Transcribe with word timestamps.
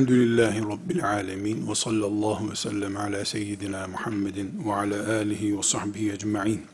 Elhamdülillahi 0.00 0.62
Rabbil 0.62 1.04
alemin 1.04 1.70
ve 1.70 1.74
sallallahu 1.74 2.50
ve 2.50 2.56
sellem 2.56 2.96
ala 2.96 3.24
seyyidina 3.24 3.88
Muhammedin 3.88 4.62
ve 4.64 4.74
ala 4.74 5.12
alihi 5.12 5.58
ve 5.58 5.62
sahbihi 5.62 6.12
ecma'in. 6.12 6.66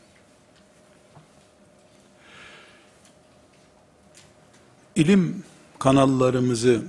İlim 4.95 5.43
kanallarımızı 5.79 6.81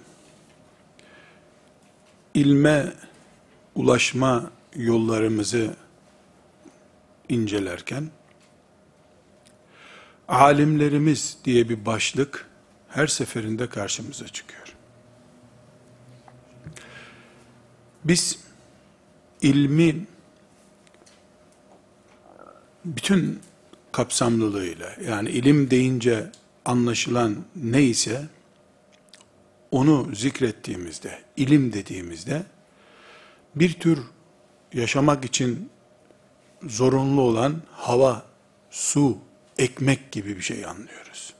ilme 2.34 2.92
ulaşma 3.74 4.50
yollarımızı 4.74 5.76
incelerken 7.28 8.10
alimlerimiz 10.28 11.38
diye 11.44 11.68
bir 11.68 11.86
başlık 11.86 12.48
her 12.88 13.06
seferinde 13.06 13.68
karşımıza 13.68 14.28
çıkıyor. 14.28 14.67
Biz 18.08 18.38
ilmi 19.42 20.06
bütün 22.84 23.40
kapsamlılığıyla 23.92 24.94
yani 25.06 25.30
ilim 25.30 25.70
deyince 25.70 26.30
anlaşılan 26.64 27.36
neyse 27.56 28.26
onu 29.70 30.14
zikrettiğimizde, 30.14 31.18
ilim 31.36 31.72
dediğimizde 31.72 32.42
bir 33.54 33.72
tür 33.72 33.98
yaşamak 34.72 35.24
için 35.24 35.70
zorunlu 36.62 37.20
olan 37.20 37.62
hava, 37.72 38.26
su, 38.70 39.18
ekmek 39.58 40.12
gibi 40.12 40.36
bir 40.36 40.42
şey 40.42 40.66
anlıyoruz. 40.66 41.34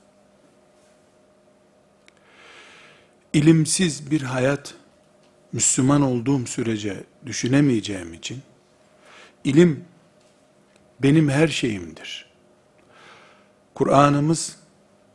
İlimsiz 3.33 4.11
bir 4.11 4.21
hayat 4.21 4.75
Müslüman 5.53 6.01
olduğum 6.01 6.45
sürece 6.45 7.03
düşünemeyeceğim 7.25 8.13
için 8.13 8.39
ilim 9.43 9.83
benim 10.99 11.29
her 11.29 11.47
şeyimdir. 11.47 12.25
Kur'an'ımız 13.75 14.57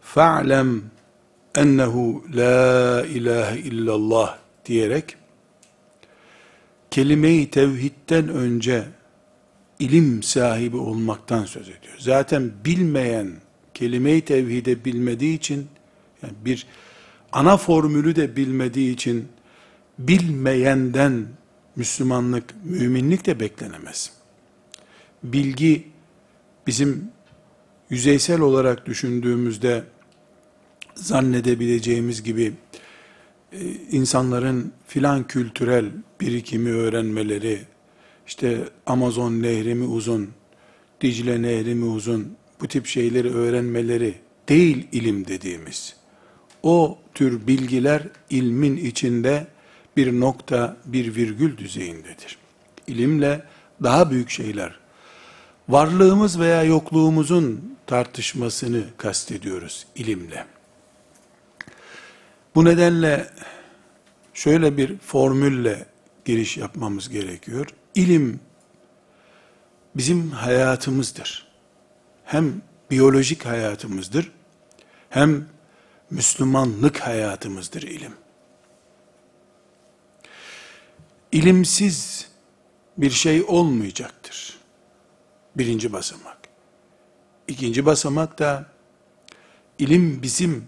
fa'lem 0.01 0.83
ennehu 1.55 2.25
la 2.35 3.07
ilahe 3.07 3.59
illallah 3.59 4.39
diyerek 4.67 5.17
kelime-i 6.91 7.51
tevhidden 7.51 8.29
önce 8.29 8.85
ilim 9.79 10.23
sahibi 10.23 10.77
olmaktan 10.77 11.45
söz 11.45 11.69
ediyor. 11.69 11.95
Zaten 11.99 12.53
bilmeyen, 12.65 13.33
kelime-i 13.75 14.21
tevhide 14.21 14.85
bilmediği 14.85 15.37
için, 15.37 15.69
yani 16.23 16.33
bir 16.45 16.67
ana 17.33 17.57
formülü 17.57 18.17
de 18.17 18.37
bilmediği 18.37 18.95
için, 18.95 19.29
bilmeyenden 19.99 21.27
Müslümanlık, 21.77 22.55
müminlik 22.65 23.27
de 23.27 23.41
beklenemez. 23.41 24.11
Bilgi, 25.25 25.89
bizim 26.67 27.09
yüzeysel 27.91 28.41
olarak 28.41 28.87
düşündüğümüzde, 28.87 29.85
zannedebileceğimiz 30.95 32.23
gibi, 32.23 32.53
e, 33.53 33.59
insanların 33.91 34.73
filan 34.87 35.27
kültürel 35.27 35.85
birikimi 36.21 36.71
öğrenmeleri, 36.71 37.61
işte 38.27 38.59
Amazon 38.87 39.43
nehri 39.43 39.75
mi 39.75 39.85
uzun, 39.85 40.31
Dicle 41.01 41.43
nehri 41.43 41.75
mi 41.75 41.85
uzun, 41.85 42.37
bu 42.61 42.69
tip 42.69 42.87
şeyleri 42.87 43.35
öğrenmeleri 43.35 44.15
değil 44.49 44.89
ilim 44.93 45.27
dediğimiz. 45.27 45.97
O 46.63 46.99
tür 47.15 47.47
bilgiler 47.47 48.03
ilmin 48.31 48.77
içinde 48.77 49.47
bir 49.97 50.21
nokta, 50.21 50.77
bir 50.85 51.15
virgül 51.15 51.59
düzeyindedir. 51.59 52.39
İlimle 52.87 53.43
daha 53.83 54.11
büyük 54.11 54.31
şeyler, 54.31 54.79
varlığımız 55.69 56.41
veya 56.41 56.63
yokluğumuzun 56.63 57.77
tartışmasını 57.87 58.85
kastediyoruz 58.97 59.87
ilimle. 59.95 60.47
Bu 62.55 62.65
nedenle 62.65 63.31
şöyle 64.35 64.77
bir 64.77 64.99
formülle 64.99 65.87
giriş 66.25 66.57
yapmamız 66.57 67.09
gerekiyor. 67.09 67.67
İlim 67.95 68.41
bizim 69.97 70.31
hayatımızdır. 70.31 71.47
Hem 72.25 72.63
biyolojik 72.91 73.47
hayatımızdır, 73.47 74.31
hem 75.11 75.47
Müslümanlık 76.11 77.01
hayatımızdır 77.01 77.83
ilim. 77.83 78.13
İlimsiz 81.35 82.29
bir 82.99 83.11
şey 83.11 83.43
olmayacaktır. 83.43 84.59
Birinci 85.57 85.93
basamak. 85.93 86.39
İkinci 87.49 87.87
basamak 87.87 88.39
da 88.39 88.67
ilim 89.79 90.23
bizim 90.23 90.67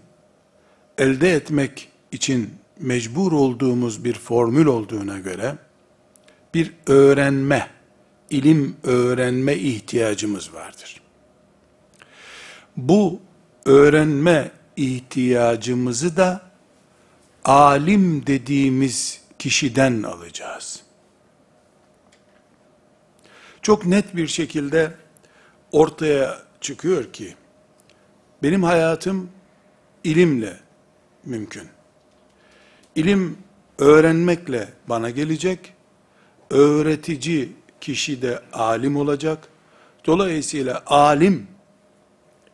elde 0.97 1.33
etmek 1.33 1.89
için 2.11 2.53
mecbur 2.79 3.31
olduğumuz 3.31 4.03
bir 4.03 4.13
formül 4.13 4.65
olduğuna 4.65 5.19
göre 5.19 5.55
bir 6.53 6.73
öğrenme, 6.87 7.69
ilim 8.29 8.75
öğrenme 8.83 9.55
ihtiyacımız 9.55 10.53
vardır. 10.53 11.01
Bu 12.77 13.19
öğrenme 13.65 14.51
ihtiyacımızı 14.77 16.17
da 16.17 16.41
alim 17.45 18.27
dediğimiz 18.27 19.26
kişiden 19.39 20.03
alacağız. 20.03 20.83
Çok 23.61 23.85
net 23.85 24.15
bir 24.15 24.27
şekilde 24.27 24.93
ortaya 25.71 26.41
çıkıyor 26.61 27.13
ki 27.13 27.35
benim 28.43 28.63
hayatım 28.63 29.29
ilimle 30.03 30.59
mümkün. 31.25 31.69
İlim 32.95 33.37
öğrenmekle 33.79 34.69
bana 34.89 35.09
gelecek 35.09 35.73
öğretici 36.49 37.51
kişi 37.81 38.21
de 38.21 38.39
alim 38.53 38.97
olacak. 38.97 39.47
Dolayısıyla 40.05 40.83
alim 40.85 41.47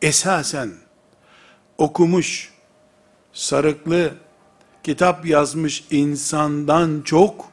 esasen 0.01 0.71
okumuş, 1.77 2.53
sarıklı, 3.33 4.13
kitap 4.83 5.25
yazmış 5.25 5.83
insandan 5.91 7.01
çok 7.01 7.51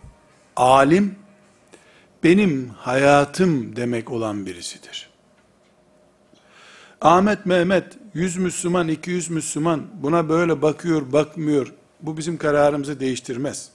alim 0.56 1.16
benim 2.24 2.68
hayatım 2.68 3.76
demek 3.76 4.10
olan 4.10 4.46
birisidir. 4.46 5.10
Ahmet 7.00 7.46
Mehmet 7.46 7.98
100 8.14 8.36
Müslüman 8.36 8.88
200 8.88 9.30
Müslüman 9.30 9.86
buna 9.94 10.28
böyle 10.28 10.62
bakıyor 10.62 11.12
bakmıyor 11.12 11.72
bu 12.00 12.16
bizim 12.16 12.38
kararımızı 12.38 13.00
değiştirmez. 13.00 13.70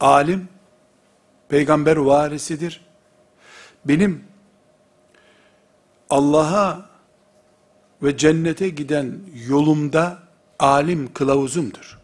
Alim 0.00 0.48
peygamber 1.48 1.96
varisidir. 1.96 2.80
Benim 3.84 4.24
Allah'a 6.10 6.90
ve 8.02 8.16
cennete 8.16 8.68
giden 8.68 9.20
yolumda 9.48 10.23
alim 10.64 11.12
kılavuzumdur. 11.12 11.98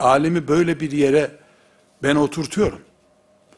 Alimi 0.00 0.48
böyle 0.48 0.80
bir 0.80 0.92
yere 0.92 1.30
ben 2.02 2.16
oturtuyorum. 2.16 2.80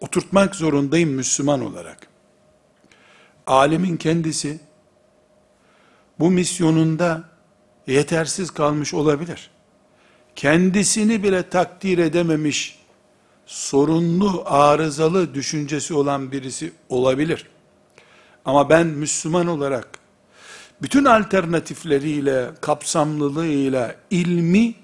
Oturtmak 0.00 0.54
zorundayım 0.54 1.10
Müslüman 1.10 1.60
olarak. 1.60 1.98
Alimin 3.46 3.96
kendisi 3.96 4.60
bu 6.18 6.30
misyonunda 6.30 7.24
yetersiz 7.86 8.50
kalmış 8.50 8.94
olabilir. 8.94 9.50
Kendisini 10.36 11.22
bile 11.22 11.48
takdir 11.48 11.98
edememiş 11.98 12.78
sorunlu, 13.46 14.42
arızalı 14.46 15.34
düşüncesi 15.34 15.94
olan 15.94 16.32
birisi 16.32 16.72
olabilir. 16.88 17.46
Ama 18.44 18.70
ben 18.70 18.86
Müslüman 18.86 19.46
olarak 19.46 19.99
bütün 20.82 21.04
alternatifleriyle, 21.04 22.50
kapsamlılığıyla 22.60 23.96
ilmi 24.10 24.74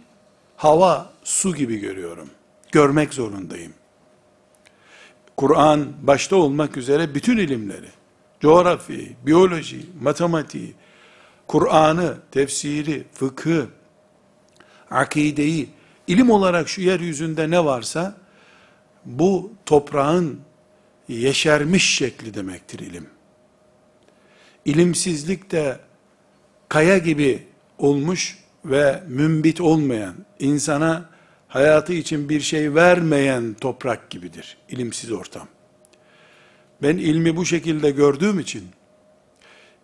hava, 0.57 1.13
su 1.25 1.55
gibi 1.55 1.79
görüyorum. 1.79 2.31
Görmek 2.73 3.15
zorundayım. 3.15 3.73
Kur'an 5.37 5.93
başta 6.03 6.37
olmak 6.37 6.77
üzere 6.77 7.15
bütün 7.15 7.37
ilimleri, 7.37 7.89
coğrafi, 8.41 9.17
biyoloji, 9.27 9.87
matematiği, 10.03 10.75
Kur'an'ı, 11.47 12.17
tefsiri, 12.31 13.05
fıkı, 13.13 13.67
akideyi, 14.91 15.69
ilim 16.07 16.31
olarak 16.31 16.69
şu 16.69 16.81
yeryüzünde 16.81 17.51
ne 17.51 17.65
varsa, 17.65 18.17
bu 19.05 19.53
toprağın 19.67 20.41
yeşermiş 21.09 21.95
şekli 21.97 22.35
demektir 22.35 22.79
ilim. 22.79 23.07
İlimsizlik 24.65 25.51
de 25.51 25.79
kaya 26.69 26.99
gibi 26.99 27.43
olmuş 27.79 28.39
ve 28.65 29.03
mümbit 29.09 29.61
olmayan, 29.61 30.15
insana 30.39 31.11
hayatı 31.49 31.93
için 31.93 32.29
bir 32.29 32.41
şey 32.41 32.75
vermeyen 32.75 33.55
toprak 33.61 34.11
gibidir 34.11 34.57
ilimsiz 34.69 35.13
ortam. 35.13 35.49
Ben 36.83 36.97
ilmi 36.97 37.37
bu 37.37 37.45
şekilde 37.45 37.91
gördüğüm 37.91 38.41
için, 38.41 38.65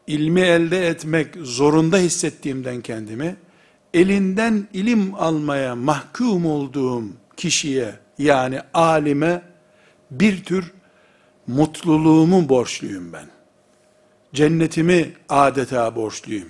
ilmi 0.07 0.41
elde 0.41 0.87
etmek 0.87 1.37
zorunda 1.37 1.99
hissettiğimden 1.99 2.81
kendimi, 2.81 3.37
elinden 3.95 4.69
ilim 4.73 5.15
almaya 5.15 5.77
mahkum 5.77 6.47
olduğum 6.47 7.05
kişiye, 7.37 7.95
yani 8.19 8.61
alime, 8.75 9.43
bir 10.11 10.45
tür 10.45 10.73
mutluluğumu 11.47 12.49
borçluyum 12.49 13.13
ben. 13.13 13.27
Cennetimi 14.35 15.13
adeta 15.29 15.97
borçluyum. 15.97 16.49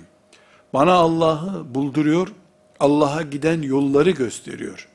Bana 0.73 0.93
Allah'ı 0.93 1.75
bulduruyor, 1.75 2.27
Allah'a 2.79 3.21
giden 3.21 3.61
yolları 3.61 4.11
gösteriyor. 4.11 4.87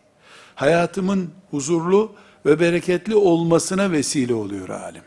Hayatımın 0.55 1.31
huzurlu 1.51 2.13
ve 2.47 2.61
bereketli 2.61 3.17
olmasına 3.17 3.93
vesile 3.93 4.35
oluyor 4.35 4.69
alim. 4.69 5.03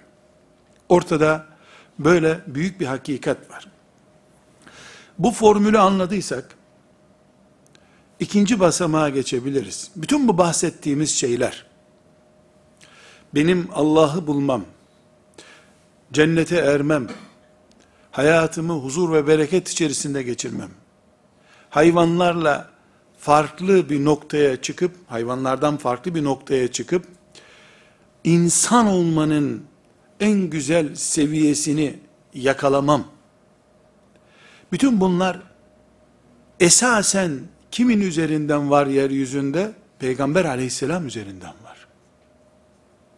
Ortada 0.90 1.46
böyle 2.00 2.40
büyük 2.48 2.80
bir 2.80 2.86
hakikat 2.86 3.52
var. 3.52 3.68
Bu 5.20 5.32
formülü 5.32 5.80
anladıysak, 5.80 6.56
ikinci 8.20 8.60
basamağa 8.60 9.10
geçebiliriz. 9.10 9.92
Bütün 9.96 10.28
bu 10.28 10.38
bahsettiğimiz 10.38 11.16
şeyler, 11.16 11.66
benim 13.36 13.70
Allah'ı 13.74 14.28
bulmam, 14.28 14.66
cennete 16.14 16.56
ermem, 16.56 17.08
hayatımı 18.12 18.74
huzur 18.74 19.14
ve 19.14 19.28
bereket 19.28 19.70
içerisinde 19.70 20.24
geçirmem, 20.24 20.70
hayvanlarla 21.70 22.70
farklı 23.18 23.90
bir 23.90 24.06
noktaya 24.06 24.62
çıkıp, 24.62 24.96
hayvanlardan 25.08 25.78
farklı 25.78 26.16
bir 26.16 26.24
noktaya 26.24 26.72
çıkıp, 26.72 27.06
insan 28.24 28.88
olmanın 28.88 29.64
en 30.20 30.50
güzel 30.50 30.96
seviyesini 30.96 32.00
yakalamam. 32.34 33.04
Bütün 34.72 35.02
bunlar 35.02 35.40
esasen 36.60 37.40
kimin 37.72 38.02
üzerinden 38.02 38.70
var 38.70 38.88
yeryüzünde? 38.88 39.72
Peygamber 40.00 40.46
aleyhisselam 40.46 41.08
üzerinden 41.08 41.54
var. 41.64 41.88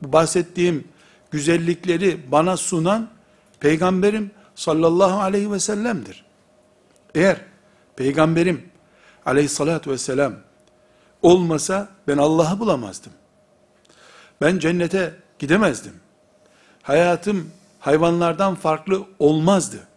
Bu 0.01 0.13
bahsettiğim 0.13 0.87
güzellikleri 1.31 2.31
bana 2.31 2.57
sunan 2.57 3.09
peygamberim 3.59 4.31
sallallahu 4.55 5.21
aleyhi 5.21 5.51
ve 5.51 5.59
sellem'dir. 5.59 6.25
Eğer 7.15 7.37
peygamberim 7.95 8.69
aleyhissalatü 9.25 9.91
vesselam 9.91 10.33
olmasa 11.21 11.89
ben 12.07 12.17
Allah'ı 12.17 12.59
bulamazdım. 12.59 13.13
Ben 14.41 14.59
cennete 14.59 15.15
gidemezdim. 15.39 15.93
Hayatım 16.81 17.51
hayvanlardan 17.79 18.55
farklı 18.55 19.05
olmazdı. 19.19 19.87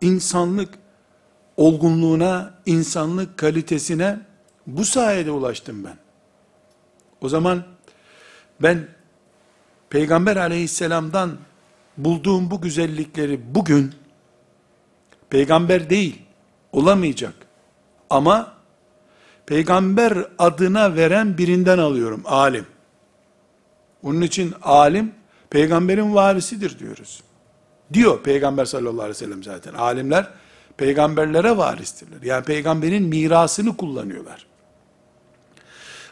İnsanlık 0.00 0.74
olgunluğuna, 1.56 2.54
insanlık 2.66 3.38
kalitesine 3.38 4.18
bu 4.66 4.84
sayede 4.84 5.30
ulaştım 5.30 5.84
ben. 5.84 5.96
O 7.20 7.28
zaman 7.28 7.64
ben 8.62 8.88
Peygamber 9.90 10.36
aleyhisselamdan 10.36 11.38
bulduğum 11.98 12.50
bu 12.50 12.60
güzellikleri 12.60 13.54
bugün 13.54 13.94
peygamber 15.30 15.90
değil, 15.90 16.22
olamayacak. 16.72 17.34
Ama 18.10 18.52
peygamber 19.46 20.18
adına 20.38 20.96
veren 20.96 21.38
birinden 21.38 21.78
alıyorum, 21.78 22.22
alim. 22.24 22.66
Onun 24.02 24.20
için 24.20 24.54
alim, 24.62 25.12
peygamberin 25.50 26.14
varisidir 26.14 26.78
diyoruz. 26.78 27.22
Diyor 27.92 28.22
peygamber 28.22 28.64
sallallahu 28.64 29.00
aleyhi 29.02 29.10
ve 29.10 29.14
sellem 29.14 29.42
zaten. 29.42 29.74
Alimler, 29.74 30.28
peygamberlere 30.76 31.56
varistirler. 31.56 32.22
Yani 32.22 32.44
peygamberin 32.44 33.02
mirasını 33.02 33.76
kullanıyorlar. 33.76 34.46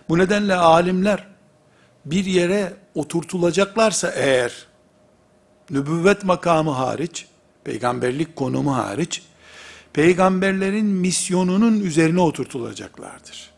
Bu 0.08 0.18
nedenle 0.18 0.54
alimler, 0.54 1.26
bir 2.04 2.24
yere 2.24 2.72
oturtulacaklarsa 2.94 4.10
eğer, 4.10 4.66
nübüvvet 5.70 6.24
makamı 6.24 6.70
hariç, 6.70 7.26
peygamberlik 7.64 8.36
konumu 8.36 8.76
hariç, 8.76 9.22
peygamberlerin 9.92 10.86
misyonunun 10.86 11.80
üzerine 11.80 12.20
oturtulacaklardır. 12.20 13.50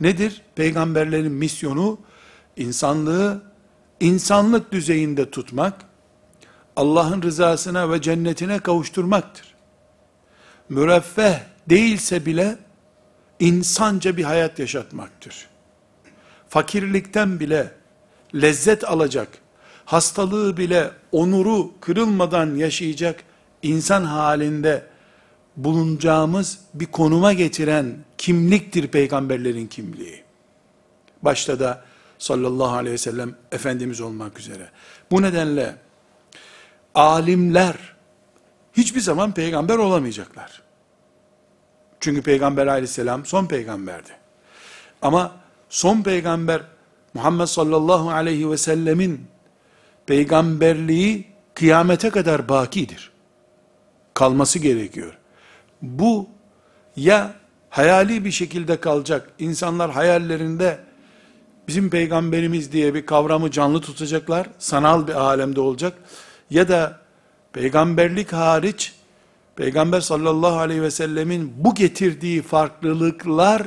Nedir? 0.00 0.42
Peygamberlerin 0.54 1.32
misyonu, 1.32 1.98
insanlığı 2.56 3.42
insanlık 4.00 4.72
düzeyinde 4.72 5.30
tutmak, 5.30 5.84
Allah'ın 6.76 7.22
rızasına 7.22 7.92
ve 7.92 8.02
cennetine 8.02 8.58
kavuşturmaktır. 8.58 9.54
Müreffeh 10.68 11.40
değilse 11.68 12.26
bile, 12.26 12.58
insanca 13.40 14.16
bir 14.16 14.24
hayat 14.24 14.58
yaşatmaktır. 14.58 15.48
Fakirlikten 16.48 17.40
bile 17.40 17.72
lezzet 18.34 18.84
alacak, 18.84 19.28
hastalığı 19.86 20.56
bile 20.56 20.90
onuru 21.12 21.80
kırılmadan 21.80 22.54
yaşayacak 22.54 23.24
insan 23.62 24.04
halinde 24.04 24.86
bulunacağımız 25.56 26.58
bir 26.74 26.86
konuma 26.86 27.32
getiren 27.32 27.96
kimliktir 28.18 28.88
peygamberlerin 28.88 29.66
kimliği. 29.66 30.24
Başta 31.22 31.60
da 31.60 31.84
sallallahu 32.18 32.76
aleyhi 32.76 32.94
ve 32.94 32.98
sellem 32.98 33.34
Efendimiz 33.52 34.00
olmak 34.00 34.40
üzere. 34.40 34.70
Bu 35.10 35.22
nedenle 35.22 35.76
alimler 36.94 37.76
hiçbir 38.72 39.00
zaman 39.00 39.32
peygamber 39.32 39.76
olamayacaklar. 39.76 40.62
Çünkü 42.00 42.22
peygamber 42.22 42.66
aleyhisselam 42.66 43.26
son 43.26 43.46
peygamberdi. 43.46 44.10
Ama 45.02 45.36
son 45.68 46.02
peygamber 46.02 46.62
Muhammed 47.14 47.46
sallallahu 47.46 48.10
aleyhi 48.10 48.50
ve 48.50 48.56
sellemin 48.56 49.26
peygamberliği 50.06 51.24
kıyamete 51.54 52.10
kadar 52.10 52.48
bakidir. 52.48 53.10
Kalması 54.14 54.58
gerekiyor. 54.58 55.18
Bu 55.82 56.28
ya 56.96 57.32
hayali 57.70 58.24
bir 58.24 58.30
şekilde 58.30 58.80
kalacak, 58.80 59.30
insanlar 59.38 59.90
hayallerinde 59.90 60.78
bizim 61.68 61.90
peygamberimiz 61.90 62.72
diye 62.72 62.94
bir 62.94 63.06
kavramı 63.06 63.50
canlı 63.50 63.80
tutacaklar, 63.80 64.46
sanal 64.58 65.06
bir 65.06 65.14
alemde 65.14 65.60
olacak, 65.60 65.98
ya 66.50 66.68
da 66.68 66.98
peygamberlik 67.52 68.32
hariç, 68.32 68.94
peygamber 69.56 70.00
sallallahu 70.00 70.58
aleyhi 70.58 70.82
ve 70.82 70.90
sellemin 70.90 71.52
bu 71.56 71.74
getirdiği 71.74 72.42
farklılıklar, 72.42 73.62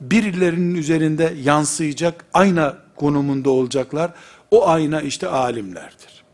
birilerinin 0.00 0.74
üzerinde 0.74 1.34
yansıyacak, 1.42 2.24
ayna 2.32 2.76
konumunda 2.96 3.50
olacaklar. 3.50 4.10
O 4.50 4.68
ayna 4.68 5.00
işte 5.00 5.28
alimlerdir. 5.28 6.24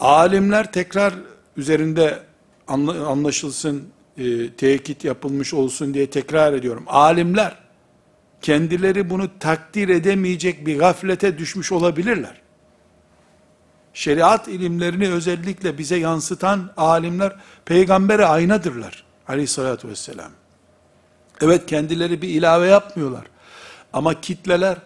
Alimler 0.00 0.72
tekrar 0.72 1.14
üzerinde 1.56 2.18
anlaşılsın, 3.06 3.88
e, 4.18 4.52
tekit 4.52 5.04
yapılmış 5.04 5.54
olsun 5.54 5.94
diye 5.94 6.10
tekrar 6.10 6.52
ediyorum. 6.52 6.84
Alimler, 6.86 7.58
kendileri 8.42 9.10
bunu 9.10 9.38
takdir 9.38 9.88
edemeyecek 9.88 10.66
bir 10.66 10.78
gaflete 10.78 11.38
düşmüş 11.38 11.72
olabilirler. 11.72 12.40
Şeriat 13.94 14.48
ilimlerini 14.48 15.08
özellikle 15.08 15.78
bize 15.78 15.96
yansıtan 15.96 16.72
alimler, 16.76 17.36
peygambere 17.64 18.26
aynadırlar. 18.26 19.04
Aleyhissalatü 19.28 19.88
vesselam. 19.88 20.30
Evet 21.40 21.66
kendileri 21.66 22.22
bir 22.22 22.28
ilave 22.28 22.66
yapmıyorlar. 22.66 23.24
Ama 23.92 24.20
kitleler, 24.20 24.76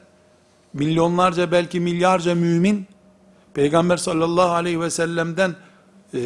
milyonlarca 0.74 1.52
belki 1.52 1.80
milyarca 1.80 2.34
mümin, 2.34 2.86
Peygamber 3.54 3.96
sallallahu 3.96 4.50
aleyhi 4.50 4.80
ve 4.80 4.90
sellem'den 4.90 5.54
e, 6.14 6.18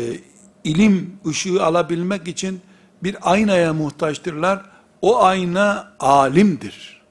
ilim 0.64 1.21
ışığı 1.26 1.64
alabilmek 1.64 2.28
için 2.28 2.61
bir 3.02 3.17
aynaya 3.33 3.75
muhtaçtırlar. 3.75 4.62
O 5.02 5.23
ayna 5.23 5.93
alimdir. 6.00 7.02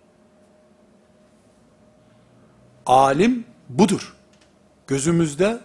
Alim 2.86 3.46
budur. 3.70 4.15
Gözümüzde 4.88 5.60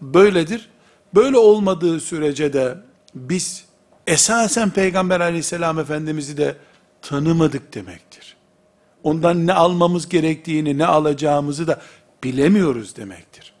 böyledir. 0.00 0.70
Böyle 1.14 1.38
olmadığı 1.38 2.00
sürece 2.00 2.52
de 2.52 2.78
biz 3.14 3.64
esasen 4.06 4.70
Peygamber 4.70 5.20
aleyhisselam 5.20 5.78
efendimizi 5.78 6.36
de 6.36 6.56
tanımadık 7.02 7.74
demektir. 7.74 8.33
Ondan 9.04 9.46
ne 9.46 9.52
almamız 9.52 10.08
gerektiğini, 10.08 10.78
ne 10.78 10.86
alacağımızı 10.86 11.66
da 11.66 11.80
bilemiyoruz 12.24 12.96
demektir. 12.96 13.52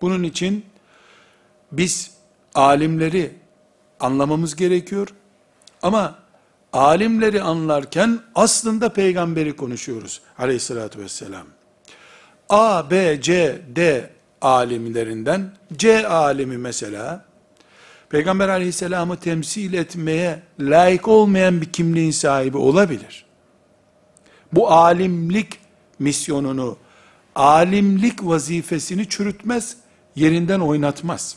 Bunun 0.00 0.22
için 0.22 0.64
biz 1.72 2.10
alimleri 2.54 3.32
anlamamız 4.00 4.56
gerekiyor. 4.56 5.08
Ama 5.82 6.18
alimleri 6.72 7.42
anlarken 7.42 8.20
aslında 8.34 8.92
peygamberi 8.92 9.56
konuşuyoruz 9.56 10.20
aleyhissalatü 10.38 10.98
vesselam. 10.98 11.46
A, 12.48 12.90
B, 12.90 13.20
C, 13.20 13.60
D 13.76 14.10
alimlerinden 14.40 15.52
C 15.76 16.08
alimi 16.08 16.58
mesela 16.58 17.28
Peygamber 18.08 18.48
aleyhisselamı 18.48 19.16
temsil 19.16 19.72
etmeye 19.72 20.42
layık 20.60 21.08
olmayan 21.08 21.60
bir 21.60 21.72
kimliğin 21.72 22.10
sahibi 22.10 22.56
olabilir. 22.56 23.27
Bu 24.52 24.70
alimlik 24.70 25.58
misyonunu, 25.98 26.76
alimlik 27.34 28.24
vazifesini 28.24 29.08
çürütmez, 29.08 29.76
yerinden 30.16 30.60
oynatmaz. 30.60 31.36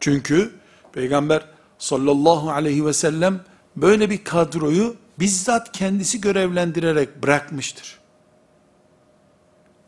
Çünkü 0.00 0.52
Peygamber 0.92 1.44
sallallahu 1.78 2.50
aleyhi 2.50 2.86
ve 2.86 2.92
sellem 2.92 3.40
böyle 3.76 4.10
bir 4.10 4.24
kadroyu 4.24 4.96
bizzat 5.18 5.72
kendisi 5.72 6.20
görevlendirerek 6.20 7.22
bırakmıştır. 7.22 7.98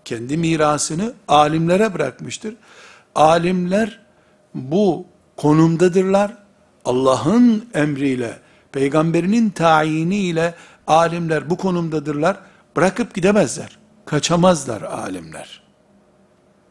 Kendi 0.04 0.36
mirasını 0.36 1.12
alimlere 1.28 1.94
bırakmıştır. 1.94 2.56
Alimler 3.14 4.00
bu 4.54 5.06
konumdadırlar. 5.36 6.36
Allah'ın 6.84 7.68
emriyle, 7.74 8.38
peygamberinin 8.72 9.50
tayiniyle 9.50 10.54
alimler 10.90 11.50
bu 11.50 11.56
konumdadırlar. 11.56 12.36
Bırakıp 12.76 13.14
gidemezler. 13.14 13.78
Kaçamazlar 14.06 14.82
alimler. 14.82 15.62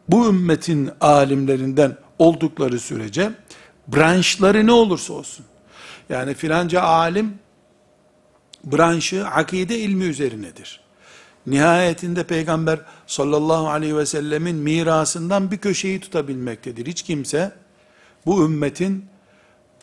Bu 0.08 0.28
ümmetin 0.28 0.90
alimlerinden 1.00 1.96
oldukları 2.18 2.80
sürece 2.80 3.32
branşları 3.88 4.66
ne 4.66 4.72
olursa 4.72 5.12
olsun. 5.12 5.46
Yani 6.08 6.34
filanca 6.34 6.82
alim 6.82 7.38
branşı 8.64 9.26
akide 9.26 9.78
ilmi 9.78 10.04
üzerinedir. 10.04 10.80
Nihayetinde 11.46 12.24
peygamber 12.24 12.80
sallallahu 13.06 13.68
aleyhi 13.68 13.96
ve 13.96 14.06
sellemin 14.06 14.56
mirasından 14.56 15.50
bir 15.50 15.58
köşeyi 15.58 16.00
tutabilmektedir. 16.00 16.86
Hiç 16.86 17.02
kimse 17.02 17.52
bu 18.26 18.44
ümmetin 18.44 19.04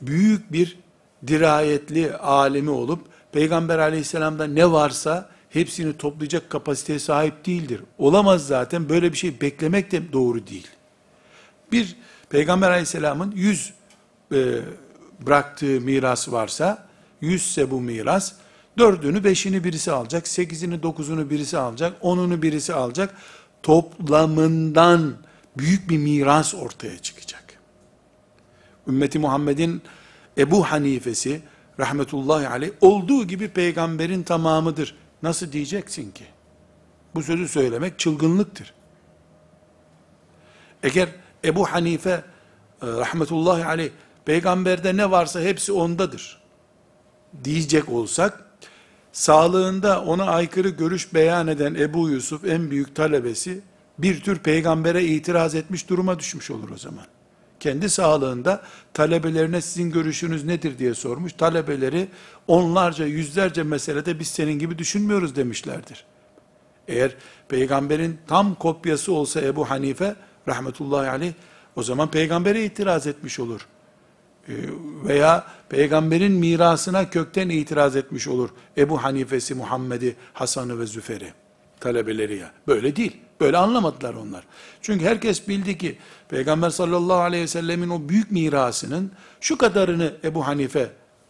büyük 0.02 0.52
bir 0.52 0.80
dirayetli 1.28 2.14
alemi 2.16 2.70
olup 2.70 3.08
peygamber 3.38 3.80
aleyhisselamda 3.80 4.48
ne 4.48 4.72
varsa 4.72 5.30
hepsini 5.50 5.98
toplayacak 5.98 6.50
kapasiteye 6.50 7.00
sahip 7.00 7.46
değildir. 7.46 7.82
Olamaz 7.98 8.48
zaten 8.48 8.90
böyle 8.90 9.12
bir 9.12 9.18
şey 9.18 9.42
beklemek 9.42 9.92
de 9.92 10.14
doğru 10.14 10.48
değil. 10.48 10.68
Bir 11.72 11.96
peygamber 12.30 12.70
aleyhisselamın 12.70 13.32
yüz 13.32 13.74
e, 14.34 14.60
bıraktığı 15.26 15.82
miras 15.82 16.32
varsa, 16.32 16.88
yüzse 17.22 17.72
bu 17.72 17.82
miras, 17.82 18.34
dördünü 18.78 19.24
beşini 19.24 19.64
birisi 19.64 19.92
alacak, 19.92 20.28
sekizini 20.28 20.84
dokuzunu 20.84 21.30
birisi 21.30 21.58
alacak, 21.58 21.94
onunu 22.02 22.42
birisi 22.42 22.74
alacak. 22.74 23.16
Toplamından 23.64 25.14
büyük 25.58 25.90
bir 25.90 25.98
miras 25.98 26.56
ortaya 26.56 26.98
çıkacak. 26.98 27.44
Ümmeti 28.88 29.20
Muhammed'in 29.20 29.82
Ebu 30.38 30.64
Hanifesi 30.64 31.42
rahmetullahi 31.80 32.48
aleyh 32.48 32.72
olduğu 32.82 33.28
gibi 33.28 33.48
peygamberin 33.48 34.24
tamamıdır. 34.24 34.96
Nasıl 35.24 35.52
diyeceksin 35.52 36.12
ki? 36.12 36.26
Bu 37.16 37.24
sözü 37.24 37.48
söylemek 37.48 38.00
çılgınlıktır. 38.00 38.74
Eğer 40.84 41.10
Ebu 41.46 41.66
Hanife 41.66 42.10
e, 42.10 42.24
rahmetullahi 42.82 43.66
aleyh 43.66 43.90
peygamberde 44.26 44.98
ne 44.98 45.12
varsa 45.12 45.42
hepsi 45.42 45.72
ondadır 45.72 46.42
diyecek 47.44 47.90
olsak 47.90 48.46
sağlığında 49.12 50.02
ona 50.02 50.26
aykırı 50.26 50.70
görüş 50.70 51.14
beyan 51.14 51.48
eden 51.48 51.76
Ebu 51.76 52.10
Yusuf 52.10 52.46
en 52.46 52.72
büyük 52.72 52.96
talebesi 52.96 53.62
bir 53.98 54.22
tür 54.22 54.40
peygambere 54.40 55.04
itiraz 55.06 55.56
etmiş 55.56 55.90
duruma 55.90 56.20
düşmüş 56.20 56.52
olur 56.52 56.70
o 56.70 56.78
zaman. 56.78 57.06
Kendi 57.60 57.90
sağlığında 57.90 58.62
talebelerine 58.94 59.62
sizin 59.62 59.92
görüşünüz 59.92 60.44
nedir 60.44 60.80
diye 60.80 60.94
sormuş. 60.94 61.34
Talebeleri 61.34 62.08
onlarca 62.48 63.06
yüzlerce 63.06 63.64
meselede 63.64 64.20
biz 64.20 64.28
senin 64.28 64.60
gibi 64.60 64.78
düşünmüyoruz 64.78 65.36
demişlerdir. 65.36 66.06
Eğer 66.88 67.16
peygamberin 67.50 68.18
tam 68.28 68.56
kopyası 68.56 69.14
olsa 69.14 69.42
Ebu 69.42 69.70
Hanife 69.70 70.16
rahmetullahi 70.48 71.10
aleyh 71.10 71.34
o 71.76 71.84
zaman 71.84 72.12
peygambere 72.12 72.66
itiraz 72.66 73.08
etmiş 73.08 73.40
olur. 73.40 73.68
Ee, 74.50 74.54
veya 75.06 75.48
peygamberin 75.70 76.32
mirasına 76.32 77.10
kökten 77.10 77.50
itiraz 77.50 77.96
etmiş 77.96 78.28
olur. 78.28 78.50
Ebu 78.78 79.04
Hanife'si, 79.04 79.56
Muhammed'i, 79.56 80.16
Hasan'ı 80.34 80.80
ve 80.80 80.86
Züfer'i, 80.86 81.34
talebeleri 81.80 82.38
ya. 82.38 82.52
Böyle 82.68 82.96
değil. 82.96 83.18
Böyle 83.42 83.58
anlamadılar 83.58 84.14
onlar. 84.14 84.44
Çünkü 84.82 85.06
herkes 85.06 85.48
bildi 85.48 85.78
ki 85.78 85.98
Peygamber 86.30 86.70
sallallahu 86.70 87.20
aleyhi 87.20 87.44
ve 87.44 87.48
sellemin 87.48 87.90
o 87.90 88.10
büyük 88.10 88.32
mirasının 88.32 89.12
şu 89.42 89.58
kadarını 89.58 90.14
Ebu 90.24 90.48
Hanife 90.48 90.90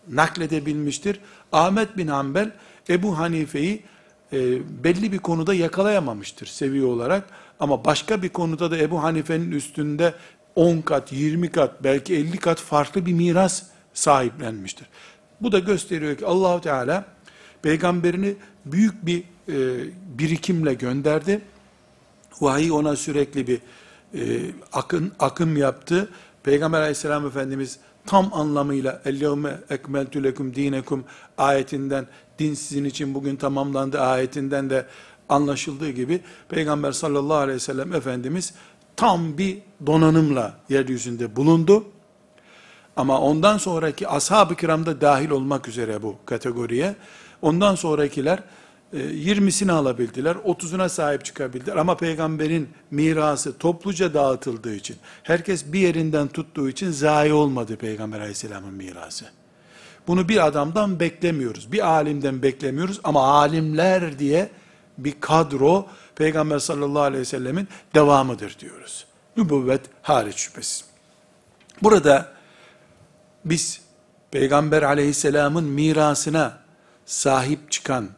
nakledebilmiştir. 0.09 1.19
Ahmet 1.51 1.97
bin 1.97 2.07
Hanbel 2.07 2.51
Ebu 2.89 3.17
Hanife'yi 3.17 3.83
e, 4.33 4.37
belli 4.83 5.11
bir 5.11 5.19
konuda 5.19 5.53
yakalayamamıştır 5.53 6.47
seviye 6.47 6.85
olarak. 6.85 7.29
Ama 7.59 7.85
başka 7.85 8.21
bir 8.21 8.29
konuda 8.29 8.71
da 8.71 8.77
Ebu 8.77 9.03
Hanife'nin 9.03 9.51
üstünde 9.51 10.13
10 10.55 10.81
kat, 10.81 11.11
20 11.11 11.51
kat, 11.51 11.83
belki 11.83 12.15
50 12.15 12.37
kat 12.37 12.59
farklı 12.59 13.05
bir 13.05 13.13
miras 13.13 13.63
sahiplenmiştir. 13.93 14.87
Bu 15.41 15.51
da 15.51 15.59
gösteriyor 15.59 16.17
ki 16.17 16.25
Allahu 16.25 16.61
Teala 16.61 17.05
peygamberini 17.61 18.35
büyük 18.65 19.05
bir 19.05 19.23
e, 19.49 19.55
birikimle 20.19 20.73
gönderdi. 20.73 21.41
Vahiy 22.41 22.71
ona 22.71 22.95
sürekli 22.95 23.47
bir 23.47 23.59
e, 24.13 24.51
akın 24.73 25.11
akım 25.19 25.57
yaptı. 25.57 26.09
Peygamber 26.43 26.79
Aleyhisselam 26.79 27.27
Efendimiz 27.27 27.79
tam 28.05 28.33
anlamıyla 28.33 29.01
"Ellevme 29.05 29.59
ekmeltu 29.69 30.23
lekum 30.23 30.55
dinekum" 30.55 31.03
ayetinden 31.37 32.07
din 32.39 32.53
sizin 32.53 32.85
için 32.85 33.13
bugün 33.13 33.35
tamamlandı 33.35 34.01
ayetinden 34.01 34.69
de 34.69 34.85
anlaşıldığı 35.29 35.89
gibi 35.89 36.21
Peygamber 36.49 36.91
sallallahu 36.91 37.37
aleyhi 37.37 37.55
ve 37.55 37.59
sellem 37.59 37.93
Efendimiz 37.93 38.53
tam 38.95 39.37
bir 39.37 39.57
donanımla 39.85 40.53
yeryüzünde 40.69 41.35
bulundu. 41.35 41.83
Ama 42.95 43.21
ondan 43.21 43.57
sonraki 43.57 44.07
ashab-ı 44.07 44.55
kiramda 44.55 45.01
dahil 45.01 45.29
olmak 45.29 45.67
üzere 45.67 46.01
bu 46.03 46.15
kategoriye, 46.25 46.95
ondan 47.41 47.75
sonrakiler 47.75 48.39
20'sini 48.93 49.71
e, 49.71 49.73
alabildiler, 49.73 50.35
30'una 50.35 50.89
sahip 50.89 51.25
çıkabildiler. 51.25 51.75
Ama 51.75 51.97
peygamberin 51.97 52.69
mirası 52.91 53.57
topluca 53.57 54.13
dağıtıldığı 54.13 54.75
için, 54.75 54.97
herkes 55.23 55.73
bir 55.73 55.79
yerinden 55.79 56.27
tuttuğu 56.27 56.69
için 56.69 56.91
zayi 56.91 57.33
olmadı 57.33 57.75
peygamber 57.75 58.19
aleyhisselamın 58.19 58.73
mirası. 58.73 59.25
Bunu 60.07 60.29
bir 60.29 60.47
adamdan 60.47 60.99
beklemiyoruz, 60.99 61.71
bir 61.71 61.87
alimden 61.87 62.41
beklemiyoruz 62.41 62.99
ama 63.03 63.23
alimler 63.27 64.19
diye 64.19 64.49
bir 64.97 65.21
kadro, 65.21 65.87
Peygamber 66.15 66.59
sallallahu 66.59 67.01
aleyhi 67.01 67.21
ve 67.21 67.25
sellemin 67.25 67.67
devamıdır 67.95 68.59
diyoruz. 68.59 69.05
Nübüvvet 69.37 69.81
hariç 70.01 70.35
şüphesiz. 70.35 70.85
Burada 71.83 72.33
biz 73.45 73.81
Peygamber 74.31 74.81
aleyhisselamın 74.81 75.63
mirasına 75.63 76.57
sahip 77.05 77.71
çıkan 77.71 78.09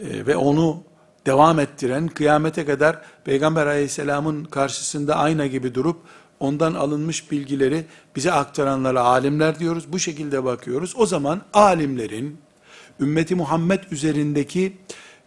e, 0.00 0.26
ve 0.26 0.36
onu 0.36 0.82
devam 1.26 1.58
ettiren, 1.58 2.08
kıyamete 2.08 2.64
kadar 2.64 3.02
Peygamber 3.24 3.66
aleyhisselamın 3.66 4.44
karşısında 4.44 5.16
ayna 5.16 5.46
gibi 5.46 5.74
durup, 5.74 5.96
ondan 6.40 6.74
alınmış 6.74 7.30
bilgileri 7.30 7.84
bize 8.16 8.32
aktaranlara 8.32 9.00
alimler 9.00 9.58
diyoruz. 9.58 9.92
Bu 9.92 9.98
şekilde 9.98 10.44
bakıyoruz. 10.44 10.94
O 10.96 11.06
zaman 11.06 11.42
alimlerin, 11.52 12.38
ümmeti 13.00 13.34
Muhammed 13.34 13.80
üzerindeki 13.90 14.76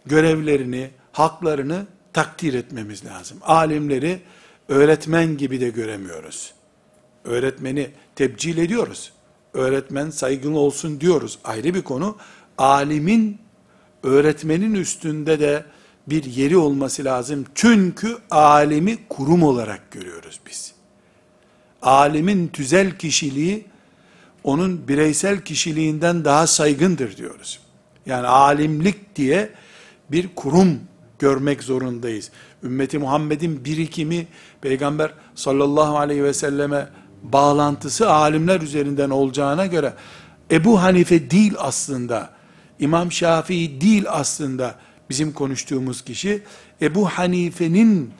görevlerini, 0.06 0.90
haklarını 1.12 1.86
takdir 2.12 2.54
etmemiz 2.54 3.04
lazım. 3.04 3.38
Alimleri 3.42 4.20
öğretmen 4.68 5.36
gibi 5.36 5.60
de 5.60 5.68
göremiyoruz. 5.68 6.54
Öğretmeni 7.24 7.90
tebcil 8.16 8.58
ediyoruz. 8.58 9.12
Öğretmen 9.54 10.10
saygılı 10.10 10.58
olsun 10.58 11.00
diyoruz. 11.00 11.38
Ayrı 11.44 11.74
bir 11.74 11.82
konu. 11.82 12.16
Alimin 12.58 13.43
öğretmenin 14.04 14.74
üstünde 14.74 15.40
de 15.40 15.64
bir 16.06 16.24
yeri 16.24 16.56
olması 16.56 17.04
lazım. 17.04 17.44
Çünkü 17.54 18.18
alimi 18.30 18.98
kurum 19.08 19.42
olarak 19.42 19.90
görüyoruz 19.90 20.40
biz. 20.46 20.72
Alimin 21.82 22.48
tüzel 22.48 22.98
kişiliği 22.98 23.64
onun 24.44 24.88
bireysel 24.88 25.40
kişiliğinden 25.40 26.24
daha 26.24 26.46
saygındır 26.46 27.16
diyoruz. 27.16 27.60
Yani 28.06 28.26
alimlik 28.26 29.16
diye 29.16 29.50
bir 30.10 30.28
kurum 30.36 30.80
görmek 31.18 31.62
zorundayız. 31.62 32.30
Ümmeti 32.62 32.98
Muhammed'in 32.98 33.64
birikimi 33.64 34.26
Peygamber 34.60 35.14
sallallahu 35.34 35.98
aleyhi 35.98 36.24
ve 36.24 36.34
selleme 36.34 36.88
bağlantısı 37.22 38.10
alimler 38.10 38.60
üzerinden 38.60 39.10
olacağına 39.10 39.66
göre 39.66 39.92
Ebu 40.50 40.82
Hanife 40.82 41.30
değil 41.30 41.54
aslında, 41.58 42.30
İmam 42.78 43.12
Şafii 43.12 43.80
değil 43.80 44.04
aslında 44.08 44.74
bizim 45.10 45.32
konuştuğumuz 45.32 46.02
kişi, 46.02 46.42
Ebu 46.82 47.08
Hanife'nin 47.08 48.10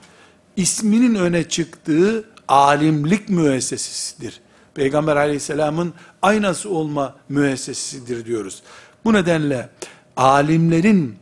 isminin 0.57 1.15
öne 1.15 1.49
çıktığı 1.49 2.25
alimlik 2.49 3.29
müessesesidir. 3.29 4.41
Peygamber 4.75 5.17
aleyhisselamın 5.17 5.95
aynası 6.23 6.71
olma 6.71 7.17
müessesesidir 7.29 8.25
diyoruz. 8.25 8.63
Bu 9.05 9.13
nedenle 9.13 9.69
alimlerin 10.17 11.17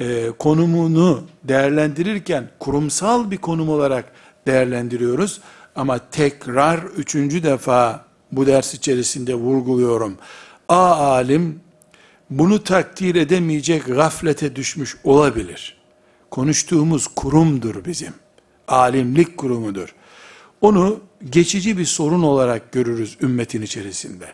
e, 0.00 0.30
konumunu 0.38 1.24
değerlendirirken 1.44 2.50
kurumsal 2.58 3.30
bir 3.30 3.38
konum 3.38 3.68
olarak 3.68 4.12
değerlendiriyoruz. 4.46 5.40
Ama 5.76 5.98
tekrar 6.10 6.78
üçüncü 6.78 7.42
defa 7.42 8.04
bu 8.32 8.46
ders 8.46 8.74
içerisinde 8.74 9.34
vurguluyorum. 9.34 10.16
A 10.68 10.94
alim 10.94 11.60
bunu 12.30 12.64
takdir 12.64 13.14
edemeyecek 13.14 13.86
gaflete 13.86 14.56
düşmüş 14.56 14.96
olabilir. 15.04 15.76
Konuştuğumuz 16.30 17.06
kurumdur 17.06 17.84
bizim. 17.84 18.12
Alimlik 18.68 19.36
kurumudur. 19.36 19.94
Onu 20.60 21.00
geçici 21.30 21.78
bir 21.78 21.84
sorun 21.84 22.22
olarak 22.22 22.72
görürüz 22.72 23.16
ümmetin 23.22 23.62
içerisinde. 23.62 24.26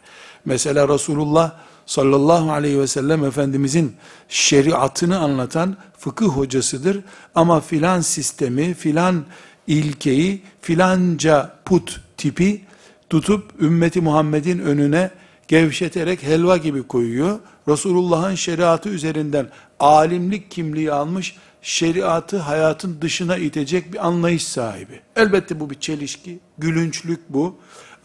Mesela 0.44 0.88
Resulullah 0.88 1.52
sallallahu 1.86 2.52
aleyhi 2.52 2.78
ve 2.78 2.86
sellem 2.86 3.24
Efendimizin 3.24 3.96
şeriatını 4.28 5.18
anlatan 5.18 5.76
fıkıh 5.98 6.28
hocasıdır. 6.28 7.00
Ama 7.34 7.60
filan 7.60 8.00
sistemi, 8.00 8.74
filan 8.74 9.24
ilkeyi, 9.66 10.42
filanca 10.60 11.58
put 11.64 12.00
tipi 12.16 12.64
tutup 13.10 13.62
ümmeti 13.62 14.00
Muhammed'in 14.00 14.58
önüne 14.58 15.10
gevşeterek 15.48 16.22
helva 16.22 16.56
gibi 16.56 16.82
koyuyor. 16.82 17.38
Resulullah'ın 17.68 18.34
şeriatı 18.34 18.88
üzerinden 18.88 19.48
alimlik 19.80 20.50
kimliği 20.50 20.92
almış, 20.92 21.36
şeriatı 21.62 22.38
hayatın 22.38 22.98
dışına 23.00 23.36
itecek 23.36 23.92
bir 23.92 24.06
anlayış 24.06 24.48
sahibi. 24.48 25.00
Elbette 25.16 25.60
bu 25.60 25.70
bir 25.70 25.80
çelişki, 25.80 26.40
gülünçlük 26.58 27.20
bu. 27.28 27.56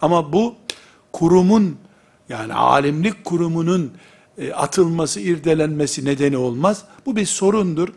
Ama 0.01 0.33
bu 0.33 0.55
kurumun 1.13 1.77
yani 2.29 2.53
alimlik 2.53 3.25
kurumunun 3.25 3.93
e, 4.37 4.53
atılması, 4.53 5.19
irdelenmesi 5.19 6.05
nedeni 6.05 6.37
olmaz. 6.37 6.83
Bu 7.05 7.15
bir 7.15 7.25
sorundur. 7.25 7.89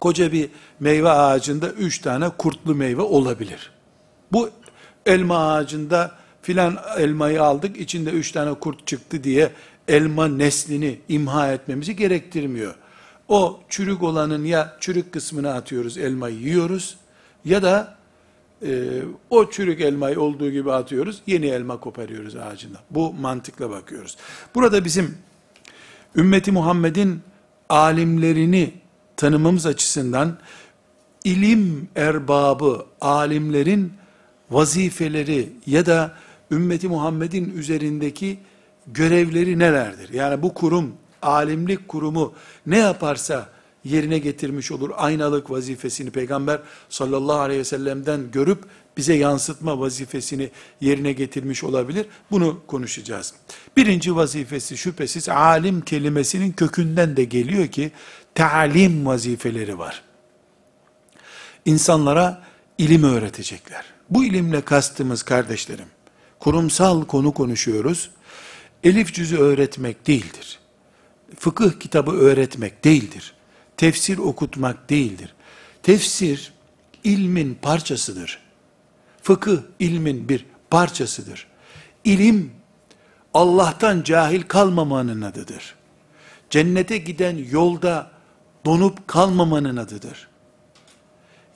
Koca 0.00 0.32
bir 0.32 0.48
meyve 0.80 1.10
ağacında 1.10 1.68
üç 1.68 1.98
tane 1.98 2.28
kurtlu 2.28 2.74
meyve 2.74 3.02
olabilir. 3.02 3.72
Bu 4.32 4.50
elma 5.06 5.52
ağacında 5.52 6.12
filan 6.46 6.78
elmayı 6.98 7.42
aldık, 7.42 7.76
içinde 7.76 8.10
üç 8.10 8.32
tane 8.32 8.54
kurt 8.54 8.86
çıktı 8.86 9.24
diye 9.24 9.52
elma 9.88 10.28
neslini 10.28 10.98
imha 11.08 11.52
etmemizi 11.52 11.96
gerektirmiyor. 11.96 12.74
O 13.28 13.60
çürük 13.68 14.02
olanın 14.02 14.44
ya 14.44 14.76
çürük 14.80 15.12
kısmını 15.12 15.54
atıyoruz, 15.54 15.98
elmayı 15.98 16.36
yiyoruz 16.36 16.96
ya 17.44 17.62
da 17.62 17.96
e, 18.62 19.02
o 19.30 19.50
çürük 19.50 19.80
elmayı 19.80 20.20
olduğu 20.20 20.50
gibi 20.50 20.72
atıyoruz, 20.72 21.22
yeni 21.26 21.46
elma 21.46 21.80
koparıyoruz 21.80 22.36
ağacında. 22.36 22.78
Bu 22.90 23.12
mantıkla 23.12 23.70
bakıyoruz. 23.70 24.16
Burada 24.54 24.84
bizim 24.84 25.18
ümmeti 26.16 26.52
Muhammed'in 26.52 27.20
alimlerini 27.68 28.72
tanımamız 29.16 29.66
açısından 29.66 30.38
ilim 31.24 31.88
erbabı, 31.96 32.86
alimlerin 33.00 33.92
vazifeleri 34.50 35.52
ya 35.66 35.86
da 35.86 36.16
ümmeti 36.50 36.88
Muhammed'in 36.88 37.58
üzerindeki 37.58 38.38
görevleri 38.86 39.58
nelerdir? 39.58 40.12
Yani 40.12 40.42
bu 40.42 40.54
kurum, 40.54 40.92
alimlik 41.22 41.88
kurumu 41.88 42.34
ne 42.66 42.78
yaparsa 42.78 43.48
yerine 43.84 44.18
getirmiş 44.18 44.72
olur. 44.72 44.90
Aynalık 44.96 45.50
vazifesini 45.50 46.10
Peygamber 46.10 46.60
sallallahu 46.88 47.38
aleyhi 47.38 47.60
ve 47.60 47.64
sellem'den 47.64 48.30
görüp 48.30 48.64
bize 48.96 49.14
yansıtma 49.14 49.80
vazifesini 49.80 50.50
yerine 50.80 51.12
getirmiş 51.12 51.64
olabilir. 51.64 52.06
Bunu 52.30 52.60
konuşacağız. 52.66 53.34
Birinci 53.76 54.16
vazifesi 54.16 54.76
şüphesiz 54.76 55.28
alim 55.28 55.80
kelimesinin 55.80 56.52
kökünden 56.52 57.16
de 57.16 57.24
geliyor 57.24 57.66
ki 57.66 57.90
talim 58.34 59.06
vazifeleri 59.06 59.78
var. 59.78 60.02
İnsanlara 61.64 62.42
ilim 62.78 63.04
öğretecekler. 63.04 63.84
Bu 64.10 64.24
ilimle 64.24 64.60
kastımız 64.60 65.22
kardeşlerim, 65.22 65.86
kurumsal 66.46 67.04
konu 67.04 67.34
konuşuyoruz. 67.34 68.10
Elif 68.84 69.14
cüzü 69.14 69.36
öğretmek 69.36 70.06
değildir. 70.06 70.58
Fıkıh 71.38 71.80
kitabı 71.80 72.10
öğretmek 72.10 72.84
değildir. 72.84 73.34
Tefsir 73.76 74.18
okutmak 74.18 74.90
değildir. 74.90 75.34
Tefsir 75.82 76.52
ilmin 77.04 77.58
parçasıdır. 77.62 78.38
Fıkıh 79.22 79.58
ilmin 79.78 80.28
bir 80.28 80.46
parçasıdır. 80.70 81.46
İlim 82.04 82.52
Allah'tan 83.34 84.02
cahil 84.02 84.42
kalmamanın 84.42 85.22
adıdır. 85.22 85.74
Cennete 86.50 86.98
giden 86.98 87.36
yolda 87.50 88.10
donup 88.64 89.08
kalmamanın 89.08 89.76
adıdır. 89.76 90.28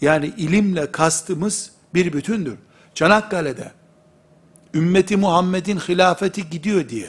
Yani 0.00 0.32
ilimle 0.36 0.92
kastımız 0.92 1.70
bir 1.94 2.12
bütündür. 2.12 2.56
Çanakkale'de 2.94 3.79
ümmeti 4.74 5.16
Muhammed'in 5.16 5.78
hilafeti 5.78 6.50
gidiyor 6.50 6.88
diye, 6.88 7.08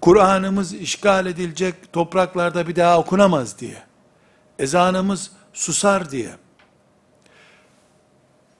Kur'an'ımız 0.00 0.74
işgal 0.74 1.26
edilecek 1.26 1.92
topraklarda 1.92 2.68
bir 2.68 2.76
daha 2.76 2.98
okunamaz 2.98 3.58
diye, 3.58 3.82
ezanımız 4.58 5.30
susar 5.52 6.10
diye, 6.10 6.30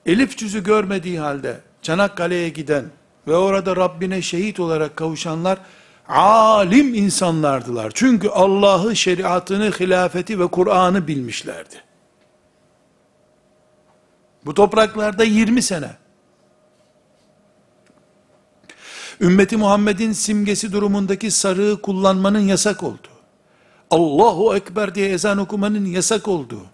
elif 0.05 0.37
cüzü 0.37 0.63
görmediği 0.63 1.19
halde 1.19 1.61
Çanakkale'ye 1.81 2.49
giden 2.49 2.85
ve 3.27 3.35
orada 3.35 3.75
Rabbine 3.75 4.21
şehit 4.21 4.59
olarak 4.59 4.95
kavuşanlar, 4.95 5.59
alim 6.07 6.93
insanlardılar. 6.93 7.91
Çünkü 7.95 8.29
Allah'ı, 8.29 8.95
şeriatını, 8.95 9.71
hilafeti 9.71 10.39
ve 10.39 10.47
Kur'an'ı 10.47 11.07
bilmişlerdi. 11.07 11.75
Bu 14.45 14.53
topraklarda 14.53 15.23
20 15.23 15.61
sene. 15.61 16.02
Ümmeti 19.21 19.57
Muhammed'in 19.57 20.11
simgesi 20.11 20.71
durumundaki 20.71 21.31
sarığı 21.31 21.81
kullanmanın 21.81 22.39
yasak 22.39 22.83
olduğu, 22.83 23.13
Allahu 23.91 24.55
Ekber 24.55 24.95
diye 24.95 25.09
ezan 25.09 25.37
okumanın 25.37 25.85
yasak 25.85 26.27
olduğu 26.27 26.65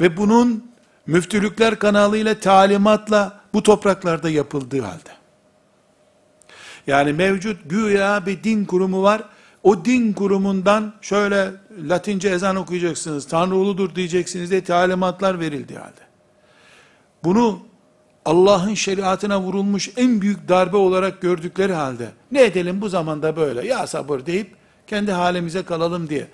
ve 0.00 0.16
bunun 0.16 0.70
müftülükler 1.06 1.78
kanalıyla 1.78 2.40
talimatla 2.40 3.40
bu 3.54 3.62
topraklarda 3.62 4.30
yapıldığı 4.30 4.80
halde, 4.80 5.10
yani 6.86 7.12
mevcut 7.12 7.70
güya 7.70 8.26
bir 8.26 8.44
din 8.44 8.64
kurumu 8.64 9.02
var, 9.02 9.22
o 9.62 9.84
din 9.84 10.12
kurumundan 10.12 10.94
şöyle 11.00 11.50
Latince 11.88 12.28
ezan 12.28 12.56
okuyacaksınız, 12.56 13.28
Tanrı 13.28 13.54
uludur 13.54 13.94
diyeceksiniz 13.94 14.50
diye 14.50 14.64
talimatlar 14.64 15.40
verildi 15.40 15.74
halde. 15.74 16.00
Bunu 17.24 17.69
Allah'ın 18.30 18.74
şeriatına 18.74 19.40
vurulmuş 19.40 19.90
en 19.96 20.20
büyük 20.20 20.48
darbe 20.48 20.76
olarak 20.76 21.20
gördükleri 21.20 21.72
halde, 21.72 22.08
ne 22.32 22.44
edelim 22.44 22.80
bu 22.80 22.88
zamanda 22.88 23.36
böyle, 23.36 23.66
ya 23.66 23.86
sabır 23.86 24.26
deyip, 24.26 24.54
kendi 24.86 25.12
halimize 25.12 25.62
kalalım 25.62 26.08
diye, 26.08 26.28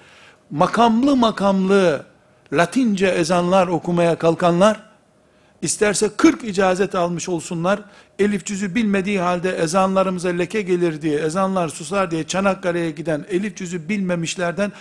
makamlı 0.51 1.17
makamlı, 1.17 2.05
Latince 2.53 3.07
ezanlar 3.07 3.67
okumaya 3.67 4.19
kalkanlar, 4.19 4.81
isterse 5.63 6.09
40 6.17 6.45
icazet 6.45 6.95
almış 6.95 7.29
olsunlar, 7.29 7.81
elif 8.19 8.45
cüzü 8.45 8.75
bilmediği 8.75 9.21
halde 9.21 9.51
ezanlarımıza 9.51 10.29
leke 10.29 10.63
gelir 10.63 11.03
diye, 11.03 11.19
ezanlar 11.19 11.69
susar 11.69 12.11
diye 12.11 12.25
Çanakkale'ye 12.25 12.91
giden 12.91 13.27
elif 13.31 13.57
cüzü 13.57 13.89
bilmemişlerden 13.89 14.73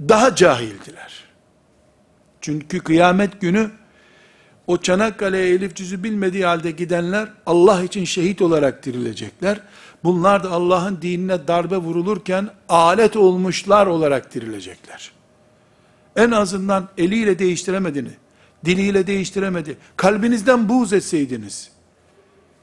daha 0.00 0.34
cahildiler. 0.34 1.24
Çünkü 2.40 2.80
kıyamet 2.80 3.40
günü 3.40 3.70
o 4.66 4.76
Çanakkale'ye 4.76 5.48
elif 5.48 5.76
cüzü 5.76 6.04
bilmediği 6.04 6.44
halde 6.44 6.70
gidenler 6.70 7.28
Allah 7.46 7.82
için 7.82 8.04
şehit 8.04 8.42
olarak 8.42 8.84
dirilecekler. 8.84 9.60
Bunlar 10.04 10.44
da 10.44 10.50
Allah'ın 10.50 10.98
dinine 11.02 11.48
darbe 11.48 11.76
vurulurken 11.76 12.48
alet 12.68 13.16
olmuşlar 13.16 13.86
olarak 13.86 14.34
dirilecekler. 14.34 15.12
En 16.16 16.30
azından 16.30 16.88
eliyle 16.98 17.38
değiştiremedini, 17.38 18.10
diliyle 18.64 19.06
değiştiremedi. 19.06 19.76
Kalbinizden 19.96 20.68
buğz 20.68 20.92
etseydiniz, 20.92 21.70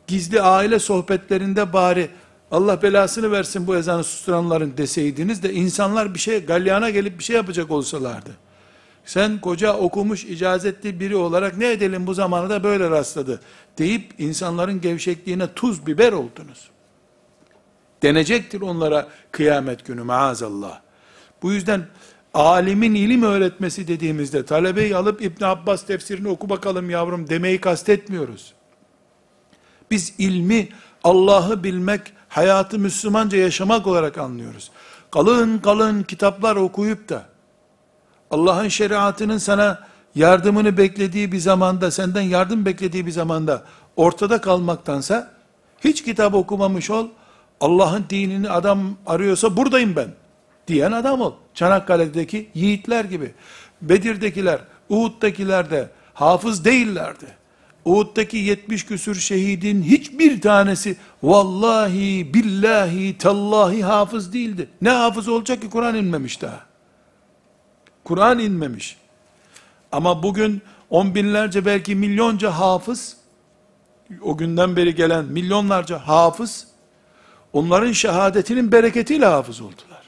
gizli 0.08 0.42
aile 0.42 0.80
sohbetlerinde 0.80 1.74
bari 1.74 2.10
Allah 2.52 2.82
belasını 2.82 3.32
versin 3.32 3.68
bu 3.68 3.76
ezanı 3.76 4.04
susturanların 4.04 4.78
deseydiniz 4.78 5.44
de 5.44 5.54
insanlar 5.54 6.14
bir 6.14 6.20
şey 6.20 6.46
galyana 6.46 6.90
gelip 6.90 7.20
bir 7.20 7.24
şey 7.24 7.36
yapacak 7.36 7.72
olsalardı. 7.72 8.30
Sen 9.10 9.42
koca 9.42 9.74
okumuş 9.74 10.26
icazetli 10.26 11.00
biri 11.00 11.16
olarak 11.16 11.58
ne 11.58 11.72
edelim 11.72 12.08
bu 12.08 12.14
zamanı 12.14 12.50
da 12.50 12.64
böyle 12.64 12.90
rastladı 12.90 13.42
deyip 13.78 14.14
insanların 14.18 14.82
gevşekliğine 14.82 15.54
tuz 15.54 15.88
biber 15.88 16.12
oldunuz. 16.12 16.70
Denecektir 18.04 18.62
onlara 18.62 19.08
kıyamet 19.32 19.86
günü 19.86 20.04
maazallah. 20.04 20.82
Bu 21.42 21.52
yüzden 21.52 21.88
alimin 22.34 22.96
ilim 22.96 23.24
öğretmesi 23.24 23.88
dediğimizde 23.88 24.46
talebeyi 24.46 24.96
alıp 24.96 25.22
İbn 25.22 25.44
Abbas 25.44 25.86
tefsirini 25.86 26.28
oku 26.28 26.50
bakalım 26.50 26.90
yavrum 26.90 27.30
demeyi 27.30 27.62
kastetmiyoruz. 27.62 28.54
Biz 29.92 30.14
ilmi 30.18 30.70
Allah'ı 31.04 31.64
bilmek, 31.64 32.02
hayatı 32.28 32.80
Müslümanca 32.80 33.38
yaşamak 33.38 33.88
olarak 33.88 34.18
anlıyoruz. 34.18 34.72
Kalın 35.12 35.58
kalın 35.58 36.04
kitaplar 36.04 36.56
okuyup 36.56 37.10
da 37.10 37.29
Allah'ın 38.32 38.68
şeriatının 38.68 39.38
sana 39.38 39.80
yardımını 40.16 40.78
beklediği 40.78 41.32
bir 41.32 41.38
zamanda, 41.38 41.92
senden 41.92 42.22
yardım 42.22 42.66
beklediği 42.66 43.06
bir 43.06 43.12
zamanda 43.12 43.64
ortada 43.96 44.42
kalmaktansa 44.42 45.32
hiç 45.84 46.04
kitap 46.04 46.34
okumamış 46.34 46.90
ol. 46.90 47.08
Allah'ın 47.62 48.06
dinini 48.10 48.50
adam 48.50 48.98
arıyorsa 49.06 49.58
buradayım 49.58 49.96
ben 49.96 50.08
diyen 50.68 50.92
adam 50.92 51.22
ol. 51.22 51.34
Çanakkale'deki 51.54 52.50
yiğitler 52.54 53.06
gibi. 53.06 53.34
Bedir'dekiler, 53.82 54.60
Uhud'dakiler 54.90 55.70
de 55.70 55.90
hafız 56.14 56.66
değillerdi. 56.66 57.26
Uhud'daki 57.86 58.38
70 58.38 58.86
küsür 58.86 59.16
şehidin 59.16 59.84
hiçbir 59.84 60.42
tanesi 60.42 60.98
vallahi 61.24 62.34
billahi 62.34 63.18
tallahi 63.18 63.84
hafız 63.84 64.34
değildi. 64.34 64.70
Ne 64.82 64.90
hafız 64.90 65.28
olacak 65.28 65.62
ki 65.62 65.70
Kur'an 65.70 65.96
inmemiş 65.96 66.42
daha. 66.42 66.69
Kur'an 68.10 68.40
inmemiş. 68.40 68.98
Ama 69.92 70.24
bugün 70.24 70.62
on 70.90 71.16
binlerce 71.16 71.66
belki 71.66 71.96
milyonca 71.96 72.52
hafız, 72.52 73.18
o 74.22 74.38
günden 74.38 74.76
beri 74.76 74.96
gelen 74.96 75.26
milyonlarca 75.26 75.98
hafız, 76.08 76.68
onların 77.54 77.92
şehadetinin 77.92 78.72
bereketiyle 78.72 79.26
hafız 79.26 79.62
oldular. 79.62 80.04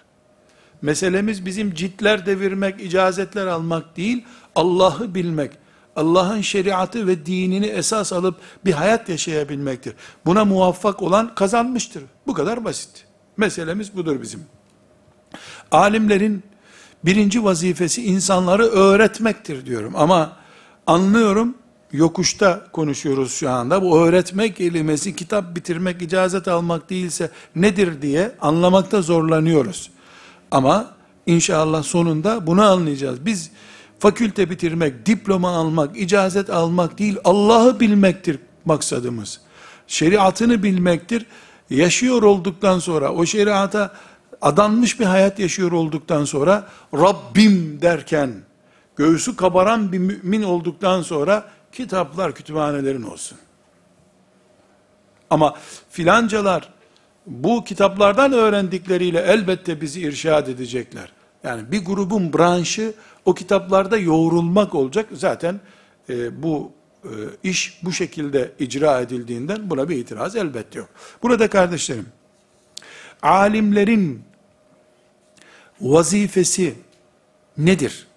Meselemiz 0.82 1.46
bizim 1.46 1.74
ciltler 1.74 2.26
devirmek, 2.26 2.82
icazetler 2.82 3.48
almak 3.48 3.98
değil, 3.98 4.26
Allah'ı 4.56 5.16
bilmek, 5.16 5.52
Allah'ın 5.96 6.42
şeriatı 6.42 7.08
ve 7.08 7.26
dinini 7.26 7.66
esas 7.66 8.14
alıp 8.14 8.36
bir 8.66 8.72
hayat 8.72 9.10
yaşayabilmektir. 9.10 9.94
Buna 10.26 10.46
muvaffak 10.46 11.02
olan 11.02 11.36
kazanmıştır. 11.36 12.04
Bu 12.28 12.34
kadar 12.34 12.66
basit. 12.66 13.06
Meselemiz 13.38 13.96
budur 13.96 14.22
bizim. 14.22 14.46
Alimlerin 15.72 16.44
birinci 17.06 17.44
vazifesi 17.44 18.06
insanları 18.06 18.64
öğretmektir 18.64 19.66
diyorum. 19.66 19.94
Ama 19.96 20.38
anlıyorum, 20.88 21.56
yokuşta 21.92 22.68
konuşuyoruz 22.72 23.34
şu 23.34 23.50
anda. 23.50 23.82
Bu 23.82 24.00
öğretmek 24.00 24.56
kelimesi 24.56 25.16
kitap 25.16 25.56
bitirmek, 25.56 26.02
icazet 26.02 26.48
almak 26.48 26.90
değilse 26.90 27.30
nedir 27.56 28.02
diye 28.02 28.32
anlamakta 28.42 29.02
zorlanıyoruz. 29.02 29.90
Ama 30.52 30.92
inşallah 31.26 31.84
sonunda 31.84 32.48
bunu 32.48 32.62
anlayacağız. 32.64 33.26
Biz 33.26 33.52
fakülte 34.00 34.50
bitirmek, 34.50 35.06
diploma 35.06 35.50
almak, 35.50 35.98
icazet 35.98 36.50
almak 36.50 37.00
değil, 37.00 37.18
Allah'ı 37.24 37.80
bilmektir 37.80 38.40
maksadımız. 38.66 39.42
Şeriatını 39.88 40.64
bilmektir. 40.64 41.26
Yaşıyor 41.70 42.24
olduktan 42.24 42.80
sonra, 42.80 43.14
o 43.14 43.26
şeriata 43.26 43.94
adanmış 44.42 45.00
bir 45.00 45.06
hayat 45.06 45.40
yaşıyor 45.40 45.72
olduktan 45.72 46.26
sonra, 46.26 46.68
Rabbim 46.94 47.82
derken, 47.82 48.34
göğsü 48.96 49.36
kabaran 49.36 49.92
bir 49.92 49.98
mümin 49.98 50.44
olduktan 50.44 51.02
sonra, 51.02 51.46
kitaplar 51.72 52.36
kütüphanelerin 52.36 53.04
olsun. 53.04 53.38
Ama 55.30 55.56
filancalar, 55.90 56.70
bu 57.26 57.64
kitaplardan 57.64 58.34
öğrendikleriyle 58.34 59.20
elbette 59.20 59.82
bizi 59.82 60.02
irşad 60.02 60.48
edecekler. 60.48 61.12
Yani 61.44 61.72
bir 61.72 61.86
grubun 61.86 62.34
branşı 62.34 62.94
o 63.26 63.34
kitaplarda 63.34 63.98
yoğrulmak 63.98 64.76
olacak. 64.76 65.10
Zaten 65.12 65.60
e, 66.10 66.44
bu 66.44 66.72
e, 67.04 67.10
iş 67.44 67.80
bu 67.84 67.92
şekilde 67.92 68.52
icra 68.60 69.02
edildiğinden 69.02 69.70
buna 69.70 69.90
bir 69.90 69.98
itiraz 69.98 70.36
elbette 70.36 70.80
yok. 70.80 70.90
Burada 71.24 71.50
kardeşlerim, 71.50 72.06
alimlerin 73.22 74.22
vazifesi 75.82 76.76
nedir 77.58 78.08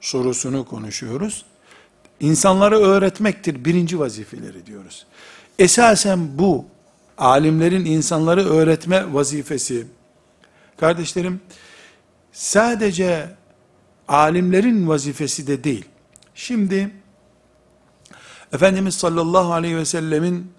sorusunu 0.00 0.64
konuşuyoruz. 0.64 1.44
İnsanları 2.20 2.78
öğretmektir 2.78 3.64
birinci 3.64 3.98
vazifeleri 3.98 4.66
diyoruz. 4.66 5.06
Esasen 5.58 6.38
bu 6.38 6.66
alimlerin 7.18 7.84
insanları 7.84 8.48
öğretme 8.48 9.14
vazifesi 9.14 9.86
kardeşlerim 10.76 11.40
sadece 12.32 13.28
alimlerin 14.08 14.88
vazifesi 14.88 15.46
de 15.46 15.64
değil. 15.64 15.84
Şimdi 16.34 16.90
Efendimiz 18.52 18.94
sallallahu 18.94 19.52
aleyhi 19.52 19.76
ve 19.76 19.84
sellemin 19.84 20.52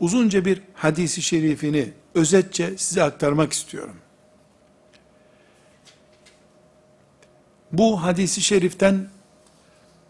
uzunca 0.00 0.44
bir 0.44 0.62
hadisi 0.74 1.22
şerifini 1.22 1.92
özetçe 2.14 2.78
size 2.78 3.02
aktarmak 3.02 3.52
istiyorum. 3.52 3.96
Bu 7.78 8.02
hadisi 8.02 8.40
şeriften 8.40 9.08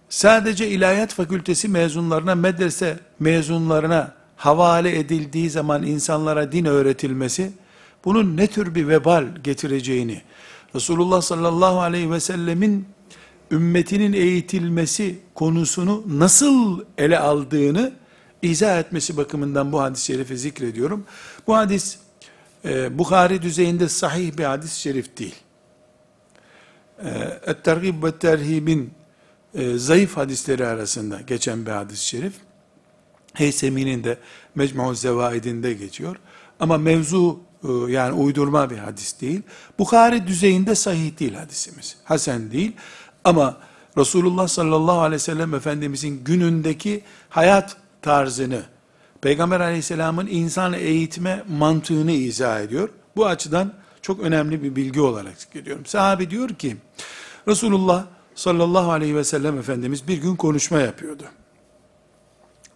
sadece 0.09 0.69
ilahiyat 0.69 1.15
fakültesi 1.15 1.69
mezunlarına, 1.69 2.35
medrese 2.35 2.99
mezunlarına 3.21 4.15
havale 4.37 4.99
edildiği 4.99 5.51
zaman 5.51 5.83
insanlara 5.83 6.53
din 6.53 6.65
öğretilmesi, 6.65 7.53
bunun 8.05 8.37
ne 8.37 8.47
tür 8.47 8.75
bir 8.75 8.89
vebal 8.89 9.27
getireceğini, 9.45 10.23
Resulullah 10.75 11.23
sallallahu 11.23 11.81
aleyhi 11.81 12.11
ve 12.11 12.21
sellemin 12.21 12.87
ümmetinin 13.51 14.13
eğitilmesi 14.13 15.19
konusunu 15.35 16.05
nasıl 16.09 16.85
ele 16.99 17.19
aldığını 17.19 17.93
izah 18.43 18.79
etmesi 18.79 19.17
bakımından 19.17 19.73
bu 19.73 19.81
hadis-i 19.81 20.05
şerifi 20.05 20.39
zikrediyorum. 20.39 21.05
Bu 21.47 21.57
hadis 21.57 21.99
e, 22.65 22.99
Bukhari 22.99 23.43
düzeyinde 23.43 23.89
sahih 23.89 24.39
bir 24.39 24.45
hadis-i 24.45 24.81
şerif 24.81 25.19
değil. 25.19 25.35
Et-Tergib 27.47 28.05
ve 28.05 28.19
Terhib'in 28.19 28.95
e, 29.55 29.79
zayıf 29.79 30.17
hadisleri 30.17 30.67
arasında 30.67 31.21
geçen 31.21 31.67
bir 31.67 31.71
hadis-i 31.71 32.05
şerif. 32.05 32.33
Heysemi'nin 33.33 34.05
de 34.05 34.19
Mecmu 34.55 34.95
Zevaidinde 34.95 35.73
geçiyor. 35.73 36.17
Ama 36.61 36.79
mevzu 36.79 37.41
e, 37.65 37.93
yani 37.93 38.13
uydurma 38.13 38.71
bir 38.71 38.79
hadis 38.79 39.21
değil. 39.21 39.43
Bukhari 39.79 40.27
düzeyinde 40.27 40.75
sahih 40.75 41.21
değil 41.21 41.35
hadisimiz. 41.35 41.97
Hasen 42.05 42.51
değil. 42.51 42.73
Ama 43.25 43.59
Resulullah 43.99 44.49
sallallahu 44.49 44.99
aleyhi 44.99 45.15
ve 45.15 45.19
sellem 45.19 45.55
Efendimizin 45.55 46.25
günündeki 46.25 47.05
hayat 47.29 47.77
tarzını, 48.03 48.63
Peygamber 49.21 49.61
aleyhisselamın 49.61 50.27
insan 50.27 50.73
eğitme 50.73 51.43
mantığını 51.49 52.13
izah 52.13 52.61
ediyor. 52.61 52.89
Bu 53.17 53.27
açıdan 53.27 53.73
çok 54.05 54.21
önemli 54.21 54.63
bir 54.63 54.77
bilgi 54.77 55.01
olarak 55.01 55.39
zikrediyorum. 55.39 55.87
Sahabi 55.87 56.31
diyor 56.31 56.49
ki, 56.49 56.77
Resulullah 57.49 58.07
sallallahu 58.35 58.93
aleyhi 58.93 59.17
ve 59.17 59.25
sellem 59.25 59.59
Efendimiz 59.59 60.09
bir 60.09 60.17
gün 60.17 60.37
konuşma 60.37 60.81
yapıyordu. 60.81 61.23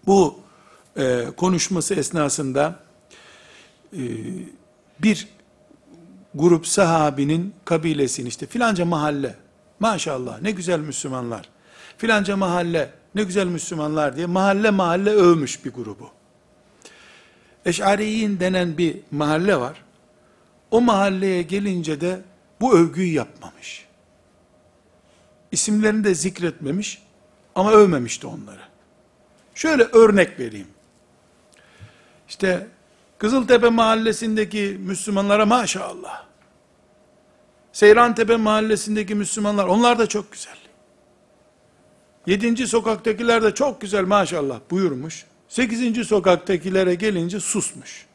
Bu 0.06 0.40
e, 0.96 1.24
konuşması 1.36 1.94
esnasında 1.94 2.80
e, 3.92 4.00
bir 5.00 5.28
grup 6.34 6.66
sahabinin 6.66 7.54
kabilesini 7.64 8.28
işte 8.28 8.46
filanca 8.46 8.84
mahalle 8.84 9.34
maşallah 9.80 10.40
ne 10.40 10.50
güzel 10.50 10.80
Müslümanlar 10.80 11.48
filanca 11.98 12.36
mahalle 12.36 12.90
ne 13.14 13.22
güzel 13.22 13.46
Müslümanlar 13.46 14.16
diye 14.16 14.26
mahalle 14.26 14.70
mahalle 14.70 15.10
övmüş 15.10 15.64
bir 15.64 15.70
grubu. 15.70 16.10
Eş'ariyin 17.64 18.40
denen 18.40 18.78
bir 18.78 18.96
mahalle 19.10 19.56
var. 19.56 19.87
O 20.70 20.80
mahalleye 20.80 21.42
gelince 21.42 22.00
de 22.00 22.20
bu 22.60 22.78
övgüyü 22.78 23.12
yapmamış. 23.12 23.86
İsimlerini 25.52 26.04
de 26.04 26.14
zikretmemiş 26.14 27.02
ama 27.54 27.72
övmemişti 27.72 28.26
onları. 28.26 28.60
Şöyle 29.54 29.82
örnek 29.82 30.40
vereyim. 30.40 30.68
İşte 32.28 32.66
Kızıltepe 33.18 33.68
mahallesindeki 33.68 34.78
Müslümanlara 34.80 35.46
maşallah. 35.46 36.24
Seyrantepe 37.72 38.36
mahallesindeki 38.36 39.14
Müslümanlar 39.14 39.66
onlar 39.66 39.98
da 39.98 40.06
çok 40.06 40.32
güzel. 40.32 40.56
Yedinci 42.26 42.66
sokaktakiler 42.66 43.42
de 43.42 43.54
çok 43.54 43.80
güzel 43.80 44.04
maşallah 44.04 44.60
buyurmuş. 44.70 45.24
Sekizinci 45.48 46.04
sokaktakilere 46.04 46.94
gelince 46.94 47.40
susmuş. 47.40 48.06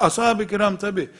Ashab-ı 0.00 0.46
kiram 0.46 0.76
tabi 0.76 1.10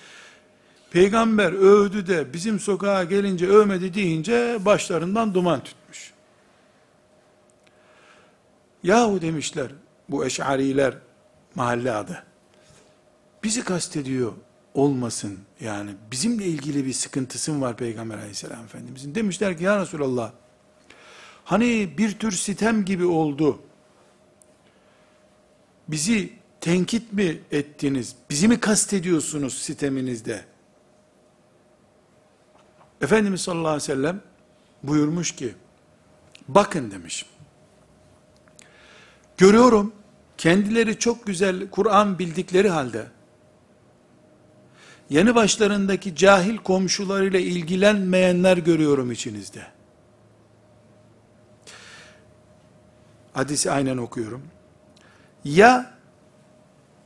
Peygamber 0.90 1.52
övdü 1.52 2.06
de 2.06 2.32
bizim 2.32 2.60
sokağa 2.60 3.04
gelince 3.04 3.48
övmedi 3.48 3.94
deyince 3.94 4.58
başlarından 4.64 5.34
duman 5.34 5.64
tütmüş. 5.64 6.12
Yahu 8.82 9.22
demişler 9.22 9.70
bu 10.08 10.26
eşariler 10.26 10.94
mahalle 11.54 11.92
adı. 11.92 12.24
Bizi 13.44 13.64
kastediyor 13.64 14.32
olmasın 14.74 15.38
yani 15.60 15.90
bizimle 16.10 16.44
ilgili 16.44 16.86
bir 16.86 16.92
sıkıntısın 16.92 17.60
var 17.60 17.76
Peygamber 17.76 18.18
aleyhisselam 18.18 18.64
efendimizin. 18.64 19.14
Demişler 19.14 19.58
ki 19.58 19.64
ya 19.64 19.80
Resulallah 19.80 20.32
hani 21.44 21.98
bir 21.98 22.18
tür 22.18 22.32
sitem 22.32 22.84
gibi 22.84 23.06
oldu. 23.06 23.58
Bizi 25.88 26.39
tenkit 26.60 27.12
mi 27.12 27.40
ettiniz? 27.50 28.16
Bizi 28.30 28.48
mi 28.48 28.60
kastediyorsunuz 28.60 29.58
siteminizde? 29.58 30.44
Efendimiz 33.00 33.40
sallallahu 33.40 33.68
aleyhi 33.68 33.82
ve 33.82 33.94
sellem 33.94 34.20
buyurmuş 34.82 35.36
ki, 35.36 35.54
bakın 36.48 36.90
demiş, 36.90 37.26
görüyorum, 39.38 39.92
kendileri 40.38 40.98
çok 40.98 41.26
güzel 41.26 41.70
Kur'an 41.70 42.18
bildikleri 42.18 42.68
halde, 42.68 43.06
yanı 45.10 45.34
başlarındaki 45.34 46.16
cahil 46.16 46.56
komşularıyla 46.56 47.38
ilgilenmeyenler 47.38 48.56
görüyorum 48.56 49.12
içinizde. 49.12 49.66
Hadisi 53.32 53.70
aynen 53.70 53.96
okuyorum. 53.96 54.42
Ya 55.44 55.99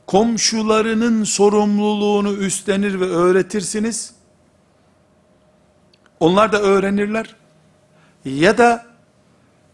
komşularının 0.07 1.23
sorumluluğunu 1.23 2.33
üstlenir 2.33 2.99
ve 2.99 3.05
öğretirsiniz, 3.05 4.15
onlar 6.19 6.51
da 6.51 6.61
öğrenirler. 6.61 7.35
Ya 8.25 8.57
da 8.57 8.85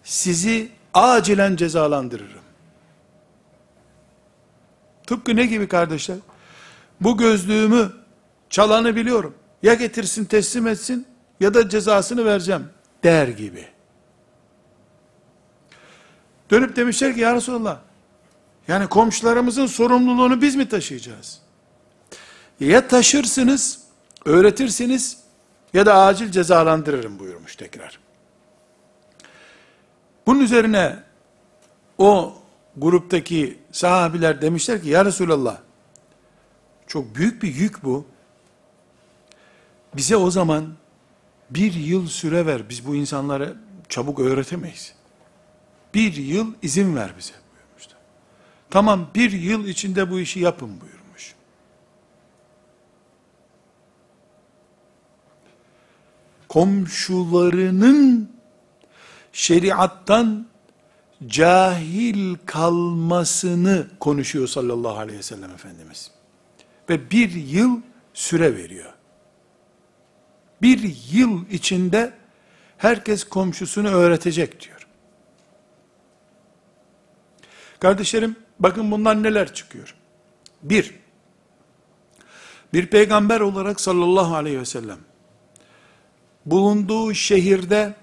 sizi 0.04 0.72
acilen 0.94 1.56
cezalandırırım. 1.56 2.42
Tıpkı 5.08 5.36
ne 5.36 5.46
gibi 5.46 5.68
kardeşler? 5.68 6.18
Bu 7.02 7.18
gözlüğümü 7.18 7.92
çalanı 8.50 8.96
biliyorum. 8.96 9.36
Ya 9.64 9.74
getirsin 9.74 10.26
teslim 10.26 10.68
etsin 10.68 11.08
ya 11.40 11.54
da 11.54 11.70
cezasını 11.70 12.26
vereceğim 12.26 12.66
der 13.04 13.28
gibi. 13.28 13.68
Dönüp 16.52 16.76
demişler 16.76 17.14
ki 17.14 17.20
ya 17.20 17.36
Resulallah 17.36 17.80
yani 18.68 18.88
komşularımızın 18.88 19.66
sorumluluğunu 19.66 20.42
biz 20.42 20.56
mi 20.56 20.70
taşıyacağız? 20.70 21.40
Ya 22.60 22.88
taşırsınız, 22.88 23.80
öğretirsiniz 24.26 25.18
ya 25.74 25.86
da 25.86 25.96
acil 25.96 26.32
cezalandırırım 26.32 27.20
buyurmuş 27.20 27.56
tekrar. 27.56 28.00
Bunun 30.28 30.40
üzerine 30.40 31.00
o 31.98 32.34
gruptaki 32.78 33.60
sahabiler 33.72 34.42
demişler 34.42 34.82
ki 34.82 34.90
ya 34.90 35.06
Resulallah 35.06 35.58
çok 36.88 37.16
büyük 37.16 37.44
bir 37.44 37.56
yük 37.56 37.84
bu. 37.84 38.06
Bize 39.96 40.16
o 40.16 40.32
zaman 40.32 40.74
bir 41.50 41.74
yıl 41.74 42.08
süre 42.08 42.46
ver. 42.46 42.70
Biz 42.70 42.88
bu 42.88 42.96
insanlara 42.96 43.54
çabuk 43.90 44.20
öğretemeyiz. 44.20 44.94
Bir 45.94 46.14
yıl 46.14 46.54
izin 46.62 46.96
ver 46.96 47.12
bize. 47.18 47.41
Tamam 48.72 49.08
bir 49.16 49.32
yıl 49.32 49.68
içinde 49.68 50.12
bu 50.12 50.20
işi 50.20 50.40
yapın 50.40 50.82
buyurmuş. 50.82 51.36
Komşularının 56.50 58.32
şeriattan 59.34 60.48
cahil 61.28 62.36
kalmasını 62.46 63.88
konuşuyor 64.00 64.48
sallallahu 64.48 64.98
aleyhi 64.98 65.18
ve 65.18 65.24
sellem 65.24 65.52
Efendimiz. 65.52 66.12
Ve 66.90 67.12
bir 67.12 67.32
yıl 67.32 67.82
süre 68.14 68.58
veriyor. 68.58 68.94
Bir 70.62 70.96
yıl 71.12 71.50
içinde 71.50 72.14
herkes 72.78 73.24
komşusunu 73.24 73.90
öğretecek 73.90 74.62
diyor. 74.62 74.88
Kardeşlerim 77.80 78.36
bakın 78.62 78.92
bundan 78.92 79.24
neler 79.24 79.54
çıkıyor. 79.54 79.96
Bir, 80.64 80.96
bir 82.74 82.88
peygamber 82.88 83.40
olarak 83.40 83.82
sallallahu 83.82 84.36
aleyhi 84.36 84.60
ve 84.60 84.66
sellem 84.66 84.98
bulunduğu 86.46 87.14
şehirde 87.14 87.94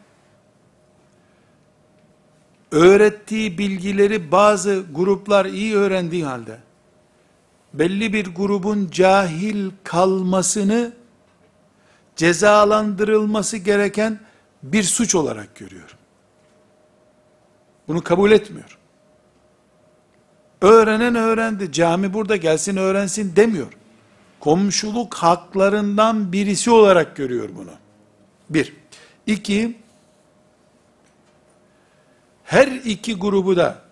öğrettiği 2.70 3.58
bilgileri 3.58 4.32
bazı 4.32 4.84
gruplar 4.92 5.46
iyi 5.46 5.76
öğrendiği 5.76 6.24
halde 6.24 6.58
belli 7.74 8.12
bir 8.12 8.34
grubun 8.34 8.90
cahil 8.90 9.70
kalmasını 9.84 10.92
cezalandırılması 12.16 13.56
gereken 13.56 14.20
bir 14.62 14.82
suç 14.82 15.14
olarak 15.14 15.56
görüyor. 15.56 15.96
Bunu 17.88 18.02
kabul 18.02 18.30
etmiyor. 18.30 18.77
Öğrenen 20.60 21.14
öğrendi. 21.14 21.72
Cami 21.72 22.14
burada 22.14 22.36
gelsin 22.36 22.76
öğrensin 22.76 23.36
demiyor. 23.36 23.72
Komşuluk 24.40 25.14
haklarından 25.14 26.32
birisi 26.32 26.70
olarak 26.70 27.16
görüyor 27.16 27.48
bunu. 27.56 27.72
Bir. 28.50 28.72
İki, 29.26 29.76
her 32.44 32.66
iki 32.66 33.14
grubu 33.14 33.56
da 33.56 33.82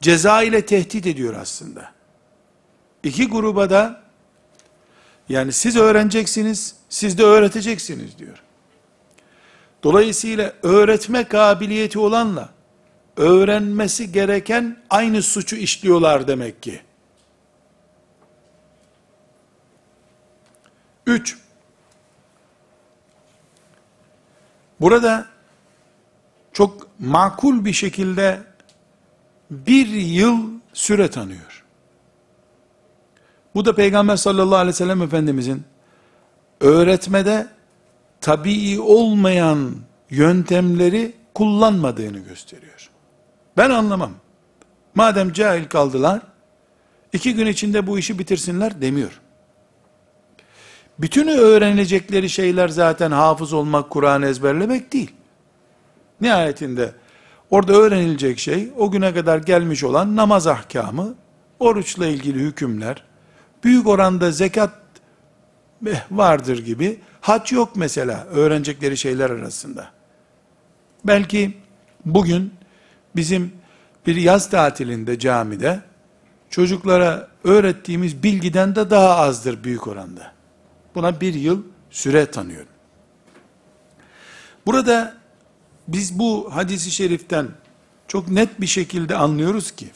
ceza 0.00 0.42
ile 0.42 0.66
tehdit 0.66 1.06
ediyor 1.06 1.34
aslında. 1.34 1.92
İki 3.02 3.28
gruba 3.28 3.70
da 3.70 4.02
yani 5.28 5.52
siz 5.52 5.76
öğreneceksiniz, 5.76 6.76
siz 6.88 7.18
de 7.18 7.22
öğreteceksiniz 7.22 8.18
diyor. 8.18 8.42
Dolayısıyla 9.82 10.52
öğretme 10.62 11.24
kabiliyeti 11.24 11.98
olanla 11.98 12.53
öğrenmesi 13.16 14.12
gereken 14.12 14.76
aynı 14.90 15.22
suçu 15.22 15.56
işliyorlar 15.56 16.28
demek 16.28 16.62
ki. 16.62 16.80
Üç, 21.06 21.38
burada 24.80 25.26
çok 26.52 26.88
makul 26.98 27.64
bir 27.64 27.72
şekilde 27.72 28.42
bir 29.50 29.86
yıl 29.88 30.50
süre 30.72 31.10
tanıyor. 31.10 31.64
Bu 33.54 33.64
da 33.64 33.74
Peygamber 33.74 34.16
sallallahu 34.16 34.56
aleyhi 34.58 34.74
ve 34.74 34.78
sellem 34.78 35.02
Efendimizin 35.02 35.64
öğretmede 36.60 37.46
tabii 38.20 38.80
olmayan 38.80 39.74
yöntemleri 40.10 41.12
kullanmadığını 41.34 42.18
gösteriyor. 42.18 42.90
Ben 43.56 43.70
anlamam. 43.70 44.12
Madem 44.94 45.32
cahil 45.32 45.64
kaldılar, 45.64 46.22
iki 47.12 47.34
gün 47.34 47.46
içinde 47.46 47.86
bu 47.86 47.98
işi 47.98 48.18
bitirsinler 48.18 48.82
demiyor. 48.82 49.20
Bütünü 50.98 51.32
öğrenecekleri 51.32 52.30
şeyler 52.30 52.68
zaten 52.68 53.10
hafız 53.10 53.52
olmak, 53.52 53.90
Kur'an 53.90 54.22
ezberlemek 54.22 54.92
değil. 54.92 55.10
Nihayetinde 56.20 56.92
orada 57.50 57.72
öğrenilecek 57.72 58.38
şey 58.38 58.72
o 58.78 58.90
güne 58.90 59.14
kadar 59.14 59.38
gelmiş 59.38 59.84
olan 59.84 60.16
namaz 60.16 60.46
ahkamı, 60.46 61.14
oruçla 61.60 62.06
ilgili 62.06 62.38
hükümler, 62.38 63.04
büyük 63.64 63.86
oranda 63.86 64.30
zekat 64.30 64.70
vardır 66.10 66.58
gibi, 66.58 67.00
hac 67.20 67.52
yok 67.52 67.76
mesela 67.76 68.24
öğrenecekleri 68.24 68.96
şeyler 68.96 69.30
arasında. 69.30 69.90
Belki 71.04 71.56
bugün 72.04 72.54
bizim 73.16 73.52
bir 74.06 74.16
yaz 74.16 74.50
tatilinde 74.50 75.18
camide 75.18 75.80
çocuklara 76.50 77.28
öğrettiğimiz 77.44 78.22
bilgiden 78.22 78.76
de 78.76 78.90
daha 78.90 79.16
azdır 79.16 79.64
büyük 79.64 79.86
oranda. 79.86 80.32
Buna 80.94 81.20
bir 81.20 81.34
yıl 81.34 81.62
süre 81.90 82.26
tanıyorum. 82.26 82.68
Burada 84.66 85.14
biz 85.88 86.18
bu 86.18 86.50
hadisi 86.54 86.90
şeriften 86.90 87.48
çok 88.08 88.28
net 88.28 88.60
bir 88.60 88.66
şekilde 88.66 89.16
anlıyoruz 89.16 89.70
ki, 89.70 89.90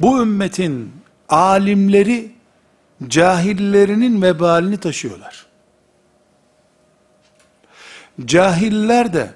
bu 0.00 0.22
ümmetin 0.22 0.92
alimleri 1.28 2.32
cahillerinin 3.08 4.22
vebalini 4.22 4.76
taşıyorlar. 4.76 5.46
Cahiller 8.24 9.12
de 9.12 9.30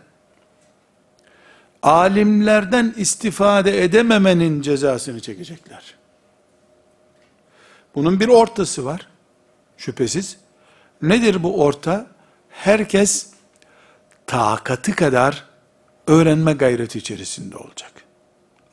alimlerden 1.83 2.95
istifade 2.97 3.85
edememenin 3.85 4.63
cezasını 4.63 5.21
çekecekler. 5.21 5.95
Bunun 7.95 8.21
bir 8.21 8.29
ortası 8.29 8.85
var. 8.85 9.07
Şüphesiz. 9.77 10.37
Nedir 11.03 11.43
bu 11.43 11.63
orta? 11.63 12.07
Herkes 12.49 13.31
takatı 14.27 14.95
kadar 14.95 15.45
öğrenme 16.07 16.53
gayreti 16.53 16.99
içerisinde 16.99 17.57
olacak. 17.57 17.93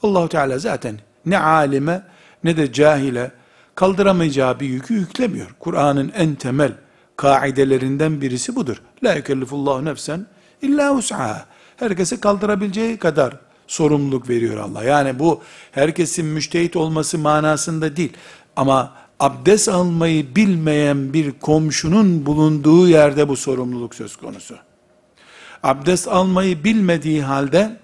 Allahu 0.04 0.30
Teala 0.30 0.60
zaten 0.60 1.00
ne 1.26 1.40
alime 1.40 2.04
ne 2.44 2.58
de 2.58 2.74
cahile 2.74 3.32
kaldıramayacağı 3.76 4.60
bir 4.60 4.68
yükü 4.68 4.94
yüklemiyor. 4.94 5.56
Kur'an'ın 5.60 6.12
en 6.16 6.36
temel 6.36 6.72
kaidelerinden 7.16 8.22
birisi 8.22 8.56
budur. 8.56 8.82
La 9.04 9.14
yükellifullahu 9.14 9.86
nefsen 9.86 10.26
illa 10.62 10.94
us'aha. 10.94 11.46
Herkese 11.78 12.20
kaldırabileceği 12.20 12.98
kadar 12.98 13.34
sorumluluk 13.68 14.30
veriyor 14.30 14.58
Allah. 14.58 14.84
Yani 14.84 15.20
bu 15.20 15.42
herkesin 15.72 16.26
müştehit 16.26 16.76
olması 16.76 17.18
manasında 17.18 17.98
değil. 17.98 18.14
Ama 18.56 18.94
abdest 19.20 19.70
almayı 19.70 20.36
bilmeyen 20.36 21.14
bir 21.14 21.32
komşunun 21.32 22.26
bulunduğu 22.26 22.88
yerde 22.88 23.28
bu 23.28 23.36
sorumluluk 23.36 23.96
söz 23.96 24.16
konusu. 24.16 24.56
Abdest 25.64 26.08
almayı 26.08 26.64
bilmediği 26.64 27.24
halde 27.24 27.78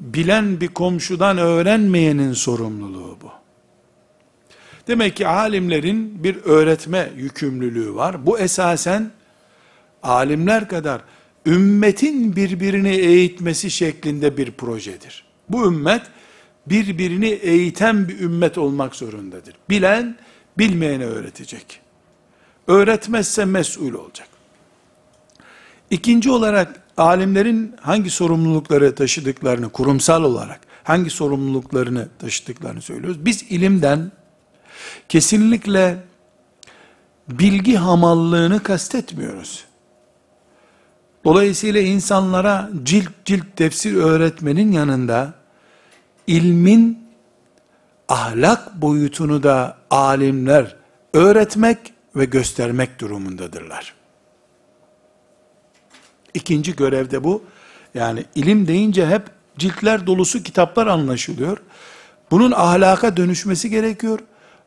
bilen 0.00 0.60
bir 0.60 0.68
komşudan 0.68 1.38
öğrenmeyenin 1.38 2.32
sorumluluğu 2.32 3.18
bu. 3.22 3.30
Demek 4.88 5.16
ki 5.16 5.26
alimlerin 5.26 6.24
bir 6.24 6.36
öğretme 6.44 7.10
yükümlülüğü 7.16 7.94
var. 7.94 8.26
Bu 8.26 8.38
esasen 8.38 9.10
alimler 10.02 10.68
kadar 10.68 11.00
ümmetin 11.46 12.36
birbirini 12.36 12.90
eğitmesi 12.90 13.70
şeklinde 13.70 14.36
bir 14.36 14.50
projedir. 14.50 15.24
Bu 15.48 15.66
ümmet 15.66 16.02
birbirini 16.66 17.28
eğiten 17.28 18.08
bir 18.08 18.20
ümmet 18.20 18.58
olmak 18.58 18.94
zorundadır. 18.96 19.54
Bilen 19.70 20.16
bilmeyene 20.58 21.04
öğretecek. 21.04 21.80
Öğretmezse 22.66 23.44
mesul 23.44 23.94
olacak. 23.94 24.28
İkinci 25.90 26.30
olarak 26.30 26.82
alimlerin 26.96 27.74
hangi 27.80 28.10
sorumlulukları 28.10 28.94
taşıdıklarını 28.94 29.68
kurumsal 29.68 30.24
olarak 30.24 30.60
hangi 30.84 31.10
sorumluluklarını 31.10 32.08
taşıdıklarını 32.18 32.82
söylüyoruz. 32.82 33.24
Biz 33.24 33.42
ilimden 33.42 34.12
kesinlikle 35.08 36.04
bilgi 37.28 37.76
hamallığını 37.76 38.62
kastetmiyoruz. 38.62 39.64
Dolayısıyla 41.24 41.80
insanlara 41.80 42.70
cilt 42.82 43.08
cilt 43.24 43.56
tefsir 43.56 43.94
öğretmenin 43.94 44.72
yanında 44.72 45.34
ilmin 46.26 47.08
ahlak 48.08 48.82
boyutunu 48.82 49.42
da 49.42 49.76
alimler 49.90 50.76
öğretmek 51.12 51.78
ve 52.16 52.24
göstermek 52.24 53.00
durumundadırlar. 53.00 53.94
İkinci 56.34 56.76
görevde 56.76 57.24
bu. 57.24 57.44
Yani 57.94 58.24
ilim 58.34 58.66
deyince 58.66 59.06
hep 59.06 59.22
ciltler 59.58 60.06
dolusu 60.06 60.42
kitaplar 60.42 60.86
anlaşılıyor. 60.86 61.58
Bunun 62.30 62.52
ahlaka 62.52 63.16
dönüşmesi 63.16 63.70
gerekiyor. 63.70 64.18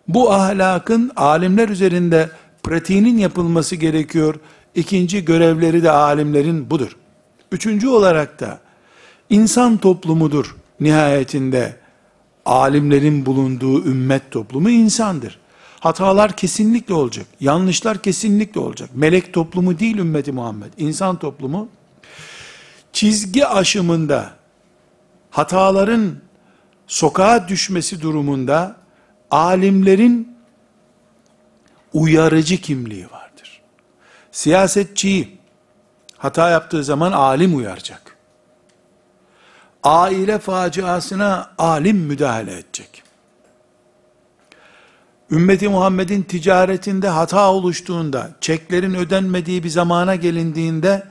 Bu 0.07 0.31
ahlakın 0.33 1.11
alimler 1.15 1.69
üzerinde 1.69 2.29
pratiğinin 2.63 3.17
yapılması 3.17 3.75
gerekiyor. 3.75 4.35
İkinci 4.77 5.25
görevleri 5.25 5.83
de 5.83 5.91
alimlerin 5.91 6.69
budur. 6.69 6.97
Üçüncü 7.51 7.87
olarak 7.87 8.39
da 8.39 8.59
insan 9.29 9.77
toplumudur 9.77 10.55
nihayetinde 10.79 11.75
alimlerin 12.45 13.25
bulunduğu 13.25 13.85
ümmet 13.85 14.31
toplumu 14.31 14.69
insandır. 14.69 15.39
Hatalar 15.79 16.35
kesinlikle 16.35 16.93
olacak. 16.93 17.25
Yanlışlar 17.39 18.01
kesinlikle 18.01 18.59
olacak. 18.59 18.89
Melek 18.93 19.33
toplumu 19.33 19.79
değil 19.79 19.97
ümmeti 19.97 20.31
Muhammed. 20.31 20.73
İnsan 20.77 21.19
toplumu 21.19 21.69
çizgi 22.93 23.47
aşımında 23.47 24.33
hataların 25.29 26.15
sokağa 26.87 27.47
düşmesi 27.47 28.01
durumunda 28.01 28.75
alimlerin 29.31 30.37
uyarıcı 31.93 32.57
kimliği 32.57 33.05
vardır. 33.05 33.16
Siyasetçiyi 34.37 35.37
hata 36.17 36.49
yaptığı 36.49 36.83
zaman 36.83 37.11
alim 37.11 37.57
uyaracak. 37.57 38.17
Aile 39.83 40.39
faciasına 40.39 41.51
alim 41.57 41.97
müdahale 41.97 42.53
edecek. 42.53 43.03
Ümmeti 45.31 45.69
Muhammed'in 45.69 46.23
ticaretinde 46.23 47.09
hata 47.09 47.51
oluştuğunda, 47.51 48.29
çeklerin 48.41 48.93
ödenmediği 48.93 49.63
bir 49.63 49.69
zamana 49.69 50.15
gelindiğinde, 50.15 51.03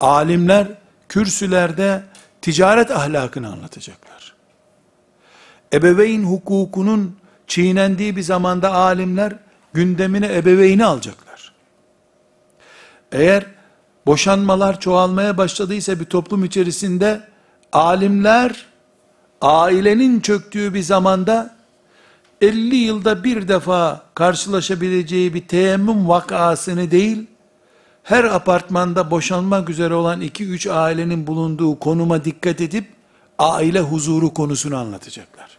alimler 0.00 0.68
kürsülerde 1.08 2.02
ticaret 2.42 2.90
ahlakını 2.90 3.48
anlatacaklar. 3.52 4.34
Ebeveyn 5.72 6.24
hukukunun 6.24 7.16
çiğnendiği 7.46 8.16
bir 8.16 8.22
zamanda 8.22 8.72
alimler 8.72 9.36
gündemine 9.72 10.36
ebeveyni 10.36 10.84
alacaklar. 10.84 11.27
Eğer 13.12 13.46
boşanmalar 14.06 14.80
çoğalmaya 14.80 15.38
başladıysa 15.38 16.00
bir 16.00 16.04
toplum 16.04 16.44
içerisinde 16.44 17.20
alimler 17.72 18.66
ailenin 19.40 20.20
çöktüğü 20.20 20.74
bir 20.74 20.82
zamanda 20.82 21.58
50 22.40 22.76
yılda 22.76 23.24
bir 23.24 23.48
defa 23.48 24.02
karşılaşabileceği 24.14 25.34
bir 25.34 25.48
teyemmüm 25.48 26.08
vakasını 26.08 26.90
değil, 26.90 27.26
her 28.02 28.24
apartmanda 28.24 29.10
boşanmak 29.10 29.70
üzere 29.70 29.94
olan 29.94 30.22
2-3 30.22 30.72
ailenin 30.72 31.26
bulunduğu 31.26 31.78
konuma 31.78 32.24
dikkat 32.24 32.60
edip, 32.60 32.86
aile 33.38 33.80
huzuru 33.80 34.34
konusunu 34.34 34.76
anlatacaklar. 34.76 35.58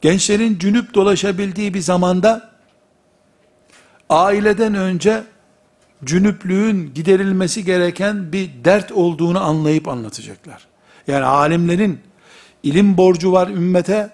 Gençlerin 0.00 0.58
cünüp 0.58 0.94
dolaşabildiği 0.94 1.74
bir 1.74 1.80
zamanda, 1.80 2.53
aileden 4.10 4.74
önce, 4.74 5.24
cünüplüğün 6.04 6.94
giderilmesi 6.94 7.64
gereken 7.64 8.32
bir 8.32 8.50
dert 8.64 8.92
olduğunu 8.92 9.44
anlayıp 9.44 9.88
anlatacaklar. 9.88 10.66
Yani 11.06 11.24
alimlerin, 11.24 12.00
ilim 12.62 12.96
borcu 12.96 13.32
var 13.32 13.48
ümmete, 13.48 14.10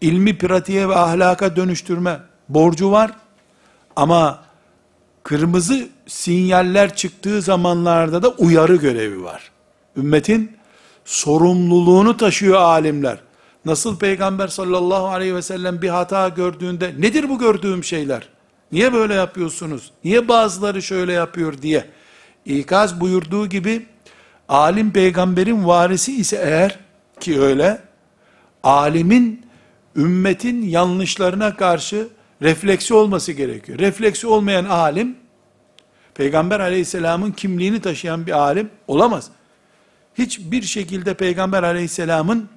ilmi 0.00 0.38
pratiğe 0.38 0.88
ve 0.88 0.96
ahlaka 0.96 1.56
dönüştürme 1.56 2.20
borcu 2.48 2.90
var. 2.90 3.10
Ama 3.96 4.42
kırmızı 5.22 5.88
sinyaller 6.06 6.96
çıktığı 6.96 7.42
zamanlarda 7.42 8.22
da 8.22 8.28
uyarı 8.28 8.76
görevi 8.76 9.22
var. 9.22 9.50
Ümmetin 9.96 10.56
sorumluluğunu 11.04 12.16
taşıyor 12.16 12.60
alimler. 12.60 13.18
Nasıl 13.64 13.98
Peygamber 13.98 14.48
sallallahu 14.48 15.06
aleyhi 15.06 15.34
ve 15.34 15.42
sellem 15.42 15.82
bir 15.82 15.88
hata 15.88 16.28
gördüğünde 16.28 16.94
nedir 16.98 17.28
bu 17.28 17.38
gördüğüm 17.38 17.84
şeyler? 17.84 18.28
Niye 18.72 18.92
böyle 18.92 19.14
yapıyorsunuz? 19.14 19.92
Niye 20.04 20.28
bazıları 20.28 20.82
şöyle 20.82 21.12
yapıyor 21.12 21.62
diye 21.62 21.84
ikaz 22.44 23.00
buyurduğu 23.00 23.46
gibi 23.46 23.86
alim 24.48 24.92
peygamberin 24.92 25.66
varisi 25.66 26.16
ise 26.16 26.36
eğer 26.36 26.78
ki 27.20 27.40
öyle, 27.40 27.82
alimin 28.62 29.46
ümmetin 29.96 30.62
yanlışlarına 30.62 31.56
karşı 31.56 32.08
refleksi 32.42 32.94
olması 32.94 33.32
gerekiyor. 33.32 33.78
Refleksi 33.78 34.26
olmayan 34.26 34.64
alim, 34.64 35.16
Peygamber 36.14 36.60
aleyhisselamın 36.60 37.32
kimliğini 37.32 37.80
taşıyan 37.80 38.26
bir 38.26 38.32
alim 38.32 38.70
olamaz. 38.88 39.30
Hiçbir 40.14 40.62
şekilde 40.62 41.14
Peygamber 41.14 41.62
aleyhisselamın 41.62 42.48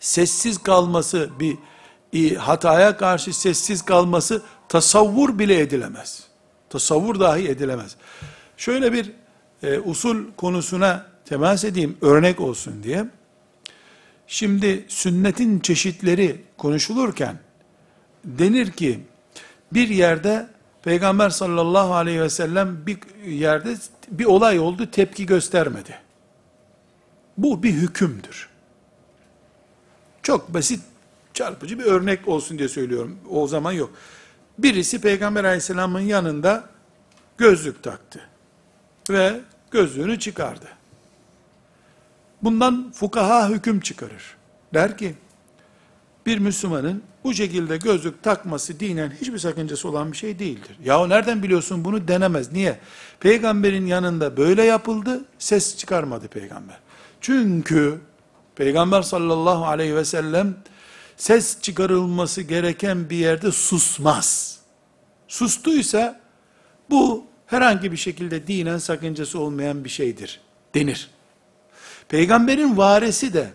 sessiz 0.00 0.58
kalması, 0.58 1.30
bir 2.12 2.36
hataya 2.36 2.96
karşı 2.96 3.40
sessiz 3.40 3.82
kalması 3.82 4.42
tasavvur 4.72 5.38
bile 5.38 5.60
edilemez. 5.60 6.24
Tasavvur 6.70 7.20
dahi 7.20 7.48
edilemez. 7.48 7.96
Şöyle 8.56 8.92
bir 8.92 9.12
e, 9.62 9.78
usul 9.78 10.32
konusuna 10.36 11.06
temas 11.24 11.64
edeyim, 11.64 11.96
örnek 12.00 12.40
olsun 12.40 12.82
diye. 12.82 13.06
Şimdi 14.26 14.84
sünnetin 14.88 15.60
çeşitleri 15.60 16.44
konuşulurken 16.58 17.38
denir 18.24 18.70
ki 18.70 19.00
bir 19.72 19.88
yerde 19.88 20.48
Peygamber 20.82 21.30
sallallahu 21.30 21.94
aleyhi 21.94 22.20
ve 22.20 22.30
sellem 22.30 22.86
bir 22.86 22.98
yerde 23.26 23.76
bir 24.08 24.24
olay 24.24 24.58
oldu 24.58 24.90
tepki 24.90 25.26
göstermedi. 25.26 25.98
Bu 27.38 27.62
bir 27.62 27.72
hükümdür. 27.72 28.48
Çok 30.22 30.54
basit 30.54 30.80
çarpıcı 31.34 31.78
bir 31.78 31.84
örnek 31.84 32.28
olsun 32.28 32.58
diye 32.58 32.68
söylüyorum. 32.68 33.18
O 33.30 33.46
zaman 33.48 33.72
yok. 33.72 33.90
Birisi 34.58 35.00
Peygamber 35.00 35.44
aleyhisselamın 35.44 36.00
yanında 36.00 36.64
gözlük 37.38 37.82
taktı. 37.82 38.20
Ve 39.10 39.40
gözlüğünü 39.70 40.18
çıkardı. 40.18 40.68
Bundan 42.42 42.92
fukaha 42.94 43.48
hüküm 43.48 43.80
çıkarır. 43.80 44.36
Der 44.74 44.98
ki, 44.98 45.14
bir 46.26 46.38
Müslümanın 46.38 47.02
bu 47.24 47.34
şekilde 47.34 47.76
gözlük 47.76 48.22
takması 48.22 48.80
dinen 48.80 49.10
hiçbir 49.20 49.38
sakıncası 49.38 49.88
olan 49.88 50.12
bir 50.12 50.16
şey 50.16 50.38
değildir. 50.38 50.76
Yahu 50.84 51.08
nereden 51.08 51.42
biliyorsun 51.42 51.84
bunu 51.84 52.08
denemez. 52.08 52.52
Niye? 52.52 52.78
Peygamberin 53.20 53.86
yanında 53.86 54.36
böyle 54.36 54.64
yapıldı, 54.64 55.24
ses 55.38 55.76
çıkarmadı 55.76 56.28
peygamber. 56.28 56.78
Çünkü 57.20 57.98
Peygamber 58.56 59.02
sallallahu 59.02 59.64
aleyhi 59.64 59.96
ve 59.96 60.04
sellem 60.04 60.54
ses 61.22 61.60
çıkarılması 61.60 62.42
gereken 62.42 63.10
bir 63.10 63.16
yerde 63.16 63.52
susmaz. 63.52 64.58
Sustuysa 65.28 66.20
bu 66.90 67.24
herhangi 67.46 67.92
bir 67.92 67.96
şekilde 67.96 68.46
dinen 68.46 68.78
sakıncası 68.78 69.38
olmayan 69.38 69.84
bir 69.84 69.88
şeydir 69.88 70.40
denir. 70.74 71.10
Peygamberin 72.08 72.76
varisi 72.76 73.34
de 73.34 73.52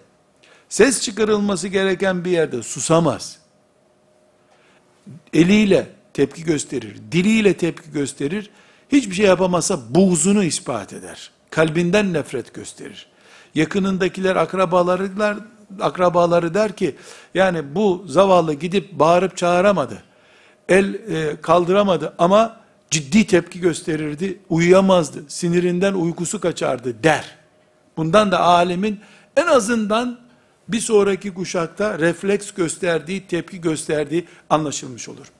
ses 0.70 1.02
çıkarılması 1.02 1.68
gereken 1.68 2.26
bir 2.26 2.32
yerde 2.32 2.64
susamaz. 2.64 3.40
Eliyle 5.34 5.90
tepki 6.14 6.44
gösterir, 6.44 6.98
diliyle 7.12 7.58
tepki 7.58 7.92
gösterir. 7.92 8.50
Hiçbir 8.92 9.16
şey 9.16 9.26
yapamazsa 9.26 9.96
buğzunu 9.96 10.44
ispat 10.44 10.94
eder. 10.94 11.32
Kalbinden 11.50 12.14
nefret 12.14 12.54
gösterir. 12.54 13.08
Yakınındakiler, 13.56 14.36
akrabaları, 14.36 15.20
akrabaları 15.80 16.54
der 16.54 16.76
ki, 16.76 16.96
yani 17.34 17.76
bu 17.76 18.04
zavallı 18.08 18.54
gidip 18.54 18.92
bağırıp 18.92 19.38
çağıramadı. 19.38 20.04
El 20.70 20.94
e, 20.94 21.42
kaldıramadı 21.42 22.14
ama 22.18 22.58
ciddi 22.92 23.28
tepki 23.28 23.60
gösterirdi, 23.60 24.40
uyuyamazdı, 24.50 25.24
sinirinden 25.28 25.94
uykusu 25.94 26.40
kaçardı 26.40 27.04
der. 27.04 27.36
Bundan 27.98 28.32
da 28.32 28.40
alemin 28.40 29.00
en 29.38 29.48
azından 29.48 30.20
bir 30.68 30.80
sonraki 30.80 31.34
kuşakta 31.34 32.00
refleks 32.00 32.52
gösterdiği, 32.52 33.28
tepki 33.28 33.62
gösterdiği 33.62 34.28
anlaşılmış 34.50 35.10
olur. 35.10 35.32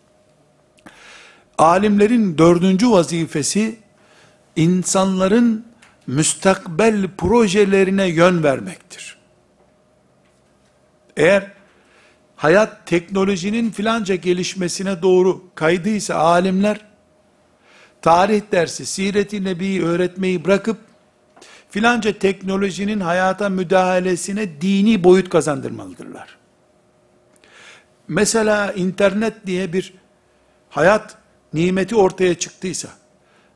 Alimlerin 1.58 2.38
dördüncü 2.38 2.92
vazifesi, 2.92 3.80
insanların 4.56 5.66
müstakbel 6.08 7.08
projelerine 7.18 8.08
yön 8.08 8.44
vermektir. 8.44 9.17
Eğer 11.18 11.52
hayat 12.36 12.88
teknolojinin 12.88 13.72
filanca 13.72 14.16
gelişmesine 14.16 15.02
doğru 15.02 15.44
kaydıysa 15.56 16.16
alimler, 16.16 16.86
tarih 18.02 18.42
dersi, 18.52 18.86
siret-i 18.86 19.44
nebiyi 19.44 19.84
öğretmeyi 19.84 20.46
bırakıp, 20.46 20.78
filanca 21.70 22.20
teknolojinin 22.20 23.00
hayata 23.00 23.50
müdahalesine 23.50 24.62
dini 24.62 25.04
boyut 25.04 25.30
kazandırmalıdırlar. 25.30 26.38
Mesela 28.08 28.72
internet 28.74 29.46
diye 29.46 29.74
bir 29.74 29.94
hayat 30.70 31.18
nimeti 31.54 31.96
ortaya 31.96 32.36
çıktıysa, 32.36 32.90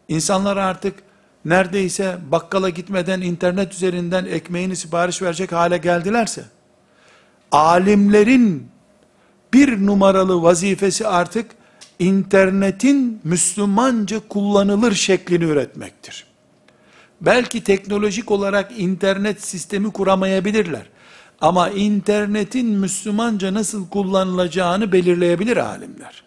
insanlar 0.08 0.58
artık 0.58 1.00
neredeyse 1.46 2.18
bakkala 2.32 2.70
gitmeden 2.70 3.22
internet 3.22 3.74
üzerinden 3.74 4.26
ekmeğini 4.26 4.76
sipariş 4.76 5.22
verecek 5.22 5.52
hale 5.52 5.78
geldilerse, 5.78 6.46
alimlerin 7.52 8.68
bir 9.54 9.86
numaralı 9.86 10.44
vazifesi 10.44 11.08
artık 11.08 11.52
internetin 12.00 13.22
Müslümanca 13.24 14.20
kullanılır 14.30 14.94
şeklini 14.94 15.44
üretmektir. 15.44 16.26
Belki 17.22 17.64
teknolojik 17.64 18.32
olarak 18.32 18.72
internet 18.78 19.44
sistemi 19.44 19.92
kuramayabilirler. 19.92 20.84
Ama 21.42 21.70
internetin 21.70 22.68
Müslümanca 22.68 23.54
nasıl 23.54 23.90
kullanılacağını 23.90 24.92
belirleyebilir 24.92 25.58
alimler. 25.58 26.24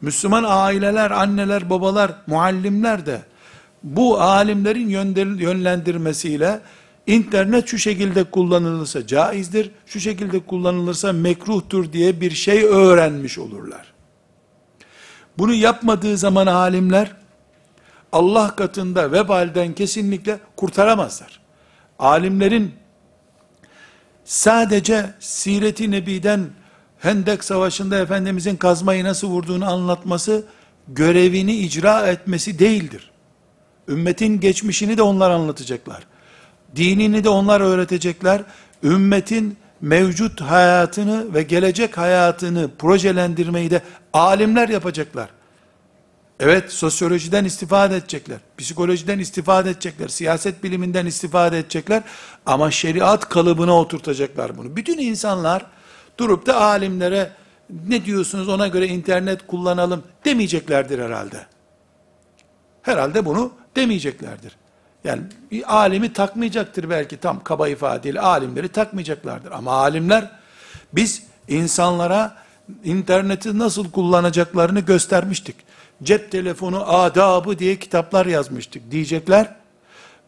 Müslüman 0.00 0.44
aileler, 0.46 1.10
anneler, 1.10 1.70
babalar, 1.70 2.12
muallimler 2.26 3.06
de 3.06 3.20
bu 3.82 4.20
alimlerin 4.20 4.88
yönlendirmesiyle 5.38 6.60
internet 7.06 7.68
şu 7.68 7.78
şekilde 7.78 8.24
kullanılırsa 8.24 9.06
caizdir, 9.06 9.70
şu 9.86 10.00
şekilde 10.00 10.40
kullanılırsa 10.40 11.12
mekruhtur 11.12 11.92
diye 11.92 12.20
bir 12.20 12.30
şey 12.30 12.64
öğrenmiş 12.64 13.38
olurlar. 13.38 13.92
Bunu 15.38 15.54
yapmadığı 15.54 16.16
zaman 16.16 16.46
alimler 16.46 17.16
Allah 18.12 18.56
katında 18.56 19.12
vebalden 19.12 19.74
kesinlikle 19.74 20.38
kurtaramazlar. 20.56 21.40
Alimlerin 21.98 22.74
sadece 24.24 25.14
Siret-i 25.20 25.90
Nebi'den 25.90 26.46
Hendek 26.98 27.44
Savaşı'nda 27.44 27.98
Efendimizin 27.98 28.56
kazmayı 28.56 29.04
nasıl 29.04 29.28
vurduğunu 29.28 29.70
anlatması, 29.70 30.44
görevini 30.88 31.56
icra 31.56 32.06
etmesi 32.06 32.58
değildir. 32.58 33.10
Ümmetin 33.88 34.40
geçmişini 34.40 34.96
de 34.96 35.02
onlar 35.02 35.30
anlatacaklar. 35.30 36.06
Dinini 36.76 37.24
de 37.24 37.28
onlar 37.28 37.60
öğretecekler. 37.60 38.42
Ümmetin 38.82 39.56
mevcut 39.80 40.40
hayatını 40.40 41.34
ve 41.34 41.42
gelecek 41.42 41.98
hayatını 41.98 42.70
projelendirmeyi 42.78 43.70
de 43.70 43.82
alimler 44.12 44.68
yapacaklar. 44.68 45.28
Evet 46.40 46.72
sosyolojiden 46.72 47.44
istifade 47.44 47.96
edecekler, 47.96 48.38
psikolojiden 48.58 49.18
istifade 49.18 49.70
edecekler, 49.70 50.08
siyaset 50.08 50.62
biliminden 50.62 51.06
istifade 51.06 51.58
edecekler 51.58 52.02
ama 52.46 52.70
şeriat 52.70 53.28
kalıbına 53.28 53.78
oturtacaklar 53.78 54.58
bunu. 54.58 54.76
Bütün 54.76 54.98
insanlar 54.98 55.66
durup 56.18 56.46
da 56.46 56.60
alimlere 56.60 57.30
ne 57.88 58.04
diyorsunuz 58.04 58.48
ona 58.48 58.68
göre 58.68 58.86
internet 58.86 59.46
kullanalım 59.46 60.02
demeyeceklerdir 60.24 60.98
herhalde. 60.98 61.46
Herhalde 62.82 63.24
bunu 63.24 63.52
demeyeceklerdir. 63.76 64.56
Yani 65.06 65.22
bir 65.50 65.76
alimi 65.76 66.12
takmayacaktır 66.12 66.90
belki 66.90 67.16
tam 67.16 67.44
kaba 67.44 67.68
ifadeyle 67.68 68.20
alimleri 68.20 68.68
takmayacaklardır. 68.68 69.52
Ama 69.52 69.72
alimler 69.72 70.30
biz 70.92 71.22
insanlara 71.48 72.36
interneti 72.84 73.58
nasıl 73.58 73.90
kullanacaklarını 73.90 74.80
göstermiştik 74.80 75.56
cep 76.02 76.32
telefonu 76.32 76.94
adabı 76.94 77.58
diye 77.58 77.78
kitaplar 77.78 78.26
yazmıştık 78.26 78.90
diyecekler. 78.90 79.54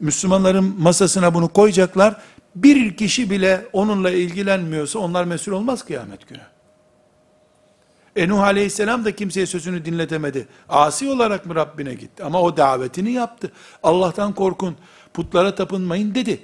Müslümanların 0.00 0.74
masasına 0.78 1.34
bunu 1.34 1.48
koyacaklar. 1.48 2.16
Bir 2.54 2.96
kişi 2.96 3.30
bile 3.30 3.66
onunla 3.72 4.10
ilgilenmiyorsa 4.10 4.98
onlar 4.98 5.24
mesul 5.24 5.52
olmaz 5.52 5.84
kıyamet 5.84 6.28
günü. 6.28 6.42
E 8.18 8.28
Nuh 8.28 8.40
aleyhisselam 8.40 9.04
da 9.04 9.16
kimseye 9.16 9.46
sözünü 9.46 9.84
dinletemedi. 9.84 10.48
Asi 10.68 11.10
olarak 11.10 11.46
mı 11.46 11.54
Rabbine 11.54 11.94
gitti? 11.94 12.24
Ama 12.24 12.42
o 12.42 12.56
davetini 12.56 13.12
yaptı. 13.12 13.52
Allah'tan 13.82 14.34
korkun, 14.34 14.76
putlara 15.14 15.54
tapınmayın 15.54 16.14
dedi. 16.14 16.40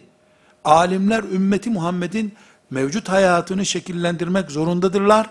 Alimler 0.65 1.23
ümmeti 1.23 1.71
Muhammed'in 1.71 2.33
mevcut 2.71 3.09
hayatını 3.09 3.67
şekillendirmek 3.67 4.51
zorundadırlar. 4.51 5.31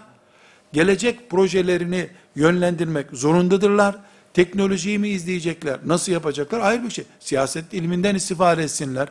Gelecek 0.73 1.29
projelerini 1.29 2.09
yönlendirmek 2.35 3.07
zorundadırlar. 3.11 3.95
Teknolojiyi 4.33 4.99
mi 4.99 5.09
izleyecekler? 5.09 5.79
Nasıl 5.85 6.11
yapacaklar? 6.11 6.59
Ayrı 6.59 6.83
bir 6.83 6.89
şey. 6.89 7.05
Siyaset 7.19 7.73
ilminden 7.73 8.15
istifade 8.15 8.63
etsinler. 8.63 9.07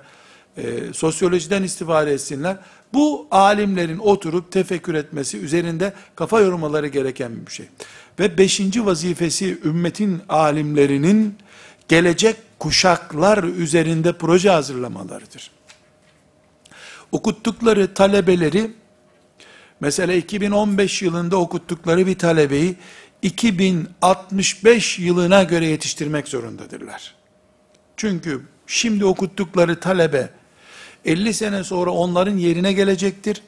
E, 0.56 0.62
sosyolojiden 0.92 1.62
istifade 1.62 2.12
etsinler. 2.12 2.56
Bu 2.94 3.26
alimlerin 3.30 3.98
oturup 3.98 4.52
tefekkür 4.52 4.94
etmesi, 4.94 5.38
üzerinde 5.38 5.92
kafa 6.16 6.40
yormaları 6.40 6.86
gereken 6.86 7.46
bir 7.46 7.52
şey. 7.52 7.66
Ve 8.18 8.38
beşinci 8.38 8.86
vazifesi 8.86 9.58
ümmetin 9.64 10.22
alimlerinin 10.28 11.36
gelecek 11.88 12.36
kuşaklar 12.58 13.44
üzerinde 13.44 14.12
proje 14.12 14.50
hazırlamalarıdır. 14.50 15.50
Okuttukları 17.12 17.94
talebeleri, 17.94 18.70
mesela 19.80 20.12
2015 20.12 21.02
yılında 21.02 21.36
okuttukları 21.36 22.06
bir 22.06 22.18
talebeyi 22.18 22.76
2065 23.22 24.98
yılına 24.98 25.42
göre 25.42 25.66
yetiştirmek 25.66 26.28
zorundadırlar. 26.28 27.14
Çünkü 27.96 28.42
şimdi 28.66 29.04
okuttukları 29.04 29.80
talebe 29.80 30.30
50 31.04 31.34
sene 31.34 31.64
sonra 31.64 31.90
onların 31.90 32.36
yerine 32.36 32.72
gelecektir. 32.72 33.42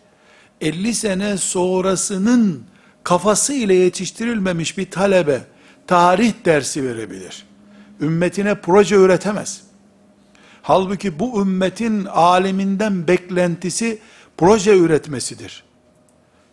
50 0.61 0.95
sene 0.95 1.37
sonrasının 1.37 2.65
kafası 3.05 3.53
ile 3.53 3.75
yetiştirilmemiş 3.75 4.79
bir 4.79 4.91
talebe 4.91 5.41
tarih 5.87 6.33
dersi 6.45 6.85
verebilir. 6.85 7.47
Ümmetine 8.01 8.55
proje 8.55 8.97
üretemez. 8.97 9.63
Halbuki 10.63 11.19
bu 11.19 11.41
ümmetin 11.41 12.05
aleminden 12.05 13.09
beklentisi 13.09 13.99
proje 14.37 14.77
üretmesidir. 14.77 15.65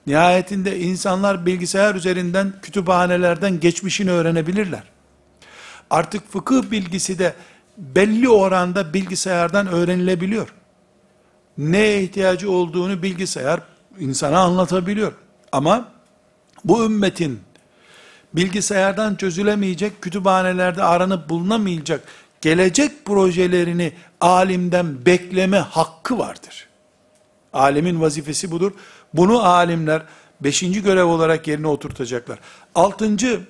Nihayetinde 0.08 0.80
insanlar 0.80 1.46
bilgisayar 1.46 1.96
üzerinden, 1.96 2.54
kütüphanelerden 2.62 3.60
geçmişini 3.60 4.12
öğrenebilirler. 4.12 4.84
Artık 5.90 6.32
fıkıh 6.32 6.72
bilgisi 6.72 7.20
de 7.20 7.34
belli 7.78 8.30
oranda 8.30 8.94
bilgisayardan 8.94 9.68
öğrenilebiliyor. 9.68 10.54
Neye 11.62 12.04
ihtiyacı 12.04 12.52
olduğunu 12.52 13.04
bilgisayar 13.04 13.60
insana 14.00 14.40
anlatabiliyor. 14.40 15.14
Ama 15.52 15.92
bu 16.66 16.86
ümmetin 16.86 17.40
bilgisayardan 18.34 19.16
çözülemeyecek, 19.16 20.02
kütüphanelerde 20.02 20.84
aranıp 20.84 21.30
bulunamayacak 21.30 22.04
gelecek 22.42 23.06
projelerini 23.06 23.94
alimden 24.22 25.06
bekleme 25.06 25.58
hakkı 25.58 26.18
vardır. 26.18 26.68
Alimin 27.54 28.02
vazifesi 28.02 28.52
budur. 28.52 28.72
Bunu 29.14 29.44
alimler 29.44 30.02
beşinci 30.42 30.84
görev 30.84 31.06
olarak 31.06 31.48
yerine 31.48 31.68
oturtacaklar. 31.68 32.40
Altıncı 32.76 33.42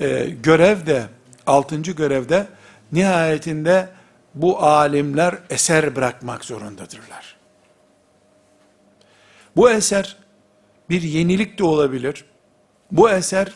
e, 0.00 0.36
görev 0.42 0.86
de, 0.86 1.06
altıncı 1.46 1.92
görevde 1.92 2.46
nihayetinde 2.92 3.88
bu 4.34 4.62
alimler 4.62 5.38
eser 5.50 5.96
bırakmak 5.96 6.44
zorundadırlar. 6.44 7.33
Bu 9.56 9.70
eser 9.70 10.16
bir 10.90 11.02
yenilik 11.02 11.58
de 11.58 11.64
olabilir. 11.64 12.24
Bu 12.92 13.10
eser 13.10 13.52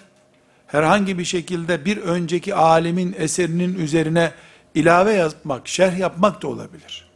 herhangi 0.66 1.18
bir 1.18 1.24
şekilde 1.24 1.84
bir 1.84 1.96
önceki 1.96 2.54
alimin 2.54 3.14
eserinin 3.18 3.74
üzerine 3.74 4.32
ilave 4.74 5.12
yapmak, 5.12 5.68
şerh 5.68 5.98
yapmak 5.98 6.42
da 6.42 6.48
olabilir. 6.48 7.08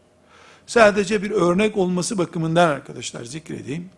Sadece 0.66 1.22
bir 1.22 1.30
örnek 1.30 1.76
olması 1.76 2.18
bakımından 2.18 2.68
arkadaşlar 2.68 3.24
zikredeyim. 3.24 3.90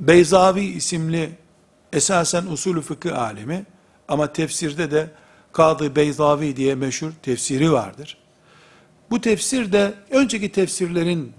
Beyzavi 0.00 0.64
isimli 0.64 1.30
esasen 1.92 2.46
usulü 2.46 2.80
fıkıh 2.80 3.18
alemi 3.18 3.64
ama 4.08 4.32
tefsirde 4.32 4.90
de 4.90 5.10
Kadı 5.52 5.96
Beyzavi 5.96 6.56
diye 6.56 6.74
meşhur 6.74 7.12
tefsiri 7.22 7.72
vardır. 7.72 8.18
Bu 9.10 9.20
tefsir 9.20 9.72
de 9.72 9.94
önceki 10.10 10.52
tefsirlerin 10.52 11.32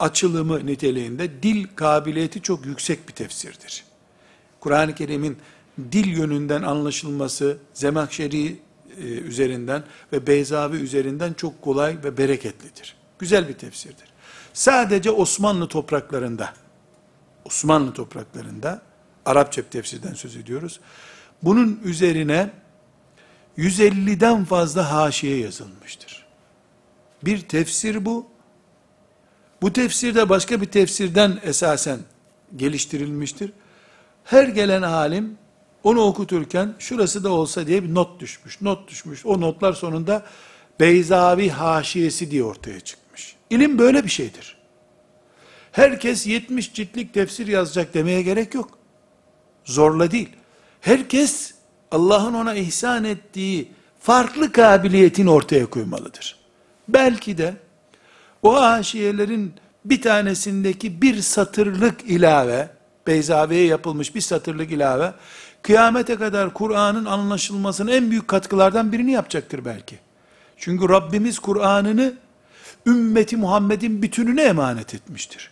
açılımı 0.00 0.66
niteliğinde 0.66 1.42
dil 1.42 1.66
kabiliyeti 1.76 2.42
çok 2.42 2.66
yüksek 2.66 3.08
bir 3.08 3.12
tefsirdir. 3.12 3.84
Kur'an-ı 4.60 4.94
Kerim'in 4.94 5.38
dil 5.92 6.06
yönünden 6.06 6.62
anlaşılması 6.62 7.58
Zemahşeri 7.74 8.56
e, 8.98 9.02
üzerinden 9.02 9.84
ve 10.12 10.26
Beyzavi 10.26 10.76
üzerinden 10.76 11.32
çok 11.32 11.62
kolay 11.62 11.96
ve 12.04 12.18
bereketlidir. 12.18 12.96
Güzel 13.18 13.48
bir 13.48 13.54
tefsirdir. 13.54 14.10
Sadece 14.52 15.10
Osmanlı 15.10 15.68
topraklarında, 15.68 16.52
Osmanlı 17.44 17.92
topraklarında, 17.92 18.82
Arapça 19.24 19.62
tefsirden 19.62 20.14
söz 20.14 20.36
ediyoruz. 20.36 20.80
Bunun 21.42 21.80
üzerine 21.84 22.50
150'den 23.58 24.44
fazla 24.44 24.92
haşiye 24.92 25.36
yazılmıştır. 25.36 26.26
Bir 27.24 27.40
tefsir 27.40 28.04
bu. 28.04 28.29
Bu 29.62 29.72
tefsir 29.72 30.14
de 30.14 30.28
başka 30.28 30.60
bir 30.60 30.66
tefsirden 30.66 31.40
esasen 31.42 31.98
geliştirilmiştir. 32.56 33.52
Her 34.24 34.48
gelen 34.48 34.82
alim 34.82 35.38
onu 35.84 36.00
okuturken 36.00 36.74
şurası 36.78 37.24
da 37.24 37.30
olsa 37.30 37.66
diye 37.66 37.82
bir 37.82 37.94
not 37.94 38.20
düşmüş. 38.20 38.60
Not 38.60 38.88
düşmüş. 38.88 39.26
O 39.26 39.40
notlar 39.40 39.72
sonunda 39.72 40.26
Beyzavi 40.80 41.50
haşiyesi 41.50 42.30
diye 42.30 42.44
ortaya 42.44 42.80
çıkmış. 42.80 43.36
İlim 43.50 43.78
böyle 43.78 44.04
bir 44.04 44.10
şeydir. 44.10 44.56
Herkes 45.72 46.26
70 46.26 46.72
ciltlik 46.74 47.14
tefsir 47.14 47.46
yazacak 47.46 47.94
demeye 47.94 48.22
gerek 48.22 48.54
yok. 48.54 48.78
Zorla 49.64 50.10
değil. 50.10 50.28
Herkes 50.80 51.54
Allah'ın 51.90 52.34
ona 52.34 52.54
ihsan 52.54 53.04
ettiği 53.04 53.72
farklı 54.00 54.52
kabiliyetin 54.52 55.26
ortaya 55.26 55.66
koymalıdır. 55.66 56.38
Belki 56.88 57.38
de 57.38 57.54
o 58.42 58.60
haşiyelerin 58.60 59.54
bir 59.84 60.02
tanesindeki 60.02 61.02
bir 61.02 61.20
satırlık 61.20 62.02
ilave, 62.04 62.68
Beyzavi'ye 63.06 63.66
yapılmış 63.66 64.14
bir 64.14 64.20
satırlık 64.20 64.72
ilave, 64.72 65.12
kıyamete 65.62 66.16
kadar 66.16 66.54
Kur'an'ın 66.54 67.04
anlaşılmasının 67.04 67.92
en 67.92 68.10
büyük 68.10 68.28
katkılardan 68.28 68.92
birini 68.92 69.12
yapacaktır 69.12 69.64
belki. 69.64 69.98
Çünkü 70.56 70.88
Rabbimiz 70.88 71.38
Kur'an'ını 71.38 72.14
ümmeti 72.86 73.36
Muhammed'in 73.36 74.02
bütününe 74.02 74.42
emanet 74.42 74.94
etmiştir. 74.94 75.50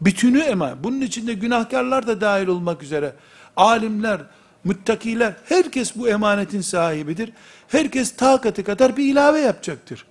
Bütünü 0.00 0.40
emanet. 0.40 0.84
Bunun 0.84 1.00
içinde 1.00 1.34
günahkarlar 1.34 2.06
da 2.06 2.20
dahil 2.20 2.46
olmak 2.46 2.82
üzere, 2.82 3.12
alimler, 3.56 4.20
müttakiler, 4.64 5.34
herkes 5.48 5.96
bu 5.96 6.08
emanetin 6.08 6.60
sahibidir. 6.60 7.32
Herkes 7.68 8.16
takatı 8.16 8.64
kadar 8.64 8.96
bir 8.96 9.12
ilave 9.12 9.40
yapacaktır. 9.40 10.06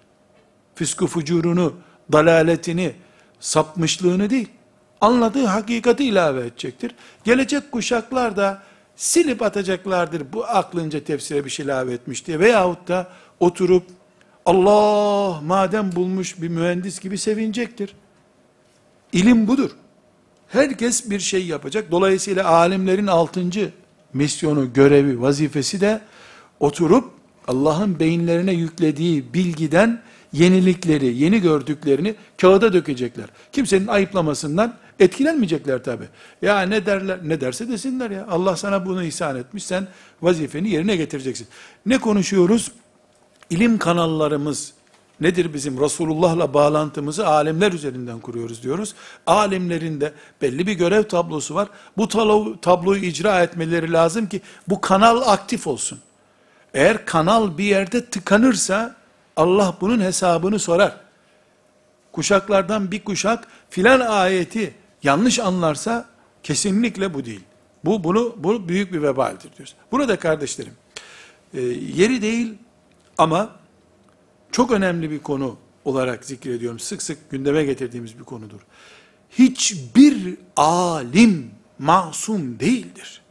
Fıskı 0.76 1.08
fucurunu, 1.08 1.74
dalaletini, 2.12 2.94
sapmışlığını 3.40 4.30
değil, 4.30 4.48
anladığı 5.02 5.46
hakikati 5.46 6.06
ilave 6.06 6.42
edecektir. 6.42 6.96
Gelecek 7.24 7.72
kuşaklar 7.72 8.38
da 8.38 8.62
silip 8.96 9.42
atacaklardır 9.42 10.34
bu 10.34 10.46
aklınca 10.46 11.04
tefsire 11.04 11.46
bir 11.46 11.50
şey 11.50 11.66
ilave 11.66 11.94
etmiş 11.94 12.28
diye 12.28 12.40
veyahut 12.40 12.88
da 12.88 13.08
oturup 13.40 13.84
Allah 14.46 15.42
madem 15.42 15.96
bulmuş 15.96 16.42
bir 16.42 16.48
mühendis 16.48 17.00
gibi 17.00 17.18
sevinecektir. 17.18 17.96
İlim 19.14 19.48
budur. 19.48 19.72
Herkes 20.48 21.10
bir 21.10 21.20
şey 21.20 21.46
yapacak. 21.46 21.92
Dolayısıyla 21.92 22.48
alimlerin 22.48 23.08
altıncı 23.08 23.72
misyonu, 24.14 24.74
görevi, 24.74 25.22
vazifesi 25.22 25.82
de 25.82 26.02
oturup 26.60 27.12
Allah'ın 27.48 28.00
beyinlerine 28.00 28.54
yüklediği 28.54 29.34
bilgiden 29.34 30.02
yenilikleri, 30.34 31.18
yeni 31.18 31.42
gördüklerini 31.42 32.16
kağıda 32.42 32.74
dökecekler. 32.74 33.26
Kimsenin 33.52 33.88
ayıplamasından 33.88 34.76
etkilenmeyecekler 35.00 35.84
tabi. 35.84 36.04
Ya 36.42 36.62
ne 36.62 36.86
derler, 36.86 37.20
ne 37.24 37.42
derse 37.42 37.68
desinler 37.68 38.12
ya. 38.12 38.28
Allah 38.30 38.56
sana 38.56 38.86
bunu 38.86 39.04
ihsan 39.04 39.36
etmiş, 39.36 39.64
sen 39.64 39.88
vazifeni 40.22 40.70
yerine 40.70 40.96
getireceksin. 40.96 41.48
Ne 41.86 41.98
konuşuyoruz? 41.98 42.72
İlim 43.50 43.78
kanallarımız 43.78 44.74
nedir 45.22 45.54
bizim? 45.54 45.82
Resulullah'la 45.82 46.54
bağlantımızı 46.54 47.28
alimler 47.28 47.72
üzerinden 47.72 48.20
kuruyoruz 48.20 48.64
diyoruz. 48.64 48.96
Alimlerin 49.28 50.02
de 50.02 50.14
belli 50.42 50.68
bir 50.68 50.74
görev 50.74 51.04
tablosu 51.04 51.56
var. 51.56 51.68
Bu 51.98 52.08
tabloyu 52.62 53.04
icra 53.06 53.44
etmeleri 53.44 53.92
lazım 53.92 54.30
ki 54.30 54.42
bu 54.68 54.82
kanal 54.82 55.22
aktif 55.22 55.68
olsun. 55.68 56.00
Eğer 56.74 57.06
kanal 57.06 57.58
bir 57.58 57.64
yerde 57.64 58.06
tıkanırsa 58.06 59.01
Allah 59.42 59.78
bunun 59.82 60.00
hesabını 60.00 60.60
sorar. 60.60 60.98
Kuşaklardan 62.12 62.92
bir 62.92 63.04
kuşak 63.04 63.48
filan 63.70 64.00
ayeti 64.00 64.74
yanlış 65.04 65.40
anlarsa 65.40 66.10
kesinlikle 66.44 67.14
bu 67.14 67.26
değil. 67.26 67.44
Bu 67.86 68.04
bunu 68.04 68.36
bu 68.38 68.68
büyük 68.68 68.94
bir 68.94 69.02
vebaldir 69.02 69.52
diyoruz. 69.58 69.76
Burada 69.92 70.20
kardeşlerim 70.20 70.74
e, 71.54 71.62
yeri 71.96 72.22
değil 72.22 72.54
ama 73.18 73.50
çok 74.52 74.72
önemli 74.72 75.12
bir 75.12 75.20
konu 75.20 75.58
olarak 75.86 76.26
zikrediyorum. 76.26 76.80
Sık 76.80 77.02
sık 77.02 77.32
gündeme 77.32 77.64
getirdiğimiz 77.64 78.20
bir 78.20 78.24
konudur. 78.24 78.60
Hiçbir 79.30 80.38
alim 80.56 81.52
masum 81.80 82.60
değildir. 82.60 83.22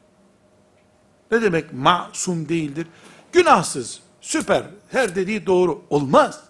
Ne 1.30 1.42
demek 1.42 1.72
masum 1.72 2.48
değildir? 2.48 2.86
Günahsız, 3.32 4.00
süper, 4.20 4.62
her 4.88 5.14
dediği 5.14 5.46
doğru 5.46 5.82
olmaz. 5.90 6.40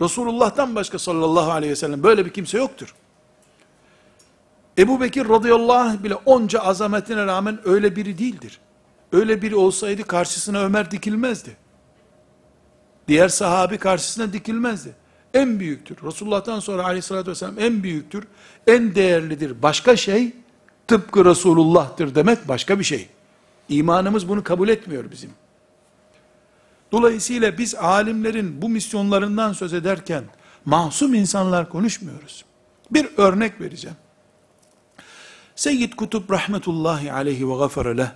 Resulullah'tan 0.00 0.74
başka 0.74 0.98
sallallahu 0.98 1.50
aleyhi 1.50 1.72
ve 1.72 1.76
sellem 1.76 2.02
böyle 2.02 2.26
bir 2.26 2.30
kimse 2.30 2.58
yoktur. 2.58 2.94
Ebu 4.78 5.00
Bekir 5.00 5.28
radıyallahu 5.28 5.78
anh 5.78 6.02
bile 6.02 6.14
onca 6.14 6.60
azametine 6.60 7.26
rağmen 7.26 7.58
öyle 7.64 7.96
biri 7.96 8.18
değildir. 8.18 8.60
Öyle 9.12 9.42
biri 9.42 9.56
olsaydı 9.56 10.02
karşısına 10.02 10.60
Ömer 10.60 10.90
dikilmezdi. 10.90 11.56
Diğer 13.08 13.28
sahabi 13.28 13.78
karşısına 13.78 14.32
dikilmezdi. 14.32 14.94
En 15.34 15.60
büyüktür. 15.60 15.96
Resulullah'tan 16.04 16.60
sonra 16.60 16.84
aleyhissalatü 16.84 17.30
vesselam 17.30 17.58
en 17.58 17.82
büyüktür. 17.82 18.24
En 18.66 18.94
değerlidir. 18.94 19.62
Başka 19.62 19.96
şey 19.96 20.32
tıpkı 20.88 21.24
Resulullah'tır 21.24 22.14
demek 22.14 22.48
başka 22.48 22.78
bir 22.78 22.84
şey. 22.84 23.08
İmanımız 23.68 24.28
bunu 24.28 24.44
kabul 24.44 24.68
etmiyor 24.68 25.10
bizim. 25.10 25.30
Dolayısıyla 26.92 27.58
biz 27.58 27.74
alimlerin 27.74 28.62
bu 28.62 28.68
misyonlarından 28.68 29.52
söz 29.52 29.72
ederken 29.72 30.24
masum 30.64 31.14
insanlar 31.14 31.68
konuşmuyoruz. 31.68 32.44
Bir 32.90 33.08
örnek 33.16 33.60
vereceğim. 33.60 33.96
Seyyid 35.56 35.92
Kutup 35.92 36.30
rahmetullahi 36.30 37.12
aleyhi 37.12 37.48
ve 37.48 37.56
gafara 37.56 37.90
leh 37.90 38.10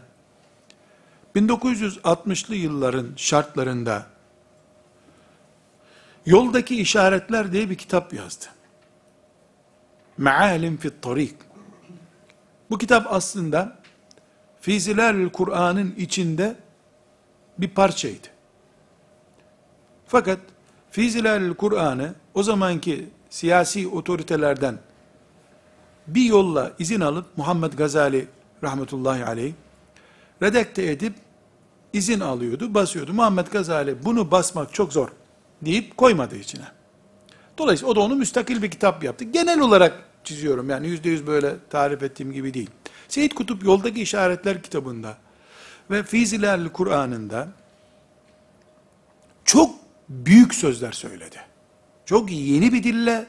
1960'lı 1.37 2.55
yılların 2.55 3.07
şartlarında 3.17 4.07
Yoldaki 6.27 6.81
işaretler 6.81 7.53
diye 7.53 7.71
bir 7.71 7.75
kitap 7.75 8.13
yazdı. 8.13 8.45
Mealim 10.19 10.77
fit 10.77 11.03
tarik. 11.03 11.35
Bu 12.71 12.79
kitap 12.79 13.07
aslında 13.13 13.79
Fiziler 14.61 15.33
Kur'an'ın 15.33 15.95
içinde 15.97 16.57
bir 17.59 17.69
parçaydı. 17.69 18.34
Fakat 20.15 20.39
Fiziler 20.91 21.55
Kur'an'ı 21.55 22.15
o 22.35 22.43
zamanki 22.43 23.09
siyasi 23.31 23.89
otoritelerden 23.89 24.79
bir 26.07 26.25
yolla 26.25 26.73
izin 26.79 27.01
alıp 27.01 27.27
Muhammed 27.37 27.73
Gazali 27.73 28.27
rahmetullahi 28.63 29.25
aleyh 29.25 29.53
redakte 30.43 30.91
edip 30.91 31.15
izin 31.93 32.21
alıyordu, 32.21 32.75
basıyordu. 32.75 33.13
Muhammed 33.13 33.47
Gazali 33.47 34.05
bunu 34.05 34.31
basmak 34.31 34.75
çok 34.75 34.93
zor 34.93 35.09
deyip 35.63 35.97
koymadı 35.97 36.37
içine. 36.37 36.69
Dolayısıyla 37.59 37.93
o 37.93 37.97
da 37.97 38.01
onu 38.01 38.15
müstakil 38.15 38.63
bir 38.63 38.71
kitap 38.71 39.05
yaptı. 39.05 39.25
Genel 39.25 39.61
olarak 39.61 40.05
çiziyorum 40.25 40.71
yani 40.71 40.89
yüzde 40.89 41.09
yüz 41.11 41.27
böyle 41.27 41.55
tarif 41.71 42.03
ettiğim 42.03 42.33
gibi 42.33 42.55
değil. 42.55 42.71
Seyit 43.09 43.35
Kutup 43.35 43.65
Yoldaki 43.65 44.03
İşaretler 44.03 44.63
kitabında 44.63 45.17
ve 45.91 46.03
Fizilerli 46.03 46.69
Kur'an'ında 46.69 47.49
çok 49.45 49.84
büyük 50.09 50.55
sözler 50.55 50.93
söyledi. 50.93 51.37
Çok 52.07 52.33
yeni 52.33 52.73
bir 52.73 52.83
dille, 52.83 53.27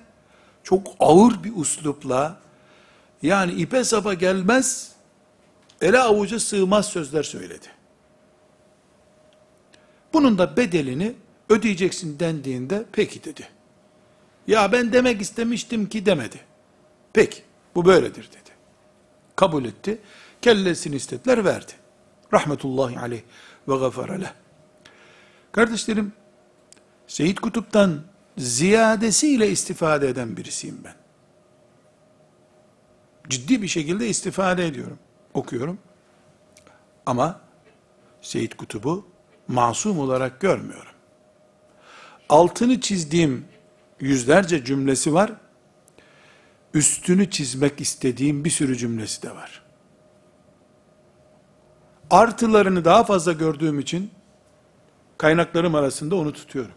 çok 0.64 0.88
ağır 1.00 1.44
bir 1.44 1.52
uslupla, 1.56 2.38
yani 3.22 3.52
ipe 3.52 3.84
sapa 3.84 4.14
gelmez, 4.14 4.92
ele 5.82 6.00
avuca 6.00 6.40
sığmaz 6.40 6.86
sözler 6.86 7.24
söyledi. 7.24 7.68
Bunun 10.14 10.38
da 10.38 10.58
bedelini 10.58 11.16
ödeyeceksin 11.50 12.20
dendiğinde 12.20 12.86
peki 12.92 13.24
dedi. 13.24 13.48
Ya 14.48 14.72
ben 14.72 14.94
demek 14.94 15.22
istemiştim 15.22 15.90
ki 15.90 16.06
demedi. 16.06 16.40
Peki 17.14 17.44
bu 17.76 17.86
böyledir 17.86 18.30
dedi. 18.32 18.50
Kabul 19.36 19.66
etti. 19.66 19.98
Kellesini 20.42 20.96
istediler 20.96 21.46
verdi. 21.46 21.72
Rahmetullahi 22.34 23.00
aleyh 23.00 23.22
ve 23.68 23.78
gafara 23.78 24.34
Kardeşlerim, 25.52 26.14
Seyyid 27.08 27.38
Kutup'tan 27.38 28.02
ziyadesiyle 28.38 29.50
istifade 29.50 30.10
eden 30.10 30.38
birisiyim 30.38 30.82
ben. 30.84 30.96
Ciddi 33.30 33.62
bir 33.62 33.68
şekilde 33.68 34.08
istifade 34.08 34.68
ediyorum, 34.68 35.00
okuyorum. 35.34 35.80
Ama 37.06 37.42
Seyyid 38.22 38.52
Kutub'u 38.52 39.08
masum 39.48 40.00
olarak 40.00 40.42
görmüyorum. 40.42 40.92
Altını 42.30 42.82
çizdiğim 42.82 43.46
yüzlerce 44.00 44.66
cümlesi 44.66 45.14
var. 45.14 45.32
Üstünü 46.74 47.30
çizmek 47.30 47.82
istediğim 47.82 48.46
bir 48.46 48.50
sürü 48.50 48.78
cümlesi 48.78 49.24
de 49.24 49.36
var. 49.36 49.64
Artılarını 52.10 52.86
daha 52.86 53.04
fazla 53.04 53.32
gördüğüm 53.32 53.80
için 53.80 54.12
kaynaklarım 55.18 55.76
arasında 55.76 56.16
onu 56.16 56.34
tutuyorum. 56.34 56.76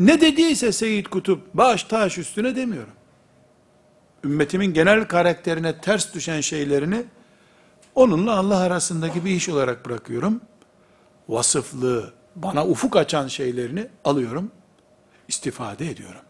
Ne 0.00 0.20
dediyse 0.20 0.72
Seyyid 0.72 1.06
Kutup 1.06 1.54
baş 1.54 1.84
taş 1.84 2.18
üstüne 2.18 2.56
demiyorum. 2.56 2.92
Ümmetimin 4.24 4.74
genel 4.74 5.04
karakterine 5.04 5.80
ters 5.80 6.14
düşen 6.14 6.40
şeylerini 6.40 7.04
onunla 7.94 8.38
Allah 8.38 8.58
arasındaki 8.58 9.24
bir 9.24 9.30
iş 9.30 9.48
olarak 9.48 9.86
bırakıyorum. 9.86 10.40
Vasıflı, 11.28 12.12
bana 12.36 12.66
ufuk 12.66 12.96
açan 12.96 13.28
şeylerini 13.28 13.88
alıyorum, 14.04 14.50
istifade 15.28 15.90
ediyorum. 15.90 16.20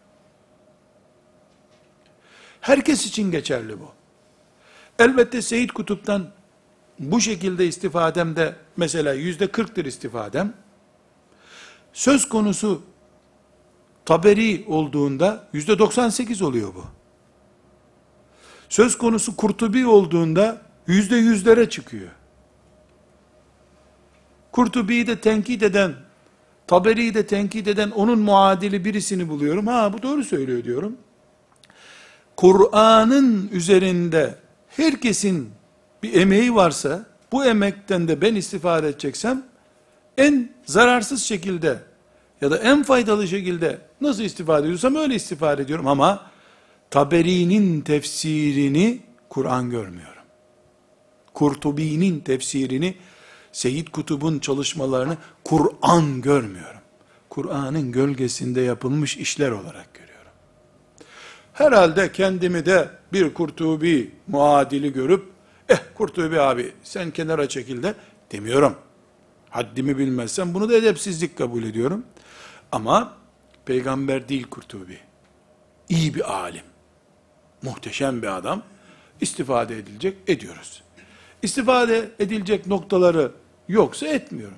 Herkes 2.61 3.05
için 3.05 3.31
geçerli 3.31 3.79
bu. 3.79 3.91
Elbette 4.99 5.41
Seyyid 5.41 5.69
Kutup'tan 5.69 6.27
bu 6.99 7.21
şekilde 7.21 7.67
istifademde 7.67 8.55
mesela 8.77 9.13
yüzde 9.13 9.47
kırktır 9.47 9.85
istifadem. 9.85 10.53
Söz 11.93 12.29
konusu 12.29 12.90
taberi 14.11 14.65
olduğunda 14.67 15.47
yüzde 15.53 15.79
98 15.79 16.41
oluyor 16.41 16.75
bu. 16.75 16.85
Söz 18.69 18.97
konusu 18.97 19.35
Kurtubi 19.35 19.87
olduğunda 19.87 20.61
yüzde 20.87 21.15
yüzlere 21.15 21.69
çıkıyor. 21.69 22.09
Kurtubi'yi 24.51 25.07
de 25.07 25.21
tenkit 25.21 25.63
eden, 25.63 25.93
Taberi'yi 26.67 27.13
de 27.13 27.27
tenkit 27.27 27.67
eden 27.67 27.91
onun 27.91 28.19
muadili 28.19 28.85
birisini 28.85 29.29
buluyorum. 29.29 29.67
Ha 29.67 29.93
bu 29.93 30.01
doğru 30.01 30.23
söylüyor 30.23 30.63
diyorum. 30.63 30.97
Kur'an'ın 32.35 33.49
üzerinde 33.51 34.35
herkesin 34.67 35.49
bir 36.03 36.13
emeği 36.13 36.55
varsa, 36.55 37.05
bu 37.31 37.45
emekten 37.45 38.07
de 38.07 38.21
ben 38.21 38.35
istifade 38.35 38.87
edeceksem, 38.87 39.43
en 40.17 40.51
zararsız 40.65 41.23
şekilde 41.23 41.90
ya 42.41 42.51
da 42.51 42.57
en 42.57 42.83
faydalı 42.83 43.27
şekilde 43.27 43.81
nasıl 44.01 44.23
istifade 44.23 44.61
ediyorsam 44.61 44.95
öyle 44.95 45.15
istifade 45.15 45.61
ediyorum 45.61 45.87
ama 45.87 46.31
Taberi'nin 46.89 47.81
tefsirini 47.81 48.99
Kur'an 49.29 49.69
görmüyorum. 49.69 50.23
Kurtubi'nin 51.33 52.19
tefsirini, 52.19 52.95
Seyyid 53.51 53.87
Kutub'un 53.87 54.39
çalışmalarını 54.39 55.17
Kur'an 55.43 56.21
görmüyorum. 56.21 56.81
Kur'an'ın 57.29 57.91
gölgesinde 57.91 58.61
yapılmış 58.61 59.17
işler 59.17 59.51
olarak 59.51 59.93
görüyorum. 59.93 60.31
Herhalde 61.53 62.11
kendimi 62.11 62.65
de 62.65 62.89
bir 63.13 63.33
Kurtubi 63.33 64.11
muadili 64.27 64.93
görüp, 64.93 65.25
eh 65.69 65.79
Kurtubi 65.95 66.39
abi 66.39 66.73
sen 66.83 67.11
kenara 67.11 67.49
çekil 67.49 67.83
de 67.83 67.95
demiyorum. 68.31 68.75
Haddimi 69.49 69.97
bilmezsem 69.97 70.53
bunu 70.53 70.69
da 70.69 70.75
edepsizlik 70.75 71.37
kabul 71.37 71.63
ediyorum. 71.63 72.03
Ama 72.71 73.13
peygamber 73.65 74.29
değil 74.29 74.47
Kurtubi. 74.47 74.99
İyi 75.89 76.15
bir 76.15 76.33
alim. 76.33 76.63
Muhteşem 77.61 78.21
bir 78.21 78.37
adam. 78.37 78.63
İstifade 79.21 79.77
edilecek, 79.77 80.17
ediyoruz. 80.27 80.83
İstifade 81.41 82.11
edilecek 82.19 82.67
noktaları 82.67 83.31
yoksa 83.67 84.07
etmiyorum. 84.07 84.57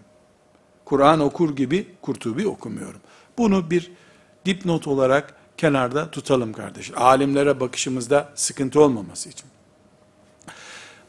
Kur'an 0.86 1.20
okur 1.20 1.56
gibi 1.56 1.88
Kurtubi 2.02 2.48
okumuyorum. 2.48 3.02
Bunu 3.38 3.72
bir 3.72 3.92
dipnot 4.46 4.88
olarak 4.88 5.36
kenarda 5.58 6.12
tutalım 6.12 6.54
kardeşler. 6.54 6.98
Alimlere 6.98 7.60
bakışımızda 7.60 8.30
sıkıntı 8.36 8.82
olmaması 8.82 9.30
için. 9.30 9.46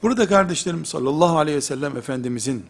Burada 0.03 0.29
kardeşlerim 0.29 0.85
sallallahu 0.85 1.39
aleyhi 1.39 1.57
ve 1.57 1.61
sellem 1.61 1.97
Efendimizin 1.97 2.67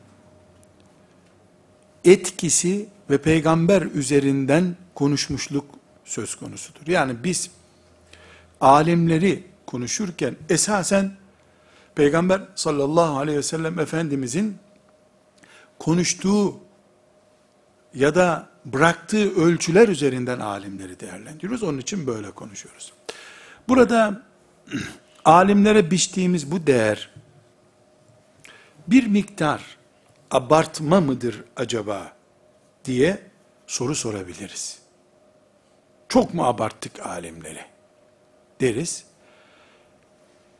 etkisi 2.04 2.88
ve 3.10 3.18
peygamber 3.18 3.82
üzerinden 3.82 4.76
konuşmuşluk 4.94 5.64
söz 6.04 6.34
konusudur. 6.34 6.86
Yani 6.86 7.24
biz 7.24 7.50
alimleri 8.60 9.44
konuşurken 9.66 10.36
esasen 10.48 11.12
peygamber 11.94 12.42
sallallahu 12.54 13.18
aleyhi 13.18 13.38
ve 13.38 13.42
sellem 13.42 13.78
Efendimizin 13.78 14.56
konuştuğu 15.78 16.60
ya 17.94 18.14
da 18.14 18.48
bıraktığı 18.64 19.34
ölçüler 19.34 19.88
üzerinden 19.88 20.40
alimleri 20.40 21.00
değerlendiriyoruz. 21.00 21.62
Onun 21.62 21.78
için 21.78 22.06
böyle 22.06 22.30
konuşuyoruz. 22.30 22.92
Burada 23.68 24.22
alimlere 25.24 25.90
biçtiğimiz 25.90 26.50
bu 26.50 26.66
değer 26.66 27.10
bir 28.86 29.06
miktar 29.06 29.76
abartma 30.34 31.00
mıdır 31.00 31.44
acaba 31.56 32.12
diye 32.84 33.22
soru 33.66 33.94
sorabiliriz. 33.94 34.78
Çok 36.08 36.34
mu 36.34 36.44
abarttık 36.44 37.06
alimleri? 37.06 37.64
Deriz. 38.60 39.04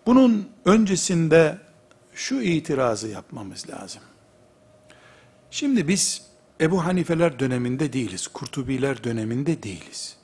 Bunun 0.06 0.48
öncesinde 0.64 1.58
şu 2.12 2.40
itirazı 2.40 3.08
yapmamız 3.08 3.70
lazım. 3.70 4.02
Şimdi 5.50 5.88
biz 5.88 6.26
Ebu 6.60 6.84
Hanifeler 6.84 7.38
döneminde 7.38 7.92
değiliz, 7.92 8.28
Kurtubiler 8.28 9.04
döneminde 9.04 9.62
değiliz. 9.62 10.16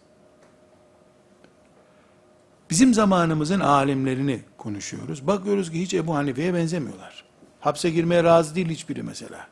Bizim 2.71 2.95
zamanımızın 2.95 3.61
alimlerini 3.61 4.43
konuşuyoruz. 4.59 5.27
Bakıyoruz 5.27 5.71
ki 5.71 5.83
hiç 5.83 5.95
Ebu 5.95 6.15
Hanife'ye 6.15 6.55
benzemiyorlar. 6.55 7.30
Hapse 7.61 7.91
girmeye 7.91 8.25
razı 8.25 8.55
değil 8.55 8.69
hiçbiri 8.69 9.03
mesela. 9.03 9.47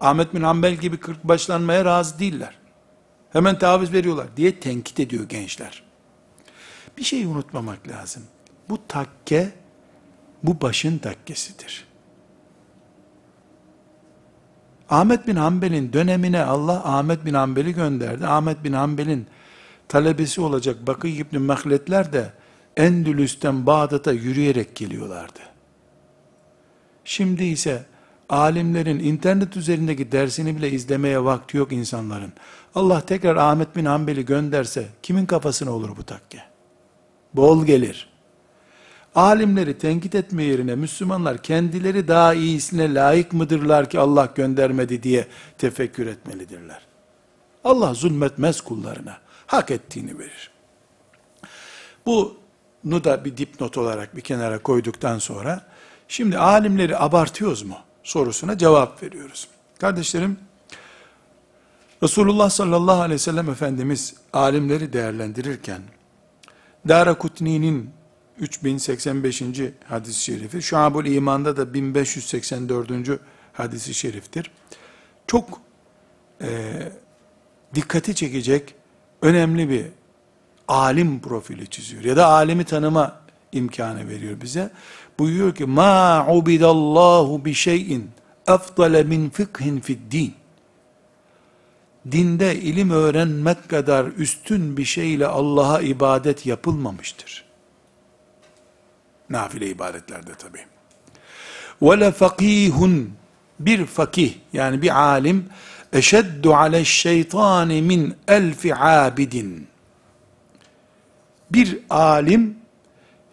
Ahmet 0.00 0.34
bin 0.34 0.42
Hanbel 0.42 0.74
gibi 0.74 0.96
kırk 0.96 1.24
başlanmaya 1.24 1.84
razı 1.84 2.18
değiller. 2.18 2.58
Hemen 3.32 3.58
taviz 3.58 3.92
veriyorlar 3.92 4.26
diye 4.36 4.60
tenkit 4.60 5.00
ediyor 5.00 5.28
gençler. 5.28 5.82
Bir 6.98 7.02
şey 7.02 7.24
unutmamak 7.24 7.88
lazım. 7.88 8.22
Bu 8.68 8.78
takke, 8.88 9.52
bu 10.42 10.60
başın 10.60 10.98
takkesidir. 10.98 11.86
Ahmet 14.90 15.26
bin 15.26 15.36
Hanbel'in 15.36 15.92
dönemine 15.92 16.44
Allah 16.44 16.96
Ahmet 16.96 17.24
bin 17.24 17.34
Hanbel'i 17.34 17.74
gönderdi. 17.74 18.26
Ahmet 18.26 18.64
bin 18.64 18.72
Hanbel'in 18.72 19.26
talebesi 19.88 20.40
olacak 20.40 20.86
Bakı 20.86 21.08
İbni 21.08 21.38
Mehletler 21.38 22.12
de 22.12 22.32
Endülüs'ten 22.76 23.66
Bağdat'a 23.66 24.12
yürüyerek 24.12 24.76
geliyorlardı. 24.76 25.40
Şimdi 27.10 27.44
ise 27.44 27.84
alimlerin 28.28 28.98
internet 28.98 29.56
üzerindeki 29.56 30.12
dersini 30.12 30.56
bile 30.56 30.70
izlemeye 30.70 31.24
vakti 31.24 31.56
yok 31.56 31.72
insanların. 31.72 32.32
Allah 32.74 33.00
tekrar 33.00 33.36
Ahmet 33.36 33.76
bin 33.76 33.84
Hanbel'i 33.84 34.24
gönderse 34.24 34.86
kimin 35.02 35.26
kafasına 35.26 35.70
olur 35.70 35.96
bu 35.96 36.02
takke? 36.02 36.42
Bol 37.34 37.66
gelir. 37.66 38.08
Alimleri 39.14 39.78
tenkit 39.78 40.14
etme 40.14 40.42
yerine 40.42 40.74
Müslümanlar 40.74 41.42
kendileri 41.42 42.08
daha 42.08 42.34
iyisine 42.34 42.94
layık 42.94 43.32
mıdırlar 43.32 43.90
ki 43.90 43.98
Allah 43.98 44.28
göndermedi 44.34 45.02
diye 45.02 45.26
tefekkür 45.58 46.06
etmelidirler. 46.06 46.80
Allah 47.64 47.94
zulmetmez 47.94 48.60
kullarına. 48.60 49.18
Hak 49.46 49.70
ettiğini 49.70 50.18
verir. 50.18 50.50
Bunu 52.06 53.04
da 53.04 53.24
bir 53.24 53.36
dipnot 53.36 53.78
olarak 53.78 54.16
bir 54.16 54.20
kenara 54.20 54.58
koyduktan 54.62 55.18
sonra, 55.18 55.69
şimdi 56.10 56.38
alimleri 56.38 56.98
abartıyoruz 56.98 57.62
mu 57.62 57.76
sorusuna 58.02 58.58
cevap 58.58 59.02
veriyoruz. 59.02 59.48
Kardeşlerim, 59.78 60.38
Resulullah 62.02 62.50
sallallahu 62.50 63.00
aleyhi 63.00 63.14
ve 63.14 63.18
sellem 63.18 63.50
Efendimiz 63.50 64.14
alimleri 64.32 64.92
değerlendirirken, 64.92 65.82
Dara 66.88 67.18
Kutni'nin 67.18 67.90
3085. 68.38 69.42
hadis-i 69.84 70.22
şerifi, 70.22 70.62
Şuab-ül 70.62 71.14
İman'da 71.14 71.56
da 71.56 71.74
1584. 71.74 73.20
hadisi 73.52 73.94
şeriftir. 73.94 74.50
Çok 75.26 75.60
e, 76.42 76.48
dikkati 77.74 78.14
çekecek 78.14 78.74
önemli 79.22 79.68
bir 79.70 79.86
alim 80.68 81.20
profili 81.20 81.66
çiziyor. 81.66 82.04
Ya 82.04 82.16
da 82.16 82.26
alimi 82.26 82.64
tanıma 82.64 83.20
imkanı 83.52 84.08
veriyor 84.08 84.40
bize. 84.40 84.70
Buyuruyor 85.20 85.54
ki, 85.54 85.64
ma 85.64 86.26
ubidallahu 86.28 87.44
bi 87.44 87.54
şeyin 87.54 88.10
efdale 88.48 89.02
min 89.02 89.30
fıkhin 89.30 89.80
fid 89.80 89.98
din. 90.10 90.34
Dinde 92.12 92.56
ilim 92.56 92.90
öğrenmek 92.90 93.68
kadar 93.68 94.06
üstün 94.06 94.76
bir 94.76 94.84
şeyle 94.84 95.26
Allah'a 95.26 95.80
ibadet 95.80 96.46
yapılmamıştır. 96.46 97.44
Nafile 99.30 99.66
ibadetlerde 99.66 100.34
tabi. 100.34 100.58
Ve 101.82 102.12
fakihun 102.12 103.12
bir 103.60 103.86
fakih 103.86 104.34
yani 104.52 104.82
bir 104.82 105.00
alim 105.00 105.48
eşeddu 105.92 106.54
ale 106.54 106.84
şeytani 106.84 107.82
min 107.82 108.16
elfi 108.28 108.76
abidin. 108.76 109.66
Bir 111.50 111.78
alim 111.90 112.59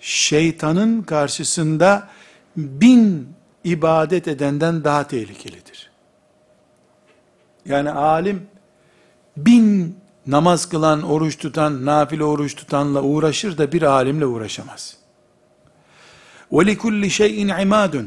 şeytanın 0.06 1.02
karşısında 1.02 2.08
bin 2.56 3.28
ibadet 3.64 4.28
edenden 4.28 4.84
daha 4.84 5.06
tehlikelidir. 5.06 5.90
Yani 7.64 7.90
alim 7.90 8.46
bin 9.36 9.96
namaz 10.26 10.68
kılan, 10.68 11.02
oruç 11.02 11.38
tutan, 11.38 11.86
nafile 11.86 12.24
oruç 12.24 12.54
tutanla 12.54 13.02
uğraşır 13.02 13.58
da 13.58 13.72
bir 13.72 13.82
alimle 13.82 14.26
uğraşamaz. 14.26 14.96
وَلِكُلِّ 16.52 17.04
شَيْءٍ 17.04 17.52
عِمَادٌ 17.52 18.04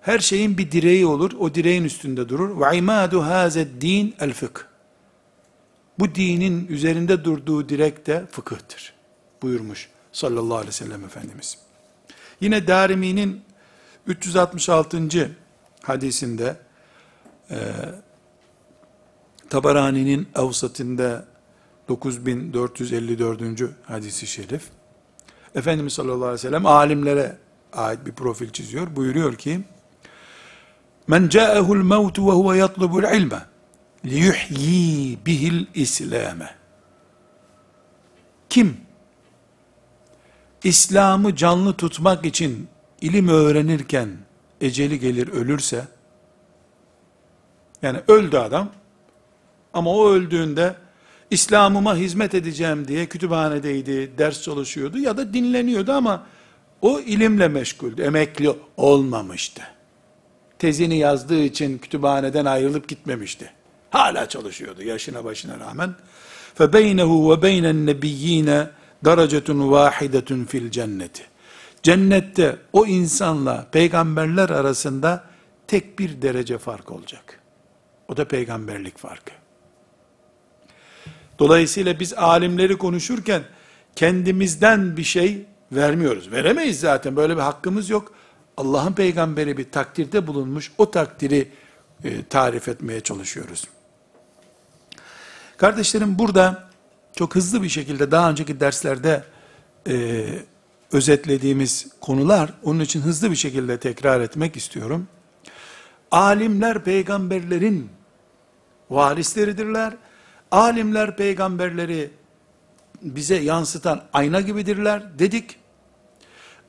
Her 0.00 0.18
şeyin 0.18 0.58
bir 0.58 0.72
direği 0.72 1.06
olur, 1.06 1.32
o 1.38 1.54
direğin 1.54 1.84
üstünde 1.84 2.28
durur. 2.28 2.60
وَعِمَادُ 2.60 3.10
هَذَا 3.10 3.66
الدِّينَ 3.66 4.12
الْفِقْهِ 4.16 4.60
Bu 5.98 6.14
dinin 6.14 6.66
üzerinde 6.66 7.24
durduğu 7.24 7.68
direk 7.68 8.06
de 8.06 8.26
fıkıhtır. 8.30 8.94
Buyurmuş 9.42 9.88
sallallahu 10.17 10.55
aleyhi 10.55 10.67
ve 10.67 10.71
sellem 10.71 11.05
Efendimiz. 11.05 11.57
Yine 12.41 12.67
Darimi'nin 12.67 13.41
366. 14.07 15.31
hadisinde 15.81 16.57
e, 17.51 17.57
Tabarani'nin 19.49 20.27
Avsat'ında 20.35 21.25
9454. 21.87 23.41
hadisi 23.83 24.27
şerif 24.27 24.63
Efendimiz 25.55 25.93
sallallahu 25.93 26.25
aleyhi 26.25 26.33
ve 26.33 26.37
sellem 26.37 26.65
alimlere 26.65 27.37
ait 27.73 28.05
bir 28.05 28.11
profil 28.11 28.49
çiziyor. 28.49 28.95
Buyuruyor 28.95 29.35
ki 29.35 29.61
Men 31.07 31.29
ca'ehul 31.29 31.83
mevtu 31.83 32.27
ve 32.27 32.31
huve 32.31 32.57
yatlubul 32.57 33.03
ilme 33.03 33.41
liyuhyi 34.05 35.25
bihil 35.25 35.65
islame 35.73 36.55
Kim 38.49 38.86
İslam'ı 40.66 41.36
canlı 41.36 41.76
tutmak 41.76 42.24
için 42.24 42.68
ilim 43.00 43.28
öğrenirken 43.28 44.08
eceli 44.60 45.00
gelir 45.00 45.28
ölürse 45.28 45.84
yani 47.82 47.98
öldü 48.08 48.36
adam 48.36 48.70
ama 49.72 49.90
o 49.90 50.10
öldüğünde 50.10 50.74
İslam'ıma 51.30 51.96
hizmet 51.96 52.34
edeceğim 52.34 52.88
diye 52.88 53.06
kütüphanedeydi, 53.06 54.18
ders 54.18 54.42
çalışıyordu 54.42 54.98
ya 54.98 55.16
da 55.16 55.34
dinleniyordu 55.34 55.92
ama 55.92 56.26
o 56.82 57.00
ilimle 57.00 57.48
meşguldü, 57.48 58.02
emekli 58.02 58.52
olmamıştı. 58.76 59.62
Tezini 60.58 60.98
yazdığı 60.98 61.42
için 61.42 61.78
kütüphaneden 61.78 62.44
ayrılıp 62.44 62.88
gitmemişti. 62.88 63.50
Hala 63.90 64.28
çalışıyordu 64.28 64.82
yaşına 64.82 65.24
başına 65.24 65.60
rağmen. 65.60 65.94
فَبَيْنَهُ 66.58 67.02
وَبَيْنَ 67.02 67.66
النَّبِيِّينَ 67.66 68.66
derecetun 69.05 69.71
vahidetun 69.71 70.45
fil 70.45 70.71
cenneti. 70.71 71.23
Cennette 71.83 72.57
o 72.73 72.85
insanla 72.85 73.67
peygamberler 73.71 74.49
arasında 74.49 75.23
tek 75.67 75.99
bir 75.99 76.21
derece 76.21 76.57
fark 76.57 76.91
olacak. 76.91 77.39
O 78.07 78.17
da 78.17 78.27
peygamberlik 78.27 78.97
farkı. 78.97 79.31
Dolayısıyla 81.39 81.99
biz 81.99 82.13
alimleri 82.13 82.77
konuşurken 82.77 83.43
kendimizden 83.95 84.97
bir 84.97 85.03
şey 85.03 85.45
vermiyoruz. 85.71 86.31
Veremeyiz 86.31 86.79
zaten 86.79 87.15
böyle 87.15 87.35
bir 87.35 87.41
hakkımız 87.41 87.89
yok. 87.89 88.13
Allah'ın 88.57 88.93
peygamberi 88.93 89.57
bir 89.57 89.71
takdirde 89.71 90.27
bulunmuş 90.27 90.71
o 90.77 90.91
takdiri 90.91 91.51
e, 92.03 92.23
tarif 92.23 92.67
etmeye 92.67 93.01
çalışıyoruz. 93.01 93.67
Kardeşlerim 95.57 96.19
burada 96.19 96.66
çok 97.17 97.35
hızlı 97.35 97.63
bir 97.63 97.69
şekilde 97.69 98.11
daha 98.11 98.29
önceki 98.29 98.59
derslerde 98.59 99.23
e, 99.87 100.25
özetlediğimiz 100.91 101.87
konular, 102.01 102.53
onun 102.63 102.79
için 102.79 103.01
hızlı 103.01 103.31
bir 103.31 103.35
şekilde 103.35 103.79
tekrar 103.79 104.21
etmek 104.21 104.57
istiyorum. 104.57 105.07
Alimler 106.11 106.83
peygamberlerin 106.83 107.89
varisleridirler. 108.89 109.93
Alimler 110.51 111.17
peygamberleri 111.17 112.09
bize 113.01 113.35
yansıtan 113.35 114.03
ayna 114.13 114.41
gibidirler 114.41 115.19
dedik. 115.19 115.55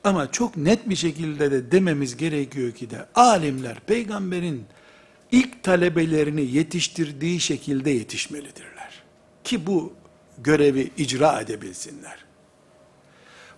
Ama 0.03 0.31
çok 0.31 0.57
net 0.57 0.89
bir 0.89 0.95
şekilde 0.95 1.51
de 1.51 1.71
dememiz 1.71 2.17
gerekiyor 2.17 2.71
ki 2.71 2.89
de 2.89 3.05
alimler 3.15 3.79
peygamberin 3.79 4.65
ilk 5.31 5.63
talebelerini 5.63 6.41
yetiştirdiği 6.41 7.39
şekilde 7.39 7.89
yetişmelidirler. 7.89 9.03
Ki 9.43 9.67
bu 9.67 9.98
görevi 10.43 10.91
icra 10.97 11.41
edebilsinler. 11.41 12.25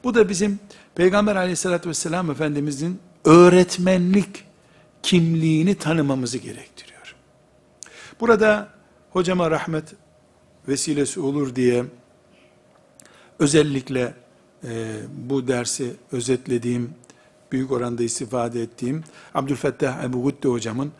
Bu 0.03 0.15
da 0.15 0.29
bizim 0.29 0.59
Peygamber 0.95 1.35
aleyhissalatü 1.35 1.89
vesselam 1.89 2.31
Efendimizin 2.31 2.99
öğretmenlik 3.25 4.45
kimliğini 5.03 5.75
tanımamızı 5.75 6.37
gerektiriyor. 6.37 7.15
Burada 8.19 8.69
hocama 9.11 9.51
rahmet 9.51 9.85
vesilesi 10.67 11.19
olur 11.19 11.55
diye 11.55 11.85
özellikle 13.39 14.13
e, 14.63 14.95
bu 15.29 15.47
dersi 15.47 15.95
özetlediğim, 16.11 16.93
büyük 17.51 17.71
oranda 17.71 18.03
istifade 18.03 18.61
ettiğim 18.61 19.03
Abdülfettah 19.33 20.03
Ebu 20.03 20.23
Gudde 20.23 20.47
hocamın 20.47 20.91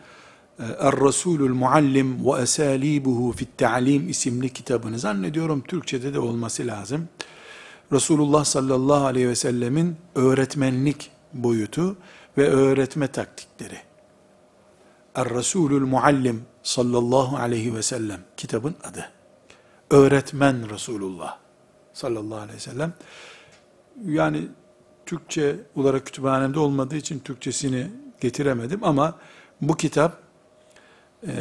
Er-Rasulul 0.78 1.54
Muallim 1.54 2.26
ve 2.26 2.42
Esalibuhu 2.42 3.32
fit 3.32 3.58
Ta'lim 3.58 4.08
isimli 4.08 4.48
kitabını 4.48 4.98
zannediyorum 4.98 5.60
Türkçede 5.60 6.14
de 6.14 6.18
olması 6.18 6.66
lazım. 6.66 7.08
Resulullah 7.92 8.44
sallallahu 8.44 9.04
aleyhi 9.04 9.28
ve 9.28 9.34
sellemin 9.34 9.96
öğretmenlik 10.14 11.10
boyutu 11.32 11.96
ve 12.38 12.48
öğretme 12.48 13.08
taktikleri. 13.08 13.78
Er-Rasulul 15.14 15.86
Muallim 15.86 16.42
sallallahu 16.62 17.36
aleyhi 17.36 17.74
ve 17.74 17.82
sellem 17.82 18.20
kitabın 18.36 18.74
adı. 18.84 19.10
Öğretmen 19.90 20.70
Resulullah 20.70 21.38
sallallahu 21.92 22.38
aleyhi 22.38 22.56
ve 22.56 22.60
sellem. 22.60 22.92
Yani 24.06 24.48
Türkçe 25.06 25.56
olarak 25.76 26.06
kütüphanemde 26.06 26.58
olmadığı 26.58 26.96
için 26.96 27.18
Türkçesini 27.18 27.86
getiremedim 28.20 28.84
ama 28.84 29.18
bu 29.60 29.76
kitap 29.76 30.22
e, 31.26 31.32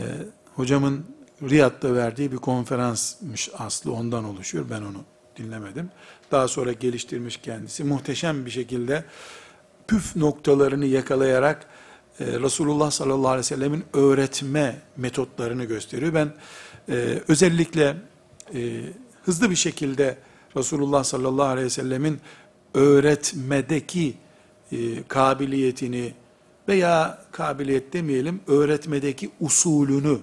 hocamın 0.55 1.05
Riyad'da 1.49 1.95
verdiği 1.95 2.31
bir 2.31 2.37
konferansmış 2.37 3.49
aslı 3.57 3.93
ondan 3.93 4.23
oluşuyor. 4.23 4.65
Ben 4.69 4.81
onu 4.81 5.03
dinlemedim. 5.37 5.89
Daha 6.31 6.47
sonra 6.47 6.71
geliştirmiş 6.71 7.37
kendisi. 7.37 7.83
Muhteşem 7.83 8.45
bir 8.45 8.51
şekilde 8.51 9.05
püf 9.87 10.15
noktalarını 10.15 10.85
yakalayarak 10.85 11.65
e, 12.19 12.25
Resulullah 12.25 12.91
sallallahu 12.91 13.27
aleyhi 13.27 13.39
ve 13.39 13.43
sellemin 13.43 13.83
öğretme 13.93 14.81
metotlarını 14.97 15.65
gösteriyor. 15.65 16.13
Ben 16.13 16.33
e, 16.89 17.21
özellikle 17.27 17.97
e, 18.53 18.81
hızlı 19.25 19.49
bir 19.49 19.55
şekilde 19.55 20.17
Resulullah 20.57 21.03
sallallahu 21.03 21.45
aleyhi 21.45 21.65
ve 21.65 21.69
sellemin 21.69 22.19
öğretmedeki 22.73 24.13
e, 24.71 25.03
kabiliyetini 25.07 26.13
veya 26.71 27.17
kabiliyet 27.31 27.93
demeyelim, 27.93 28.41
öğretmedeki 28.47 29.29
usulünü 29.39 30.19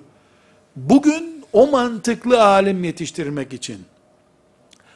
bugün 0.76 1.44
o 1.52 1.66
mantıklı 1.66 2.44
alim 2.44 2.84
yetiştirmek 2.84 3.52
için 3.52 3.78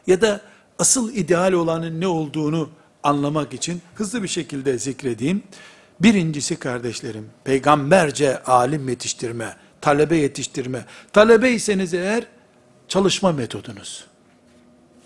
ya 0.06 0.20
da 0.20 0.40
asıl 0.78 1.14
ideal 1.14 1.52
olanın 1.52 2.00
ne 2.00 2.06
olduğunu 2.06 2.70
anlamak 3.02 3.54
için 3.54 3.82
hızlı 3.94 4.22
bir 4.22 4.28
şekilde 4.28 4.78
zikredeyim. 4.78 5.42
Birincisi 6.00 6.56
kardeşlerim, 6.56 7.30
peygamberce 7.44 8.42
alim 8.42 8.88
yetiştirme, 8.88 9.56
talebe 9.80 10.16
yetiştirme. 10.16 10.84
Talebeyseniz 11.12 11.94
eğer 11.94 12.26
çalışma 12.88 13.32
metodunuz, 13.32 14.04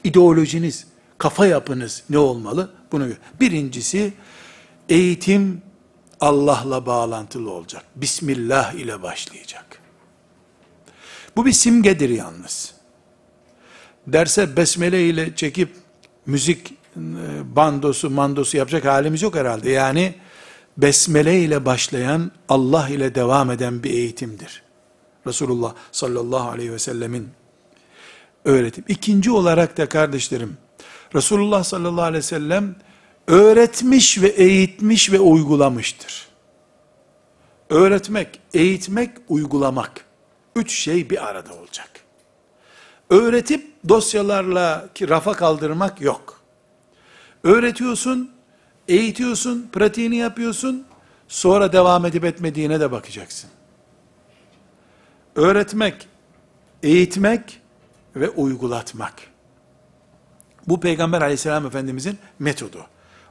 ideolojiniz, 0.05 0.86
kafa 1.18 1.47
yapınız 1.47 2.03
ne 2.11 2.18
olmalı? 2.18 2.70
Bunu 2.92 3.09
Birincisi 3.40 4.12
eğitim 4.88 5.62
Allah'la 6.20 6.86
bağlantılı 6.86 7.50
olacak. 7.50 7.84
Bismillah 7.96 8.72
ile 8.72 9.02
başlayacak. 9.02 9.80
Bu 11.36 11.46
bir 11.46 11.52
simgedir 11.52 12.10
yalnız. 12.10 12.74
Derse 14.06 14.56
besmele 14.56 15.08
ile 15.08 15.36
çekip 15.36 15.74
müzik 16.26 16.70
e, 16.70 17.56
bandosu 17.56 18.10
mandosu 18.10 18.56
yapacak 18.56 18.84
halimiz 18.84 19.22
yok 19.22 19.34
herhalde. 19.34 19.70
Yani 19.70 20.14
besmele 20.76 21.40
ile 21.40 21.64
başlayan 21.64 22.30
Allah 22.48 22.88
ile 22.88 23.14
devam 23.14 23.50
eden 23.50 23.82
bir 23.82 23.90
eğitimdir. 23.90 24.62
Resulullah 25.26 25.74
sallallahu 25.92 26.50
aleyhi 26.50 26.72
ve 26.72 26.78
sellemin 26.78 27.28
öğretim. 28.44 28.84
İkinci 28.88 29.30
olarak 29.30 29.76
da 29.76 29.88
kardeşlerim, 29.88 30.56
Resulullah 31.14 31.64
sallallahu 31.64 32.04
aleyhi 32.04 32.18
ve 32.18 32.22
sellem 32.22 32.76
öğretmiş 33.26 34.22
ve 34.22 34.28
eğitmiş 34.28 35.12
ve 35.12 35.20
uygulamıştır. 35.20 36.28
Öğretmek, 37.70 38.40
eğitmek, 38.54 39.10
uygulamak. 39.28 40.04
Üç 40.56 40.72
şey 40.72 41.10
bir 41.10 41.26
arada 41.26 41.54
olacak. 41.54 41.90
Öğretip 43.10 43.88
dosyalarla 43.88 44.88
rafa 45.00 45.32
kaldırmak 45.32 46.00
yok. 46.00 46.40
Öğretiyorsun, 47.44 48.30
eğitiyorsun, 48.88 49.68
pratiğini 49.72 50.16
yapıyorsun, 50.16 50.86
sonra 51.28 51.72
devam 51.72 52.06
edip 52.06 52.24
etmediğine 52.24 52.80
de 52.80 52.92
bakacaksın. 52.92 53.50
Öğretmek, 55.36 56.08
eğitmek 56.82 57.60
ve 58.16 58.30
uygulatmak. 58.30 59.14
Bu 60.66 60.80
Peygamber 60.80 61.22
aleyhisselam 61.22 61.66
efendimizin 61.66 62.18
metodu. 62.38 62.86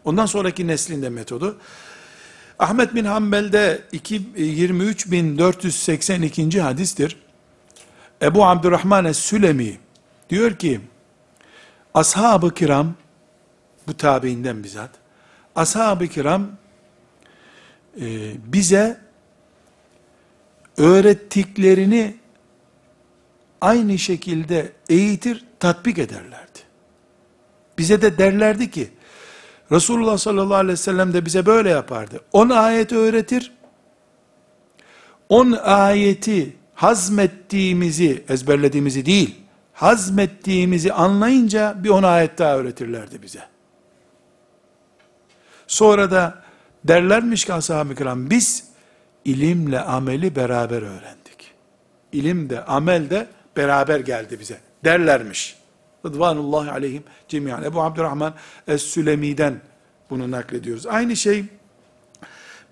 Ondan 0.05 0.25
sonraki 0.25 0.67
neslin 0.67 1.01
de 1.01 1.09
metodu. 1.09 1.57
Ahmet 2.59 2.95
bin 2.95 3.05
Hanbel'de 3.05 3.81
23.482. 3.93 6.59
hadistir. 6.59 7.17
Ebu 8.21 8.45
Abdurrahman 8.45 9.05
Es-Sülemi 9.05 9.77
diyor 10.29 10.55
ki, 10.55 10.81
ashab-ı 11.93 12.53
kiram, 12.53 12.95
bu 13.87 13.97
tabiinden 13.97 14.63
bizzat, 14.63 14.89
ashab-ı 15.55 16.07
kiram 16.07 16.47
e, 18.01 18.31
bize 18.45 18.97
öğrettiklerini 20.77 22.15
aynı 23.61 23.99
şekilde 23.99 24.71
eğitir, 24.89 25.45
tatbik 25.59 25.99
ederlerdi. 25.99 26.59
Bize 27.77 28.01
de 28.01 28.17
derlerdi 28.17 28.71
ki, 28.71 28.89
Resulullah 29.71 30.17
sallallahu 30.17 30.55
aleyhi 30.55 30.73
ve 30.73 30.77
sellem 30.77 31.13
de 31.13 31.25
bize 31.25 31.45
böyle 31.45 31.69
yapardı. 31.69 32.21
10 32.33 32.49
ayet 32.49 32.91
öğretir, 32.91 33.51
10 35.29 35.51
ayeti 35.51 36.55
hazmettiğimizi, 36.73 38.23
ezberlediğimizi 38.29 39.05
değil, 39.05 39.35
hazmettiğimizi 39.73 40.93
anlayınca 40.93 41.75
bir 41.83 41.89
10 41.89 42.03
ayet 42.03 42.37
daha 42.37 42.57
öğretirlerdi 42.57 43.21
bize. 43.21 43.43
Sonra 45.67 46.11
da 46.11 46.43
derlermiş 46.83 47.45
ki 47.45 47.53
ashab-ı 47.53 47.95
kiram, 47.95 48.29
biz 48.29 48.67
ilimle 49.25 49.79
ameli 49.79 50.35
beraber 50.35 50.81
öğrendik. 50.81 51.53
İlim 52.11 52.49
de 52.49 52.65
amel 52.65 53.09
de 53.09 53.27
beraber 53.57 53.99
geldi 53.99 54.39
bize 54.39 54.59
derlermiş. 54.83 55.55
Rıdvanullahi 56.05 56.71
aleyhim 56.71 57.03
cemiyan. 57.27 57.63
Ebu 57.63 57.81
Abdurrahman 57.81 58.33
Es-Sülemi'den 58.67 59.61
bunu 60.09 60.31
naklediyoruz. 60.31 60.87
Aynı 60.87 61.15
şey 61.15 61.45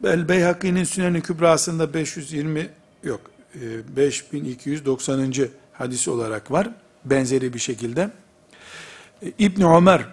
El 0.04 0.30
Beyhaki'nin 0.30 0.84
Sünen-i 0.84 1.22
Kübrası'nda 1.22 1.94
520 1.94 2.70
yok 3.04 3.22
5290. 3.56 5.32
E, 5.32 5.48
hadisi 5.74 6.10
olarak 6.10 6.52
var. 6.52 6.70
Benzeri 7.06 7.54
bir 7.54 7.60
şekilde. 7.60 8.10
E, 9.22 9.32
İbn 9.40 9.62
Ömer 9.62 10.00
e, 10.00 10.06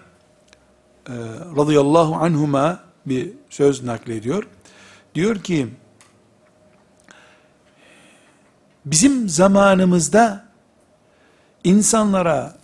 radıyallahu 1.57 2.15
anhuma 2.15 2.83
bir 3.05 3.29
söz 3.49 3.83
naklediyor. 3.83 4.47
Diyor 5.15 5.35
ki 5.35 5.67
bizim 8.85 9.29
zamanımızda 9.29 10.45
insanlara 11.63 12.60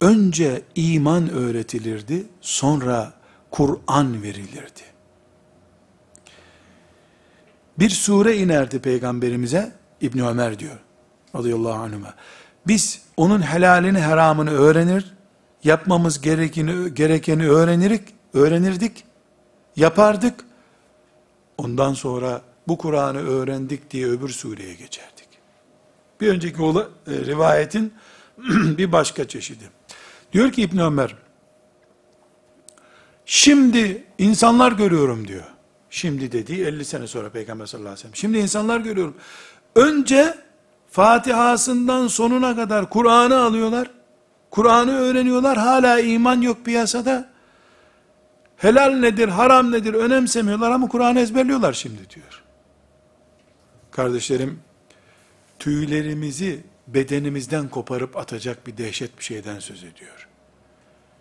önce 0.00 0.62
iman 0.74 1.30
öğretilirdi, 1.30 2.26
sonra 2.40 3.12
Kur'an 3.50 4.22
verilirdi. 4.22 4.82
Bir 7.78 7.90
sure 7.90 8.36
inerdi 8.36 8.78
peygamberimize, 8.78 9.72
İbn 10.00 10.18
Ömer 10.18 10.58
diyor, 10.58 10.78
radıyallahu 11.36 11.82
anhuma. 11.82 12.14
Biz 12.66 13.02
onun 13.16 13.42
helalini, 13.42 13.98
haramını 13.98 14.50
öğrenir, 14.50 15.14
yapmamız 15.64 16.20
gerekeni, 16.20 16.94
gerekeni 16.94 17.48
öğrenirik, 17.48 18.02
öğrenirdik, 18.34 19.04
yapardık. 19.76 20.44
Ondan 21.58 21.94
sonra 21.94 22.42
bu 22.68 22.78
Kur'an'ı 22.78 23.18
öğrendik 23.18 23.90
diye 23.90 24.06
öbür 24.06 24.28
sureye 24.28 24.74
geçerdik. 24.74 25.28
Bir 26.20 26.28
önceki 26.28 26.62
e, 26.62 26.66
rivayetin 27.06 27.94
bir 28.78 28.92
başka 28.92 29.28
çeşidi. 29.28 29.64
Diyor 30.32 30.52
ki 30.52 30.62
İbn 30.62 30.78
Ömer, 30.78 31.16
şimdi 33.24 34.04
insanlar 34.18 34.72
görüyorum 34.72 35.28
diyor. 35.28 35.44
Şimdi 35.90 36.32
dediği 36.32 36.64
50 36.64 36.84
sene 36.84 37.06
sonra 37.06 37.30
Peygamber 37.30 37.66
sallallahu 37.66 37.88
aleyhi 37.88 37.98
ve 37.98 38.02
sellem. 38.02 38.16
Şimdi 38.16 38.38
insanlar 38.38 38.80
görüyorum. 38.80 39.14
Önce 39.74 40.34
Fatiha'sından 40.90 42.06
sonuna 42.06 42.56
kadar 42.56 42.90
Kur'an'ı 42.90 43.38
alıyorlar. 43.38 43.90
Kur'an'ı 44.50 44.92
öğreniyorlar. 44.96 45.58
Hala 45.58 46.00
iman 46.00 46.40
yok 46.40 46.64
piyasada. 46.64 47.30
Helal 48.56 48.90
nedir, 48.90 49.28
haram 49.28 49.72
nedir 49.72 49.94
önemsemiyorlar 49.94 50.70
ama 50.70 50.88
Kur'an'ı 50.88 51.20
ezberliyorlar 51.20 51.72
şimdi 51.72 52.10
diyor. 52.10 52.42
Kardeşlerim, 53.90 54.60
tüylerimizi 55.58 56.60
bedenimizden 56.94 57.68
koparıp 57.68 58.16
atacak 58.16 58.66
bir 58.66 58.76
dehşet 58.76 59.18
bir 59.18 59.24
şeyden 59.24 59.58
söz 59.58 59.84
ediyor. 59.84 60.28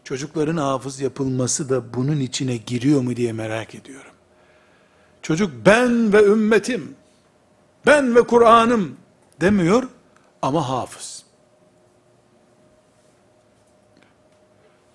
Çocukların 0.03 0.57
hafız 0.57 0.99
yapılması 0.99 1.69
da 1.69 1.93
bunun 1.93 2.19
içine 2.19 2.57
giriyor 2.57 3.01
mu 3.01 3.15
diye 3.15 3.33
merak 3.33 3.75
ediyorum. 3.75 4.11
Çocuk 5.21 5.51
ben 5.65 6.13
ve 6.13 6.23
ümmetim, 6.23 6.95
ben 7.85 8.15
ve 8.15 8.21
Kur'an'ım 8.21 8.97
demiyor 9.41 9.83
ama 10.41 10.69
hafız. 10.69 11.23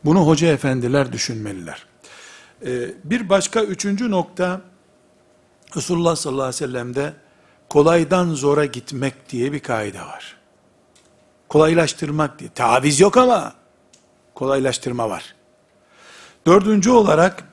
Bunu 0.04 0.26
hoca 0.26 0.48
efendiler 0.48 1.12
düşünmeliler. 1.12 1.86
Ee, 2.66 2.94
bir 3.04 3.28
başka 3.28 3.62
üçüncü 3.62 4.10
nokta, 4.10 4.60
Resulullah 5.76 6.16
sallallahu 6.16 6.42
aleyhi 6.42 6.62
ve 6.64 6.66
sellem'de 6.66 7.12
kolaydan 7.68 8.34
zora 8.34 8.64
gitmek 8.64 9.30
diye 9.30 9.52
bir 9.52 9.60
kaide 9.60 10.00
var. 10.00 10.43
Kolaylaştırmak 11.54 12.38
diye. 12.38 12.50
Taviz 12.50 13.00
yok 13.00 13.16
ama 13.16 13.54
kolaylaştırma 14.34 15.10
var. 15.10 15.34
Dördüncü 16.46 16.90
olarak 16.90 17.44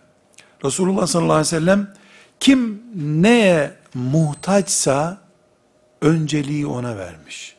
Resulullah 0.65 1.07
sallallahu 1.07 1.33
aleyhi 1.33 1.55
ve 1.55 1.59
sellem 1.59 1.93
kim 2.39 2.83
neye 3.23 3.73
muhtaçsa 3.93 5.21
önceliği 6.01 6.67
ona 6.67 6.97
vermiş. 6.97 7.55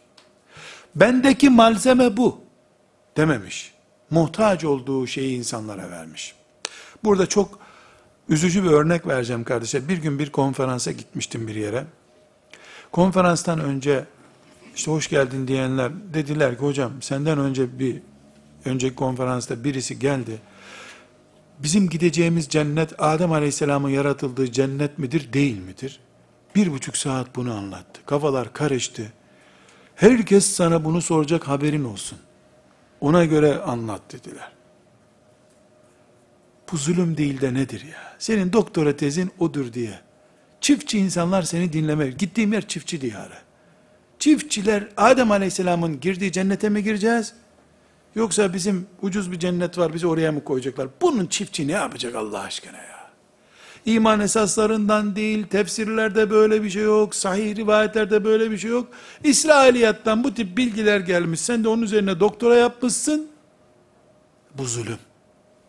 Bendeki 0.94 1.50
malzeme 1.50 2.16
bu 2.16 2.40
dememiş. 3.16 3.72
Muhtaç 4.10 4.64
olduğu 4.64 5.06
şeyi 5.06 5.38
insanlara 5.38 5.90
vermiş. 5.90 6.34
Burada 7.04 7.26
çok 7.26 7.58
üzücü 8.28 8.64
bir 8.64 8.70
örnek 8.70 9.06
vereceğim 9.06 9.44
kardeşler. 9.44 9.88
Bir 9.88 9.98
gün 9.98 10.18
bir 10.18 10.30
konferansa 10.30 10.92
gitmiştim 10.92 11.48
bir 11.48 11.54
yere. 11.54 11.84
Konferanstan 12.92 13.60
önce 13.60 14.04
işte 14.76 14.90
hoş 14.90 15.08
geldin 15.08 15.48
diyenler 15.48 15.92
dediler 16.14 16.56
ki 16.56 16.62
hocam 16.62 16.92
senden 17.02 17.38
önce 17.38 17.78
bir 17.78 18.02
önceki 18.64 18.94
konferansta 18.94 19.64
birisi 19.64 19.98
geldi. 19.98 20.38
bizim 21.58 21.88
gideceğimiz 21.88 22.48
cennet 22.48 22.92
Adem 22.98 23.32
Aleyhisselam'ın 23.32 23.88
yaratıldığı 23.88 24.52
cennet 24.52 24.98
midir, 24.98 25.32
değil 25.32 25.58
midir? 25.58 26.00
Bir 26.54 26.72
buçuk 26.72 26.96
saat 26.96 27.36
bunu 27.36 27.54
anlattı. 27.54 28.00
Kafalar 28.06 28.52
karıştı. 28.52 29.12
Herkes 29.96 30.46
sana 30.46 30.84
bunu 30.84 31.02
soracak 31.02 31.48
haberin 31.48 31.84
olsun. 31.84 32.18
Ona 33.00 33.24
göre 33.24 33.58
anlat 33.58 34.02
dediler. 34.12 34.52
Bu 36.72 36.76
zulüm 36.76 37.16
değil 37.16 37.40
de 37.40 37.54
nedir 37.54 37.84
ya? 37.84 38.16
Senin 38.18 38.52
doktora 38.52 38.96
tezin 38.96 39.32
odur 39.38 39.72
diye. 39.72 40.00
Çiftçi 40.60 40.98
insanlar 40.98 41.42
seni 41.42 41.72
dinlemez. 41.72 42.16
Gittiğim 42.16 42.52
yer 42.52 42.68
çiftçi 42.68 43.00
diyarı. 43.00 43.38
Çiftçiler 44.22 44.88
Adem 44.96 45.30
Aleyhisselam'ın 45.30 46.00
girdiği 46.00 46.32
cennete 46.32 46.68
mi 46.68 46.82
gireceğiz? 46.82 47.34
Yoksa 48.14 48.54
bizim 48.54 48.86
ucuz 49.02 49.32
bir 49.32 49.38
cennet 49.38 49.78
var 49.78 49.94
bizi 49.94 50.06
oraya 50.06 50.32
mı 50.32 50.44
koyacaklar? 50.44 50.88
Bunun 51.00 51.26
çiftçi 51.26 51.68
ne 51.68 51.72
yapacak 51.72 52.14
Allah 52.14 52.40
aşkına 52.40 52.76
ya? 52.76 53.10
İman 53.86 54.20
esaslarından 54.20 55.16
değil, 55.16 55.46
tefsirlerde 55.46 56.30
böyle 56.30 56.62
bir 56.62 56.70
şey 56.70 56.82
yok, 56.82 57.14
sahih 57.14 57.56
rivayetlerde 57.56 58.24
böyle 58.24 58.50
bir 58.50 58.58
şey 58.58 58.70
yok. 58.70 58.88
İsrailiyattan 59.24 60.24
bu 60.24 60.34
tip 60.34 60.56
bilgiler 60.56 61.00
gelmiş, 61.00 61.40
sen 61.40 61.64
de 61.64 61.68
onun 61.68 61.82
üzerine 61.82 62.20
doktora 62.20 62.56
yapmışsın. 62.56 63.28
Bu 64.54 64.64
zulüm. 64.64 64.98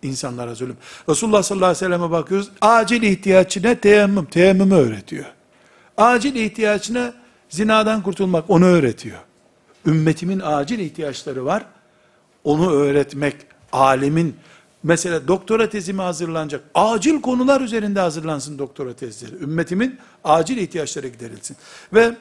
İnsanlara 0.03 0.55
zulüm. 0.55 0.77
Resulullah 1.09 1.43
sallallahu 1.43 1.65
aleyhi 1.65 1.85
ve 1.85 1.85
selleme 1.85 2.11
bakıyoruz, 2.11 2.49
acil 2.61 3.03
ihtiyaçına 3.03 3.75
teyemmüm, 3.75 4.25
teyemmümü 4.25 4.75
öğretiyor. 4.75 5.25
Acil 5.97 6.35
ihtiyaçına 6.35 7.22
zinadan 7.53 8.03
kurtulmak, 8.03 8.49
onu 8.49 8.65
öğretiyor. 8.65 9.19
Ümmetimin 9.85 10.41
acil 10.43 10.79
ihtiyaçları 10.79 11.45
var, 11.45 11.65
onu 12.43 12.71
öğretmek, 12.71 13.35
alimin, 13.71 14.35
mesela 14.83 15.27
doktora 15.27 15.69
tezimi 15.69 16.01
hazırlanacak, 16.01 16.63
acil 16.75 17.21
konular 17.21 17.61
üzerinde 17.61 17.99
hazırlansın 17.99 18.59
doktora 18.59 18.93
tezleri. 18.93 19.35
Ümmetimin 19.35 19.99
acil 20.23 20.57
ihtiyaçları 20.57 21.07
giderilsin. 21.07 21.57
Ve 21.93 22.17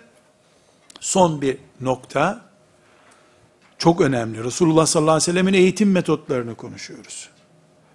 son 1.01 1.43
bir 1.43 1.57
nokta, 1.81 2.41
çok 3.79 4.01
önemli. 4.01 4.45
Resulullah 4.45 4.87
sallallahu 4.87 5.13
aleyhi 5.13 5.29
ve 5.29 5.33
sellemin 5.33 5.55
eğitim 5.55 5.93
metotlarını 5.93 6.55
konuşuyoruz. 6.55 7.29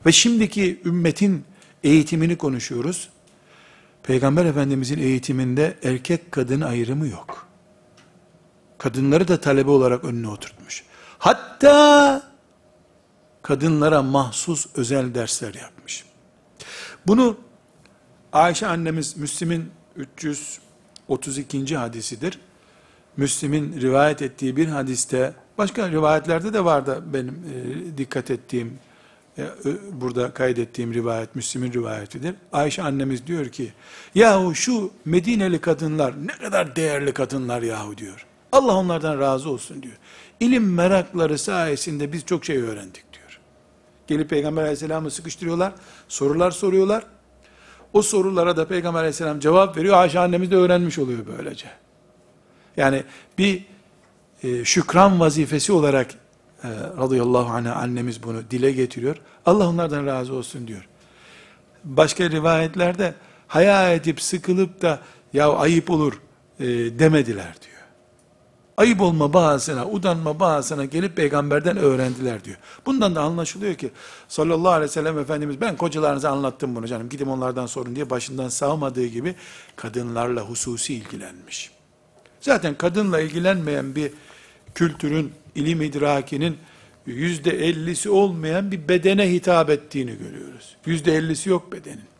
Ve 0.05 0.11
şimdiki 0.11 0.81
ümmetin 0.85 1.45
eğitimini 1.83 2.37
konuşuyoruz. 2.37 3.09
Peygamber 4.07 4.45
Efendimizin 4.45 4.99
eğitiminde 4.99 5.77
erkek 5.83 6.31
kadın 6.31 6.61
ayrımı 6.61 7.07
yok. 7.07 7.47
Kadınları 8.77 9.27
da 9.27 9.41
talebe 9.41 9.69
olarak 9.69 10.03
önüne 10.03 10.27
oturtmuş. 10.27 10.83
Hatta 11.17 12.23
kadınlara 13.41 14.01
mahsus 14.01 14.67
özel 14.75 15.15
dersler 15.15 15.53
yapmış. 15.53 16.05
Bunu 17.07 17.37
Ayşe 18.33 18.67
annemiz 18.67 19.17
Müslim'in 19.17 19.71
332. 19.95 21.77
hadisidir. 21.77 22.39
Müslim'in 23.17 23.81
rivayet 23.81 24.21
ettiği 24.21 24.57
bir 24.57 24.67
hadiste, 24.67 25.33
başka 25.57 25.91
rivayetlerde 25.91 26.53
de 26.53 26.65
vardı 26.65 27.03
benim 27.13 27.35
e, 27.35 27.97
dikkat 27.97 28.31
ettiğim, 28.31 28.79
burada 29.91 30.33
kaydettiğim 30.33 30.93
rivayet, 30.93 31.35
Müslim'in 31.35 31.73
rivayetidir. 31.73 32.35
Ayşe 32.53 32.83
annemiz 32.83 33.27
diyor 33.27 33.49
ki, 33.49 33.73
yahu 34.15 34.55
şu 34.55 34.91
Medineli 35.05 35.61
kadınlar 35.61 36.13
ne 36.27 36.37
kadar 36.37 36.75
değerli 36.75 37.13
kadınlar 37.13 37.61
yahu 37.61 37.97
diyor. 37.97 38.25
Allah 38.51 38.75
onlardan 38.75 39.19
razı 39.19 39.49
olsun 39.49 39.83
diyor. 39.83 39.95
İlim 40.39 40.73
merakları 40.73 41.37
sayesinde 41.37 42.13
biz 42.13 42.25
çok 42.25 42.45
şey 42.45 42.57
öğrendik 42.57 43.13
diyor. 43.13 43.39
Gelip 44.07 44.29
Peygamber 44.29 44.61
aleyhisselamı 44.61 45.11
sıkıştırıyorlar, 45.11 45.73
sorular 46.07 46.51
soruyorlar. 46.51 47.03
O 47.93 48.01
sorulara 48.01 48.57
da 48.57 48.67
Peygamber 48.67 48.99
aleyhisselam 48.99 49.39
cevap 49.39 49.77
veriyor. 49.77 49.97
Ayşe 49.97 50.19
annemiz 50.19 50.51
de 50.51 50.55
öğrenmiş 50.55 50.99
oluyor 50.99 51.19
böylece. 51.37 51.67
Yani 52.77 53.03
bir 53.37 53.65
e, 54.43 54.65
şükran 54.65 55.19
vazifesi 55.19 55.71
olarak 55.71 56.07
e, 56.67 56.97
radıyallahu 56.97 57.53
anh 57.53 57.77
annemiz 57.77 58.23
bunu 58.23 58.51
dile 58.51 58.71
getiriyor. 58.71 59.15
Allah 59.45 59.67
onlardan 59.67 60.05
razı 60.05 60.33
olsun 60.33 60.67
diyor. 60.67 60.87
Başka 61.83 62.29
rivayetlerde 62.29 63.13
haya 63.47 63.93
edip 63.93 64.21
sıkılıp 64.21 64.81
da 64.81 64.99
ya 65.33 65.53
ayıp 65.53 65.89
olur 65.89 66.21
e, 66.59 66.65
demediler 66.99 67.55
diyor. 67.61 67.77
Ayıp 68.77 69.01
olma 69.01 69.33
bahasına, 69.33 69.87
udanma 69.87 70.39
bahasına 70.39 70.85
gelip 70.85 71.15
peygamberden 71.15 71.77
öğrendiler 71.77 72.43
diyor. 72.43 72.57
Bundan 72.85 73.15
da 73.15 73.21
anlaşılıyor 73.21 73.75
ki 73.75 73.91
sallallahu 74.27 74.71
aleyhi 74.71 74.89
ve 74.89 74.93
sellem 74.93 75.19
Efendimiz 75.19 75.61
ben 75.61 75.77
kocalarınıza 75.77 76.31
anlattım 76.31 76.75
bunu 76.75 76.87
canım 76.87 77.09
gidin 77.09 77.25
onlardan 77.25 77.65
sorun 77.65 77.95
diye 77.95 78.09
başından 78.09 78.49
sağmadığı 78.49 79.05
gibi 79.05 79.35
kadınlarla 79.75 80.41
hususi 80.41 80.93
ilgilenmiş. 80.93 81.71
Zaten 82.41 82.75
kadınla 82.75 83.19
ilgilenmeyen 83.19 83.95
bir 83.95 84.11
kültürün, 84.75 85.33
ilim 85.56 85.82
idrakinin 85.82 86.58
yüzde 87.06 87.50
ellisi 87.50 88.10
olmayan 88.10 88.70
bir 88.72 88.88
bedene 88.88 89.32
hitap 89.32 89.70
ettiğini 89.70 90.18
görüyoruz. 90.18 90.76
Yüzde 90.86 91.16
ellisi 91.16 91.48
yok 91.48 91.72
bedenin. 91.72 92.12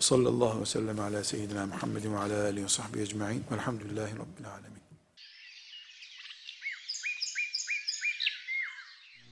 Sallallahu 0.00 0.46
aleyhi 0.46 0.60
ve 0.60 0.66
sellem 0.66 1.00
ala 1.00 1.24
seyyidina 1.24 1.66
Muhammedin 1.66 2.14
ve 2.14 2.18
ala 2.18 2.42
alihi 2.44 2.64
ve 2.64 2.68
sahbihi 2.68 3.02
ecma'in 3.02 3.44
velhamdülillahi 3.52 4.12
rabbil 4.12 4.48
alemin. 4.50 4.76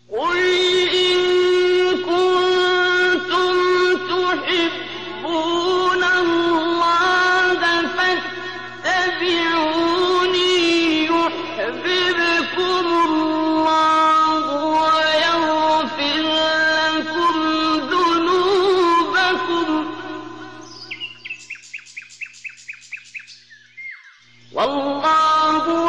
قل 0.09 0.39
إن 1.05 1.17
كنتم 2.09 3.55
تحبون 4.11 6.03
الله 6.05 7.61
فاتبعوني 8.85 9.78
والله 24.59 25.88